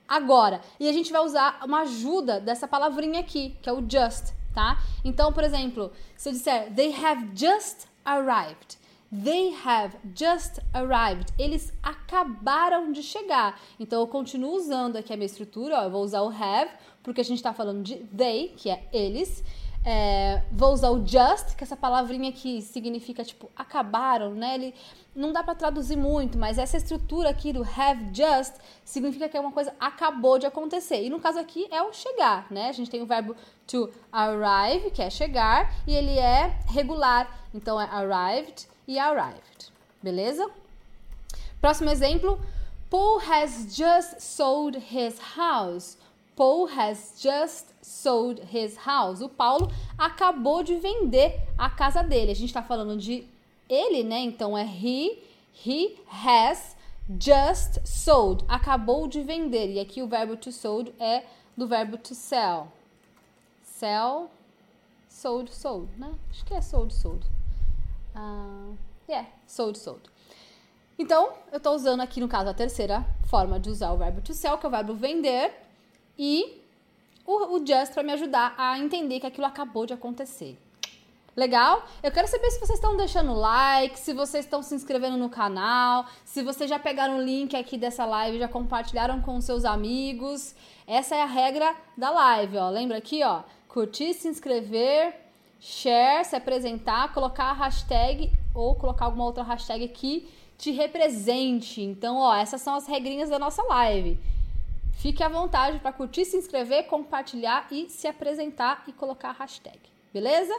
agora. 0.07 0.61
E 0.79 0.87
a 0.87 0.93
gente 0.93 1.11
vai 1.11 1.21
usar 1.21 1.59
uma 1.65 1.81
ajuda 1.81 2.39
dessa 2.39 2.67
palavrinha 2.67 3.19
aqui, 3.19 3.55
que 3.61 3.69
é 3.69 3.73
o 3.73 3.81
just, 3.81 4.33
tá? 4.53 4.81
Então, 5.03 5.33
por 5.33 5.43
exemplo, 5.43 5.91
se 6.15 6.29
eu 6.29 6.33
disser 6.33 6.73
they 6.73 6.93
have 6.93 7.31
just 7.35 7.87
arrived, 8.05 8.77
They 9.09 9.55
have 9.65 9.95
just 10.13 10.59
arrived. 10.73 11.31
Eles 11.39 11.71
acabaram 11.81 12.91
de 12.91 13.01
chegar. 13.01 13.57
Então 13.79 14.01
eu 14.01 14.07
continuo 14.07 14.53
usando 14.53 14.97
aqui 14.97 15.13
a 15.13 15.15
minha 15.15 15.25
estrutura. 15.25 15.79
Ó, 15.79 15.83
eu 15.83 15.89
vou 15.89 16.03
usar 16.03 16.21
o 16.23 16.27
have, 16.27 16.69
porque 17.01 17.21
a 17.21 17.23
gente 17.23 17.37
está 17.37 17.53
falando 17.53 17.83
de 17.83 17.95
they, 17.95 18.49
que 18.57 18.69
é 18.69 18.85
eles. 18.91 19.41
É, 19.89 20.41
vou 20.51 20.73
usar 20.73 20.89
o 20.89 20.97
just, 21.07 21.55
que 21.55 21.63
é 21.63 21.65
essa 21.65 21.77
palavrinha 21.77 22.29
que 22.33 22.61
significa 22.61 23.23
tipo 23.23 23.49
acabaram, 23.55 24.33
né? 24.33 24.55
Ele 24.55 24.75
não 25.15 25.31
dá 25.31 25.41
para 25.41 25.55
traduzir 25.55 25.95
muito, 25.95 26.38
mas 26.38 26.57
essa 26.57 26.75
estrutura 26.75 27.29
aqui 27.29 27.53
do 27.53 27.63
have 27.63 28.09
just 28.13 28.53
significa 28.83 29.29
que 29.29 29.38
é 29.38 29.39
uma 29.39 29.53
coisa 29.53 29.73
acabou 29.79 30.38
de 30.38 30.45
acontecer. 30.45 31.05
E 31.05 31.09
no 31.09 31.21
caso 31.21 31.39
aqui 31.39 31.69
é 31.71 31.81
o 31.81 31.93
chegar, 31.93 32.51
né? 32.51 32.67
A 32.67 32.73
gente 32.73 32.91
tem 32.91 33.01
o 33.01 33.05
verbo 33.05 33.33
to 33.65 33.89
arrive, 34.11 34.91
que 34.91 35.01
é 35.01 35.09
chegar, 35.09 35.73
e 35.88 35.95
ele 35.95 36.19
é 36.19 36.59
regular. 36.67 37.47
Então 37.53 37.79
é 37.79 37.85
arrived 37.85 38.67
e 38.85 38.99
arrived. 38.99 39.71
Beleza? 40.03 40.51
Próximo 41.61 41.89
exemplo. 41.89 42.38
Paul 42.89 43.21
has 43.21 43.73
just 43.73 44.19
sold 44.19 44.77
his 44.77 45.17
house. 45.38 45.97
Paul 46.38 46.67
has 46.67 47.15
just 47.19 47.73
sold 47.81 48.39
his 48.53 48.77
house. 48.77 49.21
O 49.21 49.27
Paulo 49.27 49.69
acabou 49.97 50.61
de 50.61 50.75
vender 50.75 51.41
a 51.57 51.67
casa 51.67 52.03
dele. 52.03 52.31
A 52.31 52.35
gente 52.35 52.49
está 52.49 52.61
falando 52.61 52.95
de 52.95 53.27
ele, 53.67 54.03
né? 54.03 54.19
Então 54.19 54.55
é 54.55 54.63
he, 54.63 55.23
he 55.65 55.97
has 56.07 56.77
just 57.19 57.79
sold. 57.83 58.45
Acabou 58.47 59.07
de 59.07 59.23
vender. 59.23 59.73
E 59.73 59.79
aqui 59.79 60.03
o 60.03 60.07
verbo 60.07 60.38
to 60.38 60.51
sold 60.51 60.93
é 60.99 61.23
do 61.57 61.67
verbo 61.67 61.97
to 61.97 62.13
sell. 62.13 62.67
Sell, 63.63 64.29
sold, 65.09 65.51
sold, 65.53 65.89
né? 65.97 66.13
Acho 66.29 66.45
que 66.45 66.53
é 66.53 66.61
sold, 66.61 66.93
sold. 66.93 67.25
Uh, 68.15 68.77
yeah, 69.09 69.27
sold, 69.47 69.77
sold. 69.79 70.01
Então, 70.99 71.31
eu 71.51 71.57
estou 71.57 71.73
usando 71.75 72.01
aqui, 72.01 72.19
no 72.19 72.27
caso, 72.27 72.49
a 72.49 72.53
terceira 72.53 73.05
forma 73.25 73.59
de 73.59 73.69
usar 73.69 73.91
o 73.91 73.97
verbo 73.97 74.21
to 74.21 74.33
sell, 74.33 74.57
que 74.57 74.65
é 74.65 74.69
o 74.69 74.71
verbo 74.71 74.93
vender, 74.95 75.66
e 76.18 76.61
o, 77.26 77.57
o 77.57 77.65
just 77.65 77.93
para 77.93 78.03
me 78.03 78.13
ajudar 78.13 78.55
a 78.57 78.80
entender 78.80 79.20
que 79.20 79.28
aquilo 79.28 79.45
acabou 79.45 79.86
de 79.86 79.93
acontecer. 79.93 80.57
Legal? 81.36 81.86
Eu 82.01 82.11
quero 82.11 82.28
saber 82.28 82.49
se 82.49 82.59
vocês 82.59 82.80
estão 82.80 82.97
deixando 82.97 83.32
like, 83.34 83.99
se 83.99 84.11
vocês 84.11 84.43
estão 84.43 84.63
se 84.63 84.74
inscrevendo 84.74 85.18
no 85.18 85.30
canal, 85.30 86.07
se 86.26 86.41
vocês 86.41 86.68
já 86.68 86.80
pegaram 86.80 87.20
o 87.20 87.22
link 87.22 87.55
aqui 87.55 87.78
dessa 87.78 88.05
live, 88.05 88.39
já 88.39 88.47
compartilharam 88.47 89.22
com 89.22 89.39
seus 89.39 89.63
amigos. 89.63 90.55
Essa 90.88 91.15
é 91.15 91.22
a 91.22 91.28
regra 91.28 91.76
da 91.95 92.09
live, 92.09 92.57
ó. 92.57 92.70
Lembra 92.70 92.97
aqui, 92.97 93.24
ó? 93.24 93.43
Curtir, 93.68 94.15
se 94.15 94.28
inscrever, 94.28 95.13
share, 95.59 96.26
se 96.26 96.36
apresentar, 96.36 97.13
colocar 97.13 97.51
a 97.51 97.53
hashtag 97.53 98.32
ou 98.55 98.74
colocar 98.74 99.05
alguma 99.05 99.26
outra 99.26 99.43
hashtag 99.43 99.89
que 99.89 100.28
te 100.57 100.72
represente. 100.72 101.84
Então, 101.84 102.18
ó, 102.18 102.34
essas 102.34 102.61
são 102.61 102.74
as 102.74 102.88
regrinhas 102.88 103.30
da 103.30 103.38
nossa 103.38 103.61
live. 103.61 104.18
Fique 104.97 105.21
à 105.21 105.29
vontade 105.29 105.79
para 105.79 105.93
curtir, 105.93 106.25
se 106.25 106.35
inscrever, 106.35 106.87
compartilhar 106.87 107.67
e 107.71 107.87
se 107.89 108.07
apresentar 108.07 108.83
e 108.87 108.91
colocar 108.91 109.29
a 109.29 109.33
hashtag. 109.33 109.79
Beleza? 110.11 110.53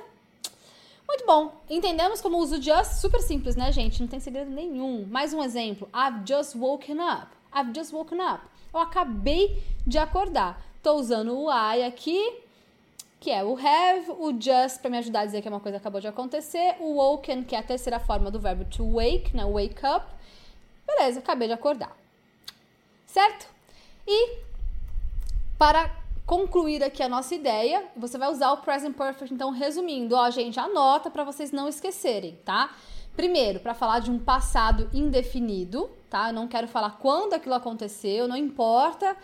Muito 1.07 1.27
bom. 1.27 1.53
Entendemos 1.69 2.21
como 2.21 2.39
uso 2.39 2.63
just 2.63 3.01
super 3.01 3.21
simples, 3.21 3.57
né, 3.57 3.73
gente? 3.73 4.01
Não 4.01 4.09
tem 4.09 4.21
segredo 4.21 4.51
nenhum. 4.51 5.07
Mais 5.11 5.35
um 5.35 5.43
exemplo. 5.43 5.89
I've 5.93 6.21
just 6.25 6.55
woken 6.55 6.99
up. 7.01 7.29
I've 7.53 7.73
just 7.75 7.93
woken 7.93 8.21
up. 8.21 8.45
Eu 8.73 8.81
acabei 8.81 9.61
de 9.87 9.99
acordar. 9.99 10.63
Tô 10.83 10.95
usando 10.95 11.37
o 11.37 11.51
I 11.51 11.83
aqui 11.83 12.43
que 13.21 13.33
é 13.33 13.43
o 13.43 13.59
have, 13.59 14.11
o 14.11 14.33
just 14.41 14.81
para 14.81 14.91
me 14.91 14.99
ajudar 14.99 15.21
a 15.21 15.27
dizer 15.27 15.43
que 15.43 15.49
uma 15.49 15.59
coisa 15.59 15.79
acabou 15.79 16.01
de 16.01 16.07
acontecer, 16.07 16.77
o 16.79 16.95
woken, 16.95 17.43
que 17.43 17.57
é 17.57 17.59
a 17.59 17.63
terceira 17.63 17.99
forma 17.99 18.31
do 18.31 18.39
verbo 18.39 18.65
to 18.65 18.85
wake, 18.85 19.37
né? 19.37 19.45
Wake 19.45 19.85
up. 19.85 20.07
Beleza, 20.87 21.19
acabei 21.19 21.49
de 21.49 21.55
acordar. 21.55 21.97
Certo? 23.07 23.58
E 24.11 24.39
para 25.59 25.95
concluir 26.25 26.83
aqui 26.83 27.03
a 27.03 27.09
nossa 27.09 27.35
ideia, 27.35 27.85
você 27.95 28.17
vai 28.17 28.31
usar 28.31 28.53
o 28.53 28.59
present 28.59 28.97
perfect. 28.97 29.35
Então, 29.35 29.51
resumindo, 29.51 30.15
ó, 30.15 30.31
gente, 30.31 30.59
anota 30.59 31.11
para 31.11 31.25
vocês 31.25 31.53
não 31.53 31.69
esquecerem, 31.69 32.39
tá? 32.43 32.75
Primeiro, 33.15 33.61
para 33.61 33.75
falar 33.75 33.99
de 33.99 34.11
um 34.11 34.19
passado 34.19 34.89
indefinido, 34.95 35.91
tá? 36.09 36.29
Eu 36.29 36.33
não 36.33 36.49
quero 36.49 36.67
falar 36.69 36.93
quando 36.93 37.35
aquilo 37.35 37.55
aconteceu, 37.55 38.27
não 38.27 38.37
importa. 38.37 39.15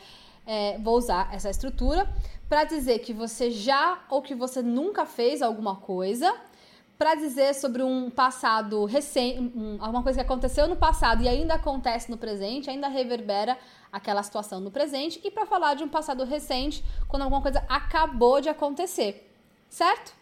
É, 0.46 0.76
vou 0.78 0.98
usar 0.98 1.32
essa 1.32 1.48
estrutura 1.48 2.06
para 2.46 2.64
dizer 2.64 2.98
que 2.98 3.14
você 3.14 3.50
já 3.50 4.04
ou 4.10 4.20
que 4.20 4.34
você 4.34 4.60
nunca 4.60 5.06
fez 5.06 5.40
alguma 5.40 5.76
coisa, 5.76 6.34
para 6.98 7.14
dizer 7.14 7.54
sobre 7.54 7.82
um 7.82 8.08
passado 8.08 8.84
recente, 8.84 9.40
um, 9.40 9.78
alguma 9.80 10.02
coisa 10.02 10.18
que 10.18 10.24
aconteceu 10.24 10.68
no 10.68 10.76
passado 10.76 11.22
e 11.22 11.28
ainda 11.28 11.54
acontece 11.54 12.10
no 12.10 12.16
presente, 12.16 12.70
ainda 12.70 12.88
reverbera 12.88 13.58
aquela 13.92 14.22
situação 14.22 14.60
no 14.60 14.70
presente, 14.70 15.20
e 15.24 15.30
para 15.30 15.46
falar 15.46 15.74
de 15.74 15.82
um 15.82 15.88
passado 15.88 16.24
recente, 16.24 16.84
quando 17.08 17.22
alguma 17.22 17.42
coisa 17.42 17.64
acabou 17.68 18.40
de 18.40 18.48
acontecer, 18.48 19.30
certo? 19.68 20.14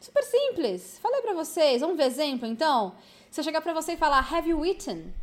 Super 0.00 0.24
simples. 0.24 0.98
Falei 1.00 1.22
para 1.22 1.32
vocês. 1.32 1.80
Vamos 1.80 1.96
ver 1.96 2.04
exemplo, 2.04 2.46
então? 2.46 2.92
Se 3.30 3.38
eu 3.38 3.44
chegar 3.44 3.60
para 3.60 3.72
você 3.72 3.92
e 3.92 3.96
falar 3.96 4.18
Have 4.32 4.50
you 4.50 4.64
eaten? 4.66 5.14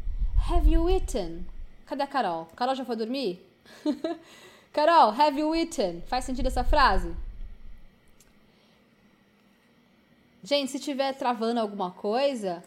Have 0.49 0.71
you 0.71 0.89
eaten? 0.89 1.45
Cadê 1.85 2.03
a 2.03 2.07
Carol? 2.07 2.47
Carol 2.55 2.75
já 2.75 2.85
foi 2.85 2.95
dormir? 2.95 3.45
Carol, 4.71 5.11
have 5.11 5.37
you 5.37 5.53
eaten? 5.53 6.01
Faz 6.07 6.23
sentido 6.23 6.47
essa 6.47 6.63
frase? 6.63 7.13
Gente, 10.49 10.71
se 10.71 10.79
tiver 10.79 11.13
travando 11.13 11.59
alguma 11.59 11.91
coisa, 11.91 12.63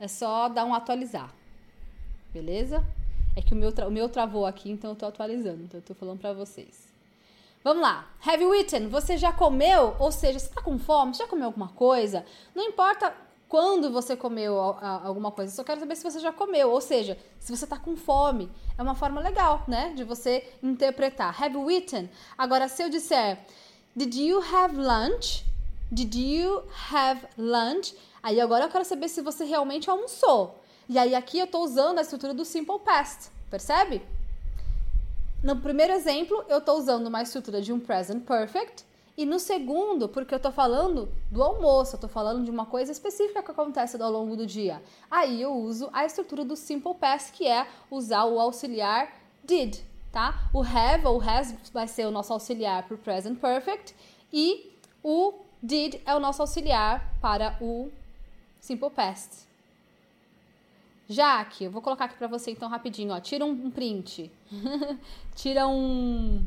é 0.00 0.08
só 0.08 0.48
dar 0.48 0.64
um 0.64 0.72
atualizar. 0.72 1.30
Beleza? 2.32 2.82
É 3.36 3.42
que 3.42 3.52
o 3.52 3.56
meu, 3.56 3.68
o 3.86 3.90
meu 3.90 4.08
travou 4.08 4.46
aqui, 4.46 4.70
então 4.70 4.92
eu 4.92 4.96
tô 4.96 5.04
atualizando. 5.04 5.64
Então 5.64 5.78
eu 5.78 5.84
tô 5.84 5.94
falando 5.94 6.18
para 6.18 6.32
vocês. 6.32 6.88
Vamos 7.62 7.82
lá. 7.82 8.08
Have 8.26 8.42
you 8.42 8.54
eaten? 8.54 8.88
Você 8.88 9.18
já 9.18 9.34
comeu? 9.34 9.94
Ou 9.98 10.10
seja, 10.10 10.38
você 10.38 10.46
está 10.46 10.62
com 10.62 10.78
fome? 10.78 11.14
Você 11.14 11.24
já 11.24 11.28
comeu 11.28 11.44
alguma 11.44 11.68
coisa? 11.68 12.24
Não 12.54 12.64
importa 12.64 13.14
quando 13.50 13.92
você 13.92 14.16
comeu 14.16 14.58
alguma 14.58 15.30
coisa, 15.30 15.54
só 15.54 15.62
quero 15.62 15.78
saber 15.78 15.94
se 15.94 16.04
você 16.04 16.20
já 16.20 16.32
comeu. 16.32 16.70
Ou 16.70 16.80
seja, 16.80 17.18
se 17.38 17.54
você 17.54 17.64
está 17.64 17.76
com 17.76 17.98
fome. 17.98 18.50
É 18.78 18.82
uma 18.82 18.94
forma 18.94 19.20
legal, 19.20 19.62
né? 19.68 19.92
De 19.94 20.04
você 20.04 20.42
interpretar. 20.62 21.36
Have 21.38 21.54
you 21.54 21.70
eaten? 21.70 22.08
Agora, 22.38 22.66
se 22.66 22.82
eu 22.82 22.88
disser 22.88 23.44
Did 23.94 24.14
you 24.14 24.40
have 24.40 24.74
lunch? 24.74 25.44
Did 25.90 26.14
you 26.16 26.64
have 26.90 27.20
lunch? 27.38 27.94
Aí 28.20 28.40
agora 28.40 28.64
eu 28.64 28.68
quero 28.68 28.84
saber 28.84 29.08
se 29.08 29.22
você 29.22 29.44
realmente 29.44 29.88
almoçou. 29.88 30.58
E 30.88 30.98
aí 30.98 31.14
aqui 31.14 31.38
eu 31.38 31.44
estou 31.44 31.62
usando 31.62 31.98
a 31.98 32.02
estrutura 32.02 32.34
do 32.34 32.44
simple 32.44 32.78
past. 32.80 33.30
Percebe? 33.48 34.02
No 35.44 35.56
primeiro 35.56 35.92
exemplo, 35.92 36.44
eu 36.48 36.58
estou 36.58 36.76
usando 36.76 37.06
uma 37.06 37.22
estrutura 37.22 37.62
de 37.62 37.72
um 37.72 37.78
present 37.78 38.24
perfect. 38.24 38.84
E 39.16 39.24
no 39.24 39.38
segundo, 39.38 40.08
porque 40.08 40.34
eu 40.34 40.38
estou 40.38 40.50
falando 40.50 41.08
do 41.30 41.42
almoço, 41.42 41.92
eu 41.92 41.98
estou 41.98 42.10
falando 42.10 42.44
de 42.44 42.50
uma 42.50 42.66
coisa 42.66 42.90
específica 42.90 43.42
que 43.42 43.50
acontece 43.50 44.00
ao 44.02 44.10
longo 44.10 44.36
do 44.36 44.44
dia. 44.44 44.82
Aí 45.08 45.40
eu 45.40 45.54
uso 45.54 45.88
a 45.92 46.04
estrutura 46.04 46.44
do 46.44 46.56
simple 46.56 46.94
past, 46.94 47.32
que 47.32 47.46
é 47.46 47.66
usar 47.90 48.24
o 48.24 48.40
auxiliar 48.40 49.08
did, 49.44 49.78
tá? 50.10 50.50
O 50.52 50.62
have 50.62 51.06
ou 51.06 51.22
has 51.22 51.54
vai 51.72 51.86
ser 51.86 52.06
o 52.06 52.10
nosso 52.10 52.32
auxiliar 52.32 52.82
para 52.82 52.96
o 52.96 52.98
present 52.98 53.38
perfect 53.38 53.94
e 54.32 54.76
o 55.02 55.45
did 55.66 56.00
é 56.06 56.14
o 56.14 56.20
nosso 56.20 56.40
auxiliar 56.40 57.12
para 57.20 57.56
o 57.60 57.90
simple 58.60 58.88
past. 58.90 59.46
Jaque, 61.08 61.64
eu 61.64 61.70
vou 61.70 61.82
colocar 61.82 62.06
aqui 62.06 62.16
para 62.16 62.26
você 62.26 62.50
então 62.50 62.68
rapidinho, 62.68 63.12
ó. 63.12 63.20
Tira 63.20 63.44
um, 63.44 63.70
print. 63.70 64.30
Tira 65.34 65.66
um 65.66 66.44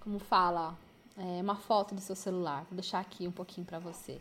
como 0.00 0.18
fala? 0.18 0.76
É, 1.16 1.42
uma 1.42 1.56
foto 1.56 1.94
do 1.94 2.00
seu 2.00 2.16
celular. 2.16 2.64
Vou 2.70 2.76
deixar 2.76 3.00
aqui 3.00 3.26
um 3.26 3.32
pouquinho 3.32 3.66
para 3.66 3.78
você. 3.78 4.20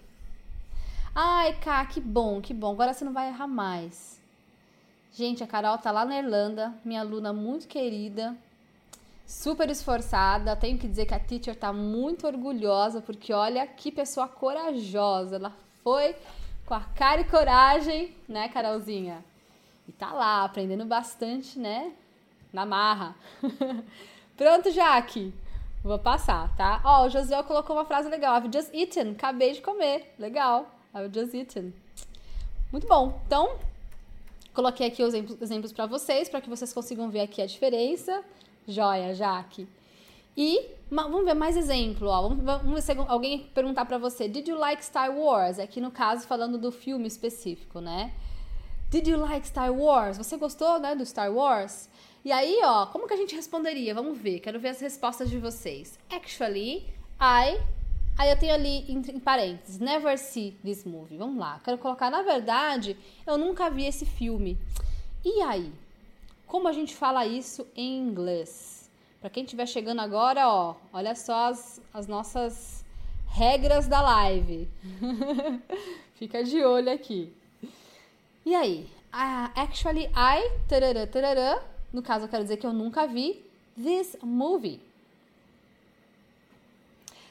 Ai, 1.16 1.58
Cá, 1.60 1.86
que 1.86 2.01
bom, 2.01 2.41
que 2.41 2.53
bom. 2.53 2.74
Agora 2.74 2.93
você 2.93 3.05
não 3.05 3.14
vai 3.14 3.30
errar 3.30 3.47
mais. 3.47 4.20
Gente, 5.14 5.43
a 5.43 5.47
Carol 5.47 5.78
tá 5.78 5.91
lá 5.91 6.05
na 6.05 6.18
Irlanda, 6.18 6.74
minha 6.84 7.01
aluna 7.01 7.32
muito 7.32 7.68
querida, 7.68 8.36
super 9.28 9.69
esforçada. 9.69 10.55
Tenho 10.55 10.78
que 10.78 10.88
dizer 10.88 11.05
que 11.05 11.13
a 11.13 11.19
teacher 11.19 11.55
tá 11.55 11.73
muito 11.73 12.25
orgulhosa, 12.25 13.01
porque 13.01 13.34
olha 13.34 13.67
que 13.67 13.91
pessoa 13.91 14.28
corajosa. 14.28 15.36
Ela 15.36 15.53
foi 15.84 16.15
com 16.65 16.73
a 16.73 16.80
cara 16.80 17.21
e 17.21 17.25
coragem, 17.25 18.15
né, 18.28 18.47
Carolzinha? 18.47 19.23
E 19.88 19.91
tá 19.91 20.13
lá, 20.13 20.45
aprendendo 20.45 20.86
bastante, 20.86 21.59
né? 21.59 21.91
Na 22.51 22.65
marra. 22.65 23.15
Pronto, 24.38 24.71
Jaque. 24.71 25.34
Vou 25.84 25.99
passar, 25.99 26.53
tá? 26.55 26.82
Ó, 26.84 27.05
o 27.05 27.09
José 27.09 27.41
colocou 27.43 27.75
uma 27.75 27.86
frase 27.86 28.09
legal. 28.09 28.38
I've 28.38 28.49
just 28.51 28.73
eaten. 28.73 29.11
Acabei 29.11 29.53
de 29.53 29.61
comer. 29.61 30.13
Legal. 30.17 30.69
I've 30.93 31.13
just 31.13 31.34
eaten. 31.34 31.73
Muito 32.71 32.88
bom. 32.88 33.21
Então, 33.25 33.57
coloquei 34.53 34.88
aqui 34.88 35.03
os 35.03 35.13
exemplos 35.13 35.71
para 35.71 35.86
vocês, 35.86 36.28
para 36.28 36.41
que 36.41 36.49
vocês 36.49 36.73
consigam 36.73 37.09
ver 37.09 37.21
aqui 37.21 37.41
a 37.41 37.45
diferença. 37.45 38.23
Joia, 38.68 39.13
Jaque. 39.13 39.68
E 40.36 40.76
vamos 40.91 41.26
ver 41.26 41.34
mais 41.34 41.57
exemplo. 41.57 42.07
Ó. 42.07 42.30
Vamos, 42.30 42.74
ver 42.74 42.82
se 42.82 42.91
alguém 42.91 43.49
perguntar 43.53 43.86
para 43.86 43.97
você: 43.97 44.28
Did 44.28 44.47
you 44.47 44.57
like 44.57 44.84
Star 44.84 45.11
Wars? 45.11 45.57
Aqui 45.57 45.82
no 45.82 45.89
caso, 45.89 46.28
falando 46.28 46.57
do 46.57 46.72
filme 46.72 47.07
específico, 47.07 47.80
né? 47.80 48.13
Did 48.89 49.07
you 49.07 49.20
like 49.20 49.47
Star 49.47 49.74
Wars? 49.74 50.18
Você 50.18 50.38
gostou, 50.38 50.80
né, 50.80 50.95
do 50.95 51.05
Star 51.05 51.34
Wars? 51.34 51.89
E 52.24 52.32
aí, 52.32 52.59
ó, 52.63 52.86
como 52.86 53.07
que 53.07 53.13
a 53.13 53.18
gente 53.18 53.36
responderia? 53.36 53.93
Vamos 53.93 54.18
ver, 54.18 54.39
quero 54.39 54.59
ver 54.59 54.70
as 54.70 54.80
respostas 54.80 55.30
de 55.30 55.38
vocês. 55.38 55.99
Actually, 56.09 56.86
I. 57.20 57.59
Aí 58.18 58.32
eu 58.32 58.39
tenho 58.39 58.53
ali 58.53 58.89
em, 58.91 59.20
parênteses, 59.20 59.80
never 59.80 60.18
see 60.18 60.57
this 60.63 60.84
movie. 60.86 61.18
Vamos 61.18 61.38
lá, 61.38 61.59
quero 61.63 61.78
colocar, 61.78 62.09
na 62.09 62.22
verdade, 62.22 62.97
eu 63.26 63.38
nunca 63.38 63.70
vi 63.70 63.86
esse 63.86 64.05
filme. 64.05 64.57
E 65.24 65.41
aí? 65.41 65.72
Como 66.47 66.67
a 66.67 66.71
gente 66.71 66.95
fala 66.95 67.27
isso 67.27 67.67
em 67.75 67.99
inglês? 67.99 68.89
Para 69.19 69.29
quem 69.29 69.43
estiver 69.43 69.67
chegando 69.67 69.99
agora, 69.99 70.47
ó, 70.47 70.75
olha 70.93 71.13
só 71.13 71.49
as, 71.49 71.81
as 71.93 72.07
nossas 72.07 72.85
regras 73.27 73.87
da 73.87 74.01
live. 74.01 74.69
Fica 76.15 76.43
de 76.43 76.63
olho 76.63 76.91
aqui. 76.91 77.33
E 78.45 78.55
aí? 78.55 78.89
Uh, 79.13 79.51
actually, 79.55 80.09
I. 80.15 80.49
Tarará, 80.69 81.05
tarará, 81.05 81.63
no 81.91 82.01
caso, 82.01 82.25
eu 82.25 82.29
quero 82.29 82.43
dizer 82.43 82.57
que 82.57 82.65
eu 82.65 82.73
nunca 82.73 83.05
vi 83.05 83.45
this 83.75 84.15
movie. 84.23 84.79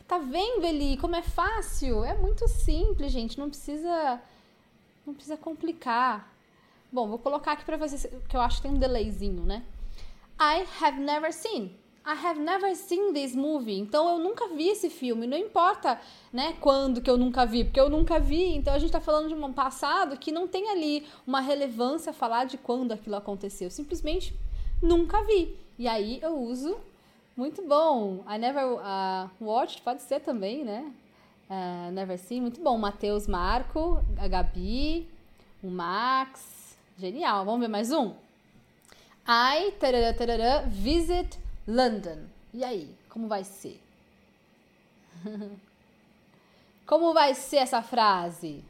Tá 0.06 0.18
vendo, 0.18 0.64
Eli? 0.64 0.96
Como 0.98 1.16
é 1.16 1.22
fácil? 1.22 2.04
É 2.04 2.14
muito 2.16 2.46
simples, 2.48 3.10
gente. 3.10 3.38
Não 3.38 3.48
precisa. 3.48 4.20
Não 5.06 5.14
precisa 5.14 5.36
complicar. 5.36 6.35
Bom, 6.90 7.08
vou 7.08 7.18
colocar 7.18 7.52
aqui 7.52 7.64
pra 7.64 7.76
vocês, 7.76 8.06
que 8.28 8.36
eu 8.36 8.40
acho 8.40 8.56
que 8.56 8.62
tem 8.62 8.70
um 8.70 8.78
delayzinho, 8.78 9.42
né? 9.42 9.62
I 10.40 10.66
have 10.80 11.00
never 11.00 11.32
seen. 11.32 11.72
I 12.06 12.14
have 12.24 12.38
never 12.38 12.76
seen 12.76 13.12
this 13.12 13.34
movie. 13.34 13.80
Então 13.80 14.08
eu 14.08 14.18
nunca 14.20 14.46
vi 14.48 14.68
esse 14.68 14.88
filme. 14.88 15.26
Não 15.26 15.36
importa, 15.36 16.00
né, 16.32 16.54
quando 16.60 17.00
que 17.00 17.10
eu 17.10 17.18
nunca 17.18 17.44
vi, 17.44 17.64
porque 17.64 17.80
eu 17.80 17.90
nunca 17.90 18.20
vi. 18.20 18.54
Então 18.54 18.72
a 18.72 18.78
gente 18.78 18.90
está 18.90 19.00
falando 19.00 19.28
de 19.28 19.34
um 19.34 19.52
passado 19.52 20.16
que 20.16 20.30
não 20.30 20.46
tem 20.46 20.70
ali 20.70 21.04
uma 21.26 21.40
relevância 21.40 22.12
falar 22.12 22.44
de 22.44 22.56
quando 22.56 22.92
aquilo 22.92 23.16
aconteceu. 23.16 23.70
Simplesmente 23.70 24.32
nunca 24.80 25.24
vi. 25.24 25.56
E 25.76 25.88
aí 25.88 26.20
eu 26.22 26.38
uso 26.38 26.76
muito 27.36 27.60
bom. 27.62 28.24
I 28.28 28.38
never 28.38 28.64
uh, 28.64 29.28
watched, 29.40 29.82
pode 29.82 30.02
ser 30.02 30.20
também, 30.20 30.64
né? 30.64 30.92
Uh, 31.50 31.90
never 31.90 32.16
seen, 32.18 32.40
muito 32.40 32.60
bom. 32.60 32.78
Matheus 32.78 33.26
Marco, 33.26 34.00
a 34.16 34.28
Gabi, 34.28 35.08
o 35.60 35.68
Max. 35.68 36.55
Genial. 36.98 37.44
Vamos 37.44 37.60
ver 37.60 37.68
mais 37.68 37.92
um? 37.92 38.14
I, 39.28 39.72
tarará, 39.72 40.14
tarará, 40.14 40.60
visit 40.62 41.38
London. 41.68 42.20
E 42.54 42.64
aí, 42.64 42.96
como 43.10 43.28
vai 43.28 43.44
ser? 43.44 43.82
como 46.86 47.12
vai 47.12 47.34
ser 47.34 47.56
essa 47.56 47.82
frase? 47.82 48.64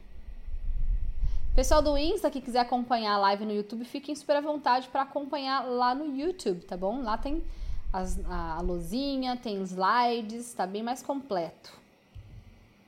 Pessoal 1.55 1.81
do 1.81 1.97
Insta 1.97 2.29
que 2.29 2.41
quiser 2.41 2.59
acompanhar 2.59 3.15
a 3.15 3.19
live 3.19 3.45
no 3.45 3.53
YouTube, 3.53 3.85
fiquem 3.85 4.17
super 4.17 4.35
à 4.35 4.41
vontade 4.41 4.89
para 4.89 5.03
acompanhar 5.03 5.65
lá 5.65 5.95
no 5.95 6.17
YouTube, 6.17 6.65
tá 6.65 6.77
bom? 6.77 7.03
Lá 7.03 7.17
tem 7.17 7.45
as, 7.93 8.19
a, 8.27 8.57
a 8.57 8.61
luzinha, 8.61 9.37
tem 9.37 9.63
slides, 9.63 10.53
tá 10.53 10.67
bem 10.67 10.83
mais 10.83 11.01
completo. 11.01 11.73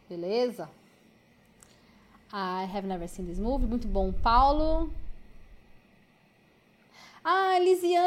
Beleza? 0.08 0.68
I 2.32 2.64
have 2.64 2.88
never 2.88 3.08
seen 3.08 3.26
this 3.26 3.38
movie. 3.38 3.66
Muito 3.66 3.86
bom, 3.86 4.12
Paulo. 4.12 4.90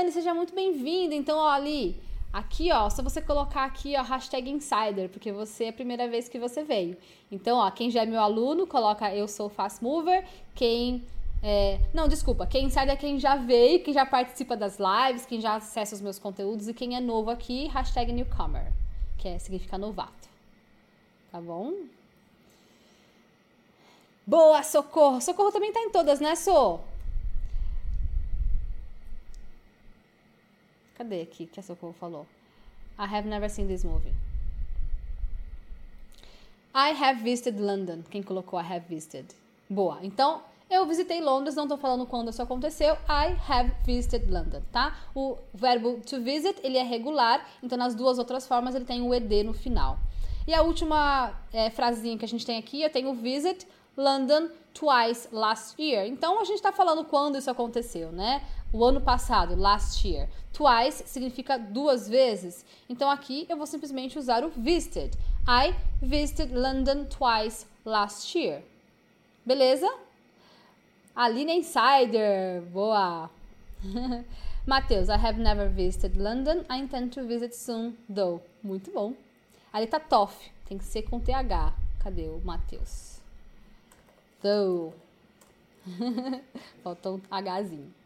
Lisiane, 0.01 0.11
seja 0.11 0.33
muito 0.33 0.53
bem-vinda. 0.53 1.13
Então, 1.13 1.37
ó, 1.37 1.49
ali, 1.49 1.95
aqui, 2.33 2.71
ó, 2.71 2.89
só 2.89 3.01
você 3.03 3.21
colocar 3.21 3.65
aqui, 3.65 3.95
ó, 3.95 4.01
hashtag 4.01 4.49
insider, 4.49 5.09
porque 5.09 5.31
você 5.31 5.65
é 5.65 5.69
a 5.69 5.73
primeira 5.73 6.07
vez 6.07 6.27
que 6.27 6.39
você 6.39 6.63
veio. 6.63 6.97
Então, 7.31 7.57
ó, 7.57 7.69
quem 7.69 7.89
já 7.89 8.03
é 8.03 8.05
meu 8.05 8.21
aluno, 8.21 8.65
coloca 8.65 9.13
eu 9.13 9.27
sou 9.27 9.49
fast 9.49 9.83
mover. 9.83 10.25
Quem 10.55 11.03
é, 11.43 11.79
não, 11.93 12.07
desculpa. 12.07 12.45
Quem 12.45 12.65
insider 12.65 12.91
é 12.91 12.95
quem 12.95 13.19
já 13.19 13.35
veio, 13.35 13.83
quem 13.83 13.93
já 13.93 14.05
participa 14.05 14.55
das 14.55 14.77
lives, 14.79 15.25
quem 15.25 15.39
já 15.39 15.55
acessa 15.55 15.95
os 15.95 16.01
meus 16.01 16.19
conteúdos 16.19 16.67
e 16.67 16.73
quem 16.73 16.95
é 16.95 16.99
novo 16.99 17.29
aqui, 17.29 17.67
hashtag 17.67 18.11
newcomer, 18.11 18.71
que 19.17 19.27
é, 19.27 19.39
significa 19.39 19.77
novato. 19.77 20.29
Tá 21.31 21.39
bom? 21.39 21.73
Boa, 24.25 24.63
Socorro. 24.63 25.21
Socorro 25.21 25.51
também 25.51 25.71
tá 25.71 25.79
em 25.79 25.89
todas, 25.89 26.19
né, 26.19 26.35
So? 26.35 26.79
Cadê 31.01 31.23
aqui 31.23 31.47
que 31.47 31.59
a 31.59 31.63
Socorro 31.63 31.93
falou? 31.93 32.27
I 32.95 33.05
have 33.11 33.27
never 33.27 33.49
seen 33.49 33.65
this 33.65 33.83
movie. 33.83 34.13
I 36.75 36.91
have 36.91 37.23
visited 37.23 37.59
London. 37.59 38.03
Quem 38.07 38.21
colocou 38.21 38.59
I 38.59 38.63
have 38.63 38.85
visited? 38.87 39.25
Boa. 39.67 39.97
Então, 40.03 40.43
eu 40.69 40.85
visitei 40.85 41.19
Londres, 41.19 41.55
não 41.55 41.67
tô 41.67 41.75
falando 41.75 42.05
quando 42.05 42.29
isso 42.29 42.39
aconteceu. 42.39 42.93
I 43.09 43.35
have 43.49 43.71
visited 43.83 44.31
London, 44.31 44.61
tá? 44.71 44.95
O 45.15 45.39
verbo 45.51 45.99
to 46.01 46.21
visit, 46.21 46.59
ele 46.61 46.77
é 46.77 46.83
regular, 46.83 47.49
então 47.63 47.79
nas 47.79 47.95
duas 47.95 48.19
outras 48.19 48.47
formas 48.47 48.75
ele 48.75 48.85
tem 48.85 49.01
o 49.01 49.11
ed 49.11 49.43
no 49.43 49.55
final. 49.55 49.97
E 50.47 50.53
a 50.53 50.61
última 50.61 51.33
é, 51.51 51.71
frasinha 51.71 52.15
que 52.15 52.25
a 52.25 52.27
gente 52.27 52.45
tem 52.45 52.59
aqui, 52.59 52.83
eu 52.83 52.91
tenho 52.91 53.11
visit 53.15 53.65
London 53.97 54.49
twice 54.71 55.27
last 55.31 55.81
year. 55.81 56.05
Então 56.05 56.39
a 56.39 56.43
gente 56.43 56.57
está 56.57 56.71
falando 56.71 57.03
quando 57.05 57.39
isso 57.39 57.49
aconteceu, 57.49 58.11
né? 58.11 58.43
O 58.73 58.85
ano 58.85 59.01
passado, 59.01 59.55
last 59.55 60.07
year. 60.07 60.29
Twice 60.53 61.03
significa 61.05 61.57
duas 61.57 62.07
vezes. 62.07 62.65
Então 62.89 63.09
aqui 63.09 63.45
eu 63.49 63.57
vou 63.57 63.67
simplesmente 63.67 64.17
usar 64.17 64.43
o 64.43 64.49
visited. 64.49 65.11
I 65.47 65.75
visited 66.01 66.53
London 66.53 67.05
twice 67.05 67.65
last 67.83 68.37
year. 68.37 68.63
Beleza? 69.45 69.91
Aline 71.15 71.57
Insider, 71.57 72.61
boa! 72.71 73.29
Matheus, 74.65 75.09
I 75.09 75.17
have 75.17 75.39
never 75.39 75.67
visited 75.67 76.15
London. 76.15 76.63
I 76.69 76.77
intend 76.77 77.11
to 77.13 77.25
visit 77.25 77.53
soon, 77.53 77.97
though. 78.07 78.41
Muito 78.63 78.91
bom. 78.91 79.13
Ali 79.73 79.87
tá 79.87 79.99
Toff, 79.99 80.51
tem 80.67 80.77
que 80.77 80.85
ser 80.85 81.01
com 81.03 81.19
TH. 81.19 81.73
Cadê 81.99 82.27
o 82.27 82.39
Matheus? 82.45 83.19
Though. 84.41 84.93
Faltou 86.83 87.15
um 87.15 87.61
Hzinho. 87.61 88.00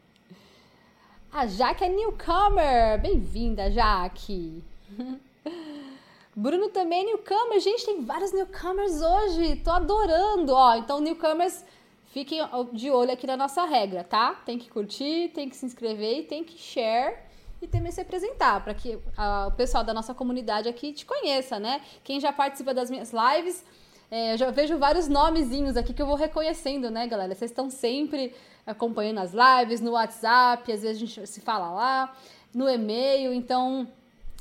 A 1.35 1.47
Jaque 1.47 1.83
é 1.83 1.89
newcomer. 1.89 2.97
Bem-vinda, 3.01 3.69
Jaque. 3.69 4.63
Bruno 6.33 6.69
também 6.69 7.01
é 7.01 7.05
newcomer. 7.07 7.59
Gente, 7.59 7.85
tem 7.85 8.05
vários 8.05 8.31
newcomers 8.31 9.01
hoje. 9.01 9.57
Tô 9.57 9.69
adorando. 9.71 10.53
Ó, 10.53 10.75
então, 10.77 11.01
newcomers, 11.01 11.65
fiquem 12.05 12.39
de 12.71 12.89
olho 12.89 13.11
aqui 13.11 13.27
na 13.27 13.35
nossa 13.35 13.65
regra, 13.65 14.01
tá? 14.01 14.33
Tem 14.45 14.57
que 14.57 14.69
curtir, 14.69 15.29
tem 15.33 15.49
que 15.49 15.57
se 15.57 15.65
inscrever 15.65 16.19
e 16.19 16.23
tem 16.23 16.41
que 16.41 16.57
share 16.57 17.17
e 17.61 17.67
também 17.67 17.91
se 17.91 17.99
apresentar 17.99 18.63
para 18.63 18.73
que 18.73 18.97
a, 19.17 19.47
o 19.47 19.51
pessoal 19.51 19.83
da 19.83 19.93
nossa 19.93 20.13
comunidade 20.13 20.69
aqui 20.69 20.93
te 20.93 21.05
conheça, 21.05 21.59
né? 21.59 21.81
Quem 22.01 22.17
já 22.17 22.31
participa 22.31 22.73
das 22.73 22.89
minhas 22.89 23.11
lives, 23.11 23.61
é, 24.09 24.33
eu 24.33 24.37
já 24.37 24.51
vejo 24.51 24.77
vários 24.77 25.07
nomezinhos 25.07 25.75
aqui 25.75 25.93
que 25.93 26.01
eu 26.01 26.05
vou 26.05 26.15
reconhecendo, 26.15 26.89
né, 26.89 27.07
galera? 27.07 27.33
Vocês 27.33 27.51
estão 27.51 27.69
sempre 27.69 28.33
acompanhando 28.65 29.19
as 29.19 29.31
lives 29.33 29.81
no 29.81 29.91
WhatsApp, 29.91 30.71
às 30.71 30.81
vezes 30.81 30.97
a 30.97 31.05
gente 31.05 31.27
se 31.27 31.41
fala 31.41 31.69
lá, 31.71 32.15
no 32.53 32.69
e-mail, 32.69 33.33
então 33.33 33.87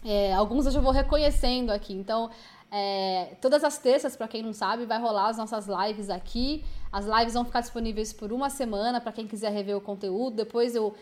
é, 0.05 0.33
alguns 0.35 0.67
eu 0.67 0.73
já 0.73 0.81
vou 0.81 0.93
reconhecendo 0.93 1.71
aqui. 1.71 1.93
Então, 1.95 2.31
é, 2.71 3.37
todas 3.41 3.65
as 3.65 3.79
terças, 3.79 4.17
para 4.17 4.29
quem 4.29 4.43
não 4.43 4.53
sabe, 4.53 4.85
vai 4.85 5.01
rolar 5.01 5.29
as 5.29 5.37
nossas 5.37 5.67
lives 5.67 6.11
aqui. 6.11 6.65
As 6.93 7.07
lives 7.07 7.35
vão 7.35 7.45
ficar 7.45 7.61
disponíveis 7.61 8.12
por 8.12 8.33
uma 8.33 8.51
semana 8.51 9.01
para 9.01 9.12
quem 9.12 9.27
quiser 9.27 9.51
rever 9.51 9.77
o 9.77 9.81
conteúdo. 9.81 10.37
Depois 10.37 10.75
eu 10.75 10.95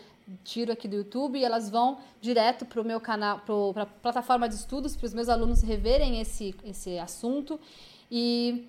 tiro 0.43 0.71
aqui 0.71 0.87
do 0.87 0.95
YouTube 0.95 1.37
e 1.37 1.43
elas 1.43 1.69
vão 1.69 1.97
direto 2.21 2.65
para 2.65 2.81
o 2.81 2.85
meu 2.85 2.99
canal, 2.99 3.39
para 3.39 3.83
a 3.83 3.85
plataforma 3.85 4.47
de 4.47 4.55
estudos, 4.55 4.95
para 4.95 5.05
os 5.05 5.13
meus 5.13 5.27
alunos 5.27 5.61
reverem 5.61 6.21
esse, 6.21 6.55
esse 6.63 6.97
assunto. 6.97 7.59
E 8.15 8.67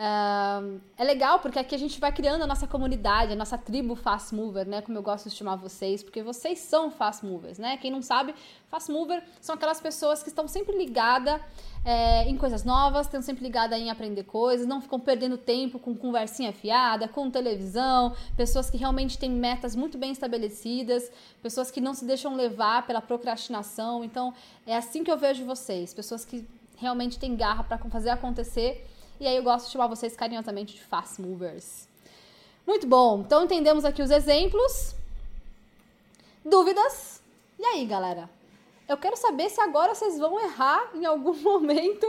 Uh, 0.00 0.80
é 0.96 1.04
legal 1.04 1.40
porque 1.40 1.58
aqui 1.58 1.74
a 1.74 1.78
gente 1.78 2.00
vai 2.00 2.10
criando 2.10 2.40
a 2.40 2.46
nossa 2.46 2.66
comunidade, 2.66 3.34
a 3.34 3.36
nossa 3.36 3.58
tribo 3.58 3.94
fast 3.94 4.34
mover, 4.34 4.66
né? 4.66 4.80
Como 4.80 4.96
eu 4.96 5.02
gosto 5.02 5.28
de 5.28 5.34
chamar 5.34 5.56
vocês, 5.56 6.02
porque 6.02 6.22
vocês 6.22 6.58
são 6.58 6.90
fast 6.90 7.22
movers, 7.22 7.58
né? 7.58 7.76
Quem 7.76 7.90
não 7.90 8.00
sabe, 8.00 8.34
fast 8.70 8.90
mover 8.90 9.22
são 9.42 9.54
aquelas 9.54 9.78
pessoas 9.78 10.22
que 10.22 10.30
estão 10.30 10.48
sempre 10.48 10.74
ligadas 10.74 11.38
é, 11.84 12.26
em 12.26 12.34
coisas 12.34 12.64
novas, 12.64 13.08
estão 13.08 13.20
sempre 13.20 13.44
ligadas 13.44 13.78
em 13.78 13.90
aprender 13.90 14.24
coisas, 14.24 14.66
não 14.66 14.80
ficam 14.80 14.98
perdendo 14.98 15.36
tempo 15.36 15.78
com 15.78 15.94
conversinha 15.94 16.50
fiada, 16.50 17.06
com 17.06 17.30
televisão, 17.30 18.16
pessoas 18.38 18.70
que 18.70 18.78
realmente 18.78 19.18
têm 19.18 19.30
metas 19.30 19.76
muito 19.76 19.98
bem 19.98 20.12
estabelecidas, 20.12 21.12
pessoas 21.42 21.70
que 21.70 21.78
não 21.80 21.92
se 21.92 22.06
deixam 22.06 22.34
levar 22.34 22.86
pela 22.86 23.02
procrastinação. 23.02 24.02
Então, 24.02 24.32
é 24.66 24.74
assim 24.74 25.04
que 25.04 25.10
eu 25.10 25.18
vejo 25.18 25.44
vocês, 25.44 25.92
pessoas 25.92 26.24
que 26.24 26.48
realmente 26.80 27.18
têm 27.18 27.36
garra 27.36 27.62
para 27.62 27.78
fazer 27.78 28.10
acontecer 28.10 28.86
e 29.20 29.26
aí 29.26 29.36
eu 29.36 29.42
gosto 29.42 29.66
de 29.66 29.72
chamar 29.72 29.86
vocês 29.86 30.16
carinhosamente 30.16 30.74
de 30.74 30.80
fast 30.80 31.20
movers. 31.20 31.86
Muito 32.66 32.86
bom. 32.86 33.20
Então 33.20 33.44
entendemos 33.44 33.84
aqui 33.84 34.02
os 34.02 34.10
exemplos. 34.10 34.94
Dúvidas? 36.42 37.22
E 37.58 37.64
aí, 37.64 37.84
galera? 37.84 38.30
Eu 38.88 38.96
quero 38.96 39.16
saber 39.16 39.50
se 39.50 39.60
agora 39.60 39.94
vocês 39.94 40.18
vão 40.18 40.40
errar 40.40 40.90
em 40.94 41.04
algum 41.04 41.34
momento 41.44 42.06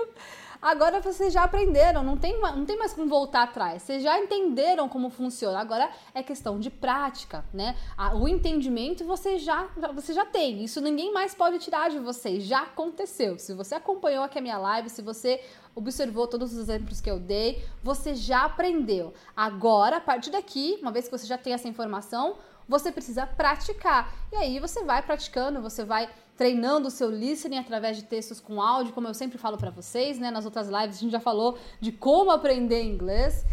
Agora 0.62 1.02
vocês 1.02 1.34
já 1.34 1.44
aprenderam, 1.44 2.04
não 2.04 2.16
tem, 2.16 2.40
não 2.40 2.66
tem 2.66 2.78
mais 2.78 2.94
como 2.94 3.08
voltar 3.08 3.44
atrás. 3.44 3.82
Vocês 3.82 4.04
já 4.04 4.20
entenderam 4.20 4.88
como 4.88 5.10
funciona. 5.10 5.60
Agora 5.60 5.90
é 6.14 6.22
questão 6.22 6.60
de 6.60 6.70
prática, 6.70 7.44
né? 7.52 7.76
O 8.14 8.28
entendimento 8.28 9.04
você 9.04 9.40
já, 9.40 9.68
você 9.96 10.14
já 10.14 10.24
tem. 10.24 10.64
Isso 10.64 10.80
ninguém 10.80 11.12
mais 11.12 11.34
pode 11.34 11.58
tirar 11.58 11.90
de 11.90 11.98
vocês. 11.98 12.44
Já 12.44 12.62
aconteceu. 12.62 13.40
Se 13.40 13.56
você 13.56 13.74
acompanhou 13.74 14.24
aqui 14.24 14.38
a 14.38 14.42
minha 14.42 14.60
live, 14.60 14.90
se 14.90 15.02
você 15.02 15.44
observou 15.74 16.28
todos 16.28 16.54
os 16.54 16.60
exemplos 16.60 17.02
que 17.02 17.10
eu 17.10 17.20
dei, 17.20 17.66
você 17.82 18.14
já 18.14 18.44
aprendeu. 18.44 19.16
Agora, 19.36 19.98
a 19.98 20.02
partir 20.02 20.30
daqui, 20.30 20.78
uma 20.82 20.92
vez 20.92 21.06
que 21.06 21.18
você 21.18 21.26
já 21.26 21.40
tem 21.40 21.54
essa 21.54 21.68
informação, 21.68 22.36
você 22.68 22.92
precisa 22.92 23.26
praticar. 23.26 24.14
E 24.32 24.36
aí 24.36 24.60
você 24.60 24.84
vai 24.84 25.02
praticando, 25.02 25.62
você 25.62 25.84
vai 25.84 26.10
treinando 26.42 26.88
o 26.88 26.90
seu 26.90 27.08
listening 27.12 27.60
através 27.60 27.96
de 27.98 28.04
textos 28.04 28.40
com 28.40 28.60
áudio, 28.60 28.94
como 28.94 29.08
eu 29.08 29.14
sempre 29.14 29.38
falo 29.38 29.60
para 29.60 29.70
vocês, 29.70 30.18
né? 30.18 30.32
Nas 30.32 30.44
outras 30.44 30.68
lives 30.70 30.98
a 30.98 31.00
gente 31.00 31.12
já 31.12 31.20
falou 31.20 31.56
de 31.80 31.92
como 31.92 32.32
aprender 32.32 32.82
inglês. 32.82 33.46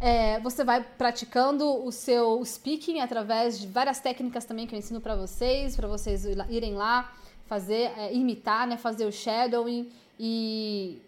É, 0.00 0.38
você 0.38 0.62
vai 0.62 0.80
praticando 0.80 1.84
o 1.84 1.90
seu 1.90 2.40
speaking 2.44 3.00
através 3.00 3.58
de 3.58 3.66
várias 3.66 3.98
técnicas 3.98 4.44
também 4.44 4.64
que 4.64 4.76
eu 4.76 4.78
ensino 4.78 5.00
para 5.00 5.16
vocês, 5.16 5.74
para 5.74 5.88
vocês 5.88 6.24
irem 6.48 6.74
lá 6.74 7.12
fazer, 7.46 7.90
é, 7.98 8.14
imitar, 8.14 8.64
né? 8.64 8.76
Fazer 8.76 9.06
o 9.06 9.10
shadowing 9.10 9.90
e 10.16 11.02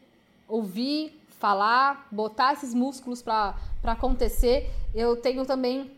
ouvir, 0.48 1.22
falar, 1.38 2.08
botar 2.10 2.54
esses 2.54 2.74
músculos 2.74 3.22
para 3.22 3.54
acontecer. 3.84 4.68
Eu 4.92 5.14
tenho 5.14 5.46
também 5.46 5.88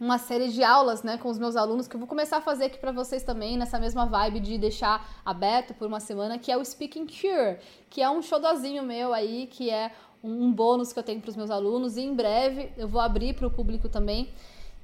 uma 0.00 0.16
série 0.16 0.48
de 0.48 0.64
aulas, 0.64 1.02
né, 1.02 1.18
com 1.18 1.28
os 1.28 1.38
meus 1.38 1.56
alunos 1.56 1.86
que 1.86 1.94
eu 1.94 2.00
vou 2.00 2.08
começar 2.08 2.38
a 2.38 2.40
fazer 2.40 2.64
aqui 2.64 2.78
para 2.78 2.90
vocês 2.90 3.22
também 3.22 3.58
nessa 3.58 3.78
mesma 3.78 4.06
vibe 4.06 4.40
de 4.40 4.56
deixar 4.56 5.06
aberto 5.22 5.74
por 5.74 5.86
uma 5.86 6.00
semana, 6.00 6.38
que 6.38 6.50
é 6.50 6.56
o 6.56 6.64
Speaking 6.64 7.06
Cure, 7.06 7.58
que 7.90 8.00
é 8.00 8.08
um 8.08 8.22
xodozinho 8.22 8.82
meu 8.82 9.12
aí, 9.12 9.46
que 9.46 9.68
é 9.68 9.92
um 10.24 10.50
bônus 10.50 10.90
que 10.90 10.98
eu 10.98 11.02
tenho 11.02 11.20
para 11.20 11.28
os 11.28 11.36
meus 11.36 11.50
alunos 11.50 11.98
e 11.98 12.00
em 12.00 12.14
breve 12.14 12.72
eu 12.78 12.88
vou 12.88 13.00
abrir 13.00 13.34
para 13.34 13.46
o 13.46 13.50
público 13.50 13.90
também, 13.90 14.32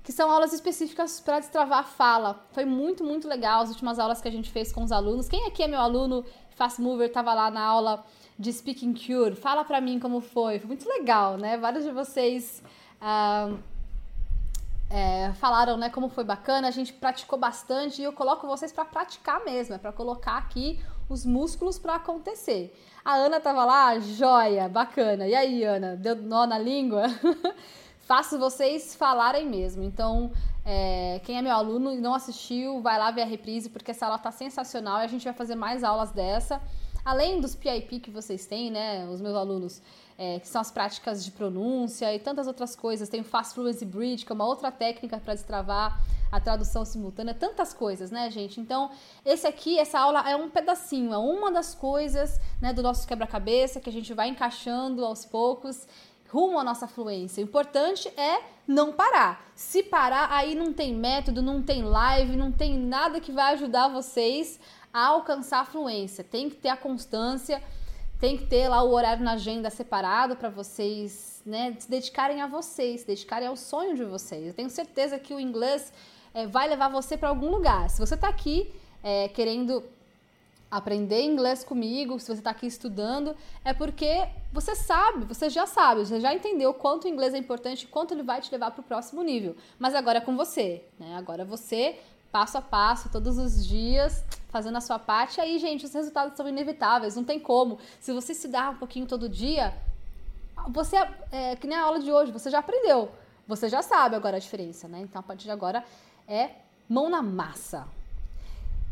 que 0.05 0.13
são 0.13 0.31
aulas 0.31 0.53
específicas 0.53 1.19
para 1.19 1.41
destravar 1.41 1.79
a 1.79 1.83
fala. 1.83 2.45
Foi 2.53 2.67
muito, 2.67 3.03
muito 3.03 3.27
legal 3.27 3.63
as 3.63 3.71
últimas 3.71 3.99
aulas 3.99 4.21
que 4.21 4.29
a 4.29 4.31
gente 4.31 4.51
fez 4.51 4.71
com 4.71 4.83
os 4.83 4.93
alunos. 4.93 5.29
Quem 5.29 5.47
aqui 5.47 5.63
é 5.63 5.67
meu 5.67 5.81
aluno 5.81 6.27
Fast 6.51 6.81
Mover 6.81 7.09
estava 7.09 7.33
lá 7.33 7.51
na 7.51 7.63
aula 7.63 8.05
de 8.39 8.53
Speaking 8.53 8.93
Cure? 8.93 9.35
Fala 9.35 9.65
para 9.65 9.81
mim 9.81 9.99
como 9.99 10.21
foi. 10.21 10.59
Foi 10.59 10.69
muito 10.69 10.87
legal, 10.87 11.39
né? 11.39 11.57
Vários 11.57 11.85
de 11.85 11.91
vocês 11.91 12.63
uh, 13.01 13.59
é, 14.89 15.33
falaram 15.35 15.77
né, 15.77 15.91
como 15.91 16.09
foi 16.09 16.25
bacana, 16.25 16.69
a 16.69 16.71
gente 16.71 16.93
praticou 16.93 17.39
bastante 17.39 18.01
e 18.01 18.05
eu 18.05 18.13
coloco 18.13 18.47
vocês 18.47 18.73
para 18.73 18.85
praticar 18.85 19.45
mesmo, 19.45 19.75
é 19.75 19.79
para 19.79 19.93
colocar 19.93 20.37
aqui 20.37 20.81
os 21.09 21.25
músculos 21.25 21.79
para 21.79 21.97
acontecer. 21.97 22.77
A 23.05 23.15
Ana 23.15 23.41
tava 23.41 23.65
lá, 23.65 23.99
joia, 23.99 24.69
bacana. 24.69 25.27
E 25.27 25.35
aí, 25.35 25.63
Ana, 25.65 25.97
deu 25.97 26.17
nó 26.17 26.47
na 26.47 26.59
língua? 26.59 27.05
Faço 28.01 28.39
vocês 28.39 28.95
falarem 28.95 29.49
mesmo. 29.49 29.83
Então, 29.83 30.33
é, 30.65 31.21
quem 31.25 31.39
é 31.39 31.43
meu 31.43 31.53
aluno 31.53 31.93
e 31.93 32.01
não 32.01 32.15
assistiu, 32.15 32.81
vai 32.81 32.99
lá 32.99 33.11
ver 33.11 33.23
a 33.23 33.27
reprise, 33.27 33.69
porque 33.69 33.93
essa 33.93 34.07
aula 34.07 34.19
tá 34.19 34.33
sensacional 34.33 35.01
e 35.01 35.05
a 35.05 35.09
gente 35.09 35.25
vai 35.25 35.33
fazer 35.33 35.55
mais 35.55 35.85
aulas 35.85 36.11
dessa. 36.11 36.61
Além 37.05 37.41
dos 37.41 37.55
PIP 37.55 38.01
que 38.01 38.11
vocês 38.11 38.47
têm, 38.47 38.71
né, 38.71 39.07
os 39.07 39.21
meus 39.21 39.37
alunos 39.37 39.81
é, 40.19 40.41
que 40.41 40.49
são 40.49 40.61
as 40.61 40.71
práticas 40.71 41.25
de 41.25 41.31
pronúncia 41.31 42.15
e 42.15 42.19
tantas 42.19 42.47
outras 42.47 42.75
coisas. 42.75 43.09
Tem 43.09 43.21
o 43.21 43.25
Fast 43.25 43.55
Fluency 43.55 43.85
Bridge, 43.85 44.25
que 44.25 44.33
é 44.33 44.35
uma 44.35 44.47
outra 44.47 44.71
técnica 44.71 45.19
para 45.19 45.35
destravar 45.35 46.01
a 46.31 46.41
tradução 46.41 46.85
simultânea, 46.85 47.35
tantas 47.35 47.73
coisas, 47.73 48.11
né, 48.11 48.31
gente? 48.31 48.61
Então, 48.61 48.91
esse 49.25 49.47
aqui, 49.47 49.79
essa 49.79 49.99
aula 49.99 50.29
é 50.29 50.35
um 50.35 50.51
pedacinho, 50.51 51.13
é 51.13 51.19
uma 51.19 51.53
das 51.53 51.75
coisas 51.75 52.41
né, 52.61 52.73
do 52.73 52.83
nosso 52.83 53.07
quebra-cabeça 53.07 53.81
que 53.81 53.89
a 53.89 53.93
gente 53.93 54.13
vai 54.13 54.29
encaixando 54.29 55.05
aos 55.05 55.25
poucos 55.25 55.87
rumo 56.29 56.59
à 56.59 56.65
nossa 56.65 56.89
fluência. 56.89 57.41
O 57.41 57.45
importante 57.45 58.09
é 58.17 58.43
não 58.67 58.93
parar. 58.93 59.45
Se 59.55 59.83
parar, 59.83 60.31
aí 60.33 60.55
não 60.55 60.73
tem 60.73 60.95
método, 60.95 61.41
não 61.41 61.63
tem 61.63 61.83
live, 61.83 62.37
não 62.37 62.51
tem 62.51 62.77
nada 62.79 63.21
que 63.21 63.31
vai 63.31 63.55
ajudar 63.55 63.89
vocês 63.89 64.59
a 64.93 65.07
alcançar 65.07 65.61
a 65.61 65.65
fluência. 65.65 66.25
Tem 66.25 66.51
que 66.51 66.57
ter 66.57 66.69
a 66.69 66.77
constância 66.77 67.63
tem 68.21 68.37
que 68.37 68.47
ter 68.47 68.69
lá 68.69 68.83
o 68.83 68.93
horário 68.93 69.23
na 69.23 69.33
agenda 69.33 69.69
separado 69.71 70.37
para 70.37 70.49
vocês, 70.49 71.43
né, 71.45 71.77
se 71.79 71.91
dedicarem 71.91 72.41
a 72.41 72.47
vocês, 72.47 73.03
se 73.03 73.07
dedicarem 73.07 73.49
ao 73.49 73.57
sonho 73.57 73.95
de 73.95 74.05
vocês. 74.05 74.47
Eu 74.47 74.55
tenho 74.55 74.71
certeza 74.71 75.19
que 75.19 75.35
o 75.35 75.41
inglês 75.41 75.93
é, 76.33 76.47
vai 76.47 76.69
levar 76.69 76.89
você 76.89 77.17
para 77.17 77.29
algum 77.29 77.51
lugar. 77.51 77.91
Se 77.91 77.99
você 77.99 78.15
está 78.15 78.29
aqui 78.29 78.73
é, 79.03 79.29
querendo 79.29 79.85
aprender 80.71 81.23
inglês 81.23 81.63
comigo, 81.63 82.19
se 82.19 82.27
você 82.27 82.33
está 82.41 82.51
aqui 82.51 82.67
estudando, 82.67 83.37
é 83.65 83.73
porque 83.73 84.27
você 84.53 84.75
sabe, 84.75 85.25
você 85.25 85.49
já 85.49 85.67
sabe, 85.67 86.05
você 86.05 86.21
já 86.21 86.35
entendeu 86.35 86.75
quanto 86.75 87.05
o 87.05 87.09
inglês 87.09 87.35
é 87.35 87.39
importante, 87.39 87.87
quanto 87.87 88.13
ele 88.13 88.23
vai 88.23 88.41
te 88.41 88.51
levar 88.51 88.71
para 88.71 88.81
o 88.81 88.85
próximo 88.85 89.23
nível. 89.23 89.57
Mas 89.79 89.95
agora 89.95 90.19
é 90.19 90.21
com 90.21 90.37
você, 90.37 90.85
né? 90.99 91.15
Agora 91.17 91.45
você 91.45 91.99
passo 92.37 92.59
a 92.59 92.61
passo, 92.61 93.09
todos 93.09 93.39
os 93.39 93.67
dias, 93.67 94.23
fazendo 94.51 94.77
a 94.77 94.81
sua 94.83 94.99
parte. 94.99 95.41
Aí, 95.41 95.59
gente, 95.59 95.87
os 95.87 95.95
resultados 95.95 96.37
são 96.37 96.47
inevitáveis, 96.47 97.17
não 97.17 97.25
tem 97.25 97.41
como. 97.41 97.79
Se 97.99 98.13
você 98.13 98.35
se 98.35 98.47
dá 98.47 98.69
um 98.69 98.77
pouquinho 98.77 99.07
todo 99.07 99.27
dia, 99.27 99.73
você, 100.69 100.97
é, 101.33 101.57
que 101.57 101.67
nem 101.67 101.79
a 101.79 101.85
aula 101.85 101.99
de 101.99 102.13
hoje, 102.13 102.31
você 102.31 102.51
já 102.51 102.59
aprendeu. 102.59 103.11
Você 103.49 103.71
já 103.71 103.81
sabe 103.81 104.17
agora 104.17 104.37
a 104.37 104.39
diferença, 104.39 104.87
né? 104.87 105.01
Então, 105.01 105.19
a 105.19 105.23
partir 105.23 105.45
de 105.45 105.51
agora, 105.51 105.83
é 106.29 106.51
mão 106.87 107.09
na 107.09 107.23
massa. 107.23 107.89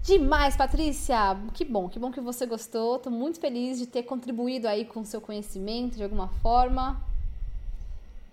Demais, 0.03 0.57
Patrícia! 0.57 1.37
Que 1.53 1.67
bom, 1.67 1.91
que 1.91 1.99
bom 1.99 2.11
que 2.11 2.23
você 2.23 2.47
gostou. 2.47 2.99
Tô 2.99 3.11
muito 3.11 3.39
feliz 3.39 3.79
de 3.79 3.87
ter 3.87 4.05
contribuído 4.05 4.67
aí 4.67 4.87
com 4.87 5.01
o 5.01 5.05
seu 5.05 5.21
conhecimento 5.21 5.97
de 5.97 6.03
alguma 6.03 6.29
forma. 6.41 6.99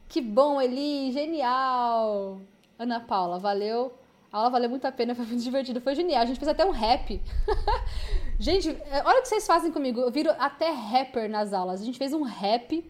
Que 0.07 0.21
bom, 0.21 0.61
Eli! 0.61 1.11
Genial! 1.11 2.39
Ana 2.79 3.01
Paula, 3.01 3.39
valeu 3.39 3.99
a 4.31 4.37
aula 4.37 4.49
valeu 4.49 4.69
muito 4.69 4.85
a 4.85 4.91
pena, 4.91 5.13
foi 5.15 5.25
muito 5.25 5.43
divertido, 5.43 5.81
foi 5.81 5.95
genial. 5.95 6.21
A 6.21 6.25
gente 6.25 6.39
fez 6.39 6.47
até 6.47 6.65
um 6.65 6.71
rap. 6.71 7.21
gente, 8.39 8.69
é, 8.69 9.03
olha 9.03 9.19
o 9.19 9.21
que 9.21 9.27
vocês 9.27 9.45
fazem 9.45 9.71
comigo. 9.71 9.99
Eu 9.99 10.11
viro 10.11 10.31
até 10.39 10.71
rapper 10.71 11.29
nas 11.29 11.53
aulas. 11.53 11.81
A 11.81 11.85
gente 11.85 11.97
fez 11.97 12.13
um 12.13 12.23
rap 12.23 12.89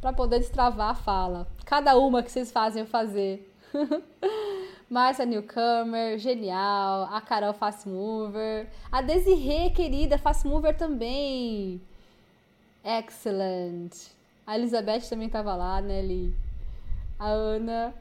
para 0.00 0.12
poder 0.12 0.38
destravar 0.38 0.90
a 0.90 0.94
fala. 0.94 1.48
Cada 1.64 1.98
uma 1.98 2.22
que 2.22 2.30
vocês 2.30 2.52
fazem 2.52 2.82
eu 2.82 2.86
fazer. 2.86 3.52
Márcia 4.88 5.26
Newcomer, 5.26 6.16
genial. 6.18 7.08
A 7.12 7.20
Carol 7.20 7.52
Fast 7.52 7.88
Mover. 7.88 8.68
A 8.90 9.02
Desirê, 9.02 9.70
querida, 9.70 10.16
Fast 10.16 10.46
Mover 10.46 10.76
também. 10.76 11.80
Excellent. 12.84 13.92
A 14.46 14.56
Elizabeth 14.56 15.08
também 15.10 15.26
estava 15.26 15.54
lá, 15.54 15.80
né, 15.82 16.00
Li? 16.00 16.34
A 17.18 17.26
Ana. 17.26 17.92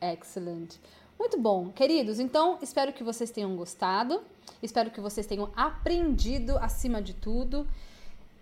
Excellent. 0.00 0.76
Muito 1.18 1.40
bom, 1.40 1.70
queridos. 1.70 2.18
Então, 2.18 2.58
espero 2.60 2.92
que 2.92 3.04
vocês 3.04 3.30
tenham 3.30 3.54
gostado. 3.56 4.22
Espero 4.62 4.90
que 4.90 5.00
vocês 5.00 5.26
tenham 5.26 5.50
aprendido 5.56 6.58
acima 6.58 7.00
de 7.00 7.14
tudo. 7.14 7.66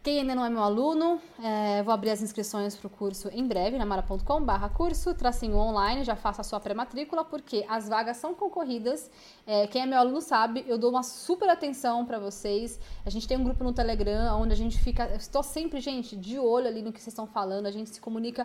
Quem 0.03 0.19
ainda 0.19 0.35
não 0.35 0.45
é 0.45 0.51
meu 0.51 0.65
aluno, 0.65 1.21
é, 1.41 1.81
vou 1.85 1.95
abrir 1.95 2.11
as 2.11 2.21
inscrições 2.21 2.75
para 2.75 2.89
o 2.89 2.91
curso 2.91 3.29
em 3.33 3.47
breve, 3.47 3.79
na 3.79 3.87
mara.com.br 3.87 4.69
curso, 4.75 5.15
tracinho 5.15 5.57
online, 5.57 6.03
já 6.03 6.17
faça 6.17 6.41
a 6.41 6.45
sua 6.45 6.59
pré-matrícula, 6.59 7.25
porque 7.25 7.65
as 7.69 7.89
vagas 7.89 8.17
são 8.17 8.35
concorridas. 8.35 9.09
É, 9.47 9.69
quem 9.69 9.83
é 9.83 9.87
meu 9.87 10.01
aluno 10.01 10.21
sabe, 10.21 10.65
eu 10.67 10.77
dou 10.77 10.91
uma 10.91 11.05
super 11.05 11.49
atenção 11.49 12.05
para 12.05 12.19
vocês. 12.19 12.81
A 13.07 13.11
gente 13.11 13.29
tem 13.29 13.37
um 13.37 13.45
grupo 13.45 13.63
no 13.63 13.73
Telegram, 13.73 14.41
onde 14.41 14.53
a 14.53 14.57
gente 14.57 14.77
fica. 14.77 15.05
Estou 15.15 15.45
sempre, 15.45 15.79
gente, 15.79 16.17
de 16.17 16.37
olho 16.37 16.67
ali 16.67 16.83
no 16.83 16.93
que 16.93 16.99
vocês 16.99 17.13
estão 17.13 17.29
falando, 17.29 17.67
a 17.67 17.71
gente 17.71 17.91
se 17.91 18.01
comunica 18.01 18.45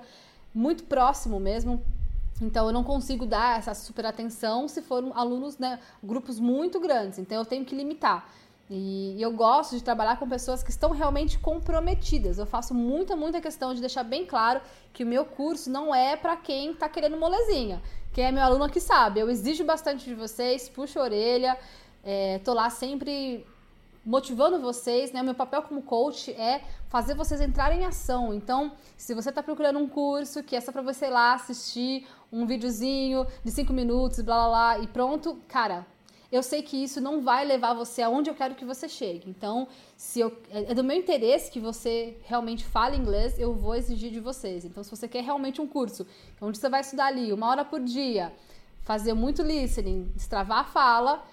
muito 0.53 0.83
próximo 0.83 1.39
mesmo. 1.39 1.83
Então 2.41 2.67
eu 2.67 2.73
não 2.73 2.83
consigo 2.83 3.25
dar 3.25 3.57
essa 3.57 3.73
super 3.73 4.05
atenção 4.05 4.67
se 4.67 4.81
foram 4.81 5.11
alunos, 5.15 5.57
né, 5.57 5.79
grupos 6.03 6.39
muito 6.39 6.79
grandes. 6.79 7.17
Então 7.19 7.37
eu 7.37 7.45
tenho 7.45 7.65
que 7.65 7.75
limitar. 7.75 8.29
E, 8.69 9.15
eu 9.21 9.31
gosto 9.31 9.75
de 9.75 9.83
trabalhar 9.83 10.17
com 10.17 10.27
pessoas 10.27 10.61
que 10.61 10.69
estão 10.69 10.91
realmente 10.91 11.39
comprometidas. 11.39 12.37
Eu 12.37 12.45
faço 12.45 12.73
muita, 12.73 13.15
muita 13.15 13.39
questão 13.39 13.73
de 13.73 13.79
deixar 13.79 14.03
bem 14.03 14.25
claro 14.25 14.61
que 14.93 15.03
o 15.03 15.07
meu 15.07 15.25
curso 15.25 15.69
não 15.69 15.95
é 15.95 16.15
para 16.15 16.35
quem 16.35 16.71
está 16.71 16.89
querendo 16.89 17.17
molezinha. 17.17 17.81
Quem 18.13 18.25
é 18.25 18.31
meu 18.31 18.43
aluno 18.43 18.65
aqui 18.65 18.81
sabe. 18.81 19.19
Eu 19.19 19.29
exijo 19.29 19.63
bastante 19.63 20.05
de 20.05 20.13
vocês, 20.13 20.67
puxo 20.67 20.99
a 20.99 21.03
orelha, 21.03 21.57
é, 22.03 22.39
tô 22.39 22.53
lá 22.53 22.69
sempre 22.69 23.45
motivando 24.07 24.57
vocês, 24.61 25.11
né? 25.11 25.21
O 25.21 25.25
meu 25.25 25.35
papel 25.35 25.61
como 25.61 25.81
coach 25.81 26.31
é 26.31 26.61
fazer 26.87 27.13
vocês 27.13 27.41
entrarem 27.41 27.81
em 27.81 27.85
ação. 27.85 28.33
Então, 28.33 28.71
se 28.95 29.13
você 29.13 29.27
está 29.27 29.43
procurando 29.43 29.77
um 29.77 29.87
curso 29.87 30.41
que 30.41 30.55
é 30.55 30.61
só 30.61 30.71
para 30.71 30.81
você 30.81 31.07
ir 31.07 31.09
lá 31.09 31.33
assistir 31.33 32.07
um 32.31 32.45
videozinho 32.45 33.27
de 33.43 33.51
cinco 33.51 33.73
minutos, 33.73 34.21
blá 34.21 34.47
blá 34.47 34.47
blá, 34.47 34.79
e 34.79 34.87
pronto, 34.87 35.37
cara, 35.49 35.85
eu 36.31 36.41
sei 36.41 36.61
que 36.61 36.81
isso 36.81 37.01
não 37.01 37.21
vai 37.21 37.43
levar 37.43 37.73
você 37.73 38.01
aonde 38.01 38.29
eu 38.29 38.33
quero 38.33 38.55
que 38.55 38.63
você 38.63 38.87
chegue. 38.87 39.29
Então, 39.29 39.67
se 39.97 40.21
eu, 40.21 40.31
é, 40.51 40.71
é 40.71 40.73
do 40.73 40.85
meu 40.85 40.95
interesse 40.95 41.51
que 41.51 41.59
você 41.59 42.17
realmente 42.23 42.63
fale 42.63 42.95
inglês, 42.95 43.37
eu 43.37 43.53
vou 43.53 43.75
exigir 43.75 44.09
de 44.09 44.21
vocês. 44.21 44.63
Então, 44.63 44.83
se 44.85 44.89
você 44.89 45.09
quer 45.09 45.21
realmente 45.21 45.59
um 45.59 45.67
curso 45.67 46.07
onde 46.39 46.57
você 46.57 46.69
vai 46.69 46.79
estudar 46.79 47.07
ali 47.07 47.33
uma 47.33 47.49
hora 47.49 47.65
por 47.65 47.81
dia, 47.81 48.31
fazer 48.83 49.13
muito 49.13 49.43
listening, 49.43 50.09
destravar 50.15 50.59
a 50.59 50.63
fala, 50.63 51.25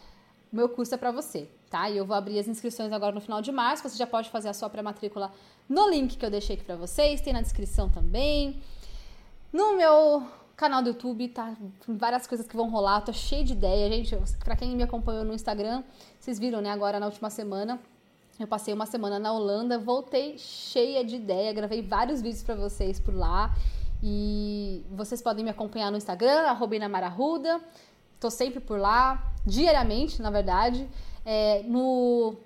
meu 0.52 0.68
curso 0.68 0.92
é 0.92 0.98
para 0.98 1.12
você 1.12 1.48
tá? 1.74 1.90
E 1.90 1.96
eu 1.96 2.06
vou 2.06 2.14
abrir 2.14 2.38
as 2.38 2.46
inscrições 2.46 2.92
agora 2.92 3.12
no 3.12 3.20
final 3.20 3.42
de 3.42 3.50
março. 3.50 3.82
Você 3.82 3.98
já 3.98 4.06
pode 4.06 4.30
fazer 4.30 4.48
a 4.48 4.54
sua 4.54 4.70
pré-matrícula 4.70 5.32
no 5.68 5.90
link 5.90 6.16
que 6.16 6.24
eu 6.24 6.30
deixei 6.30 6.54
aqui 6.54 6.64
para 6.64 6.76
vocês, 6.76 7.20
tem 7.20 7.32
na 7.32 7.40
descrição 7.40 7.88
também. 7.88 8.62
No 9.52 9.76
meu 9.76 10.22
canal 10.56 10.80
do 10.84 10.90
YouTube, 10.90 11.28
tá? 11.30 11.52
Várias 11.88 12.28
coisas 12.28 12.46
que 12.46 12.56
vão 12.56 12.70
rolar, 12.70 13.00
tô 13.00 13.12
cheio 13.12 13.44
de 13.44 13.54
ideia, 13.54 13.90
gente. 13.90 14.16
Para 14.44 14.54
quem 14.54 14.76
me 14.76 14.84
acompanhou 14.84 15.24
no 15.24 15.34
Instagram, 15.34 15.82
vocês 16.20 16.38
viram, 16.38 16.60
né? 16.60 16.70
Agora 16.70 17.00
na 17.00 17.06
última 17.06 17.28
semana, 17.28 17.80
eu 18.38 18.46
passei 18.46 18.72
uma 18.72 18.86
semana 18.86 19.18
na 19.18 19.32
Holanda, 19.32 19.76
voltei 19.76 20.38
cheia 20.38 21.04
de 21.04 21.16
ideia, 21.16 21.52
gravei 21.52 21.82
vários 21.82 22.22
vídeos 22.22 22.44
para 22.44 22.54
vocês 22.54 23.00
por 23.00 23.14
lá. 23.14 23.52
E 24.00 24.84
vocês 24.92 25.20
podem 25.20 25.44
me 25.44 25.50
acompanhar 25.50 25.90
no 25.90 25.96
Instagram, 25.96 26.42
arroba. 26.42 27.60
Tô 28.20 28.30
sempre 28.30 28.60
por 28.60 28.78
lá, 28.78 29.32
diariamente, 29.46 30.20
na 30.22 30.30
verdade. 30.30 30.88
É, 31.24 31.62
no 31.64 32.36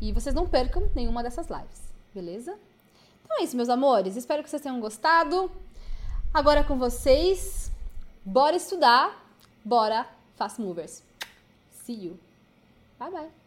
e 0.00 0.12
vocês 0.12 0.34
não 0.34 0.48
percam 0.48 0.90
nenhuma 0.94 1.22
dessas 1.22 1.48
lives, 1.48 1.82
beleza? 2.14 2.58
Então 3.22 3.38
é 3.38 3.44
isso, 3.44 3.54
meus 3.54 3.68
amores. 3.68 4.16
Espero 4.16 4.42
que 4.42 4.48
vocês 4.48 4.62
tenham 4.62 4.80
gostado. 4.80 5.50
Agora 6.32 6.64
com 6.64 6.78
vocês, 6.78 7.70
bora 8.24 8.56
estudar, 8.56 9.22
bora 9.62 10.08
Fast 10.36 10.58
Movers. 10.58 11.02
See 11.84 12.06
you. 12.06 12.18
Bye 12.98 13.10
bye. 13.10 13.45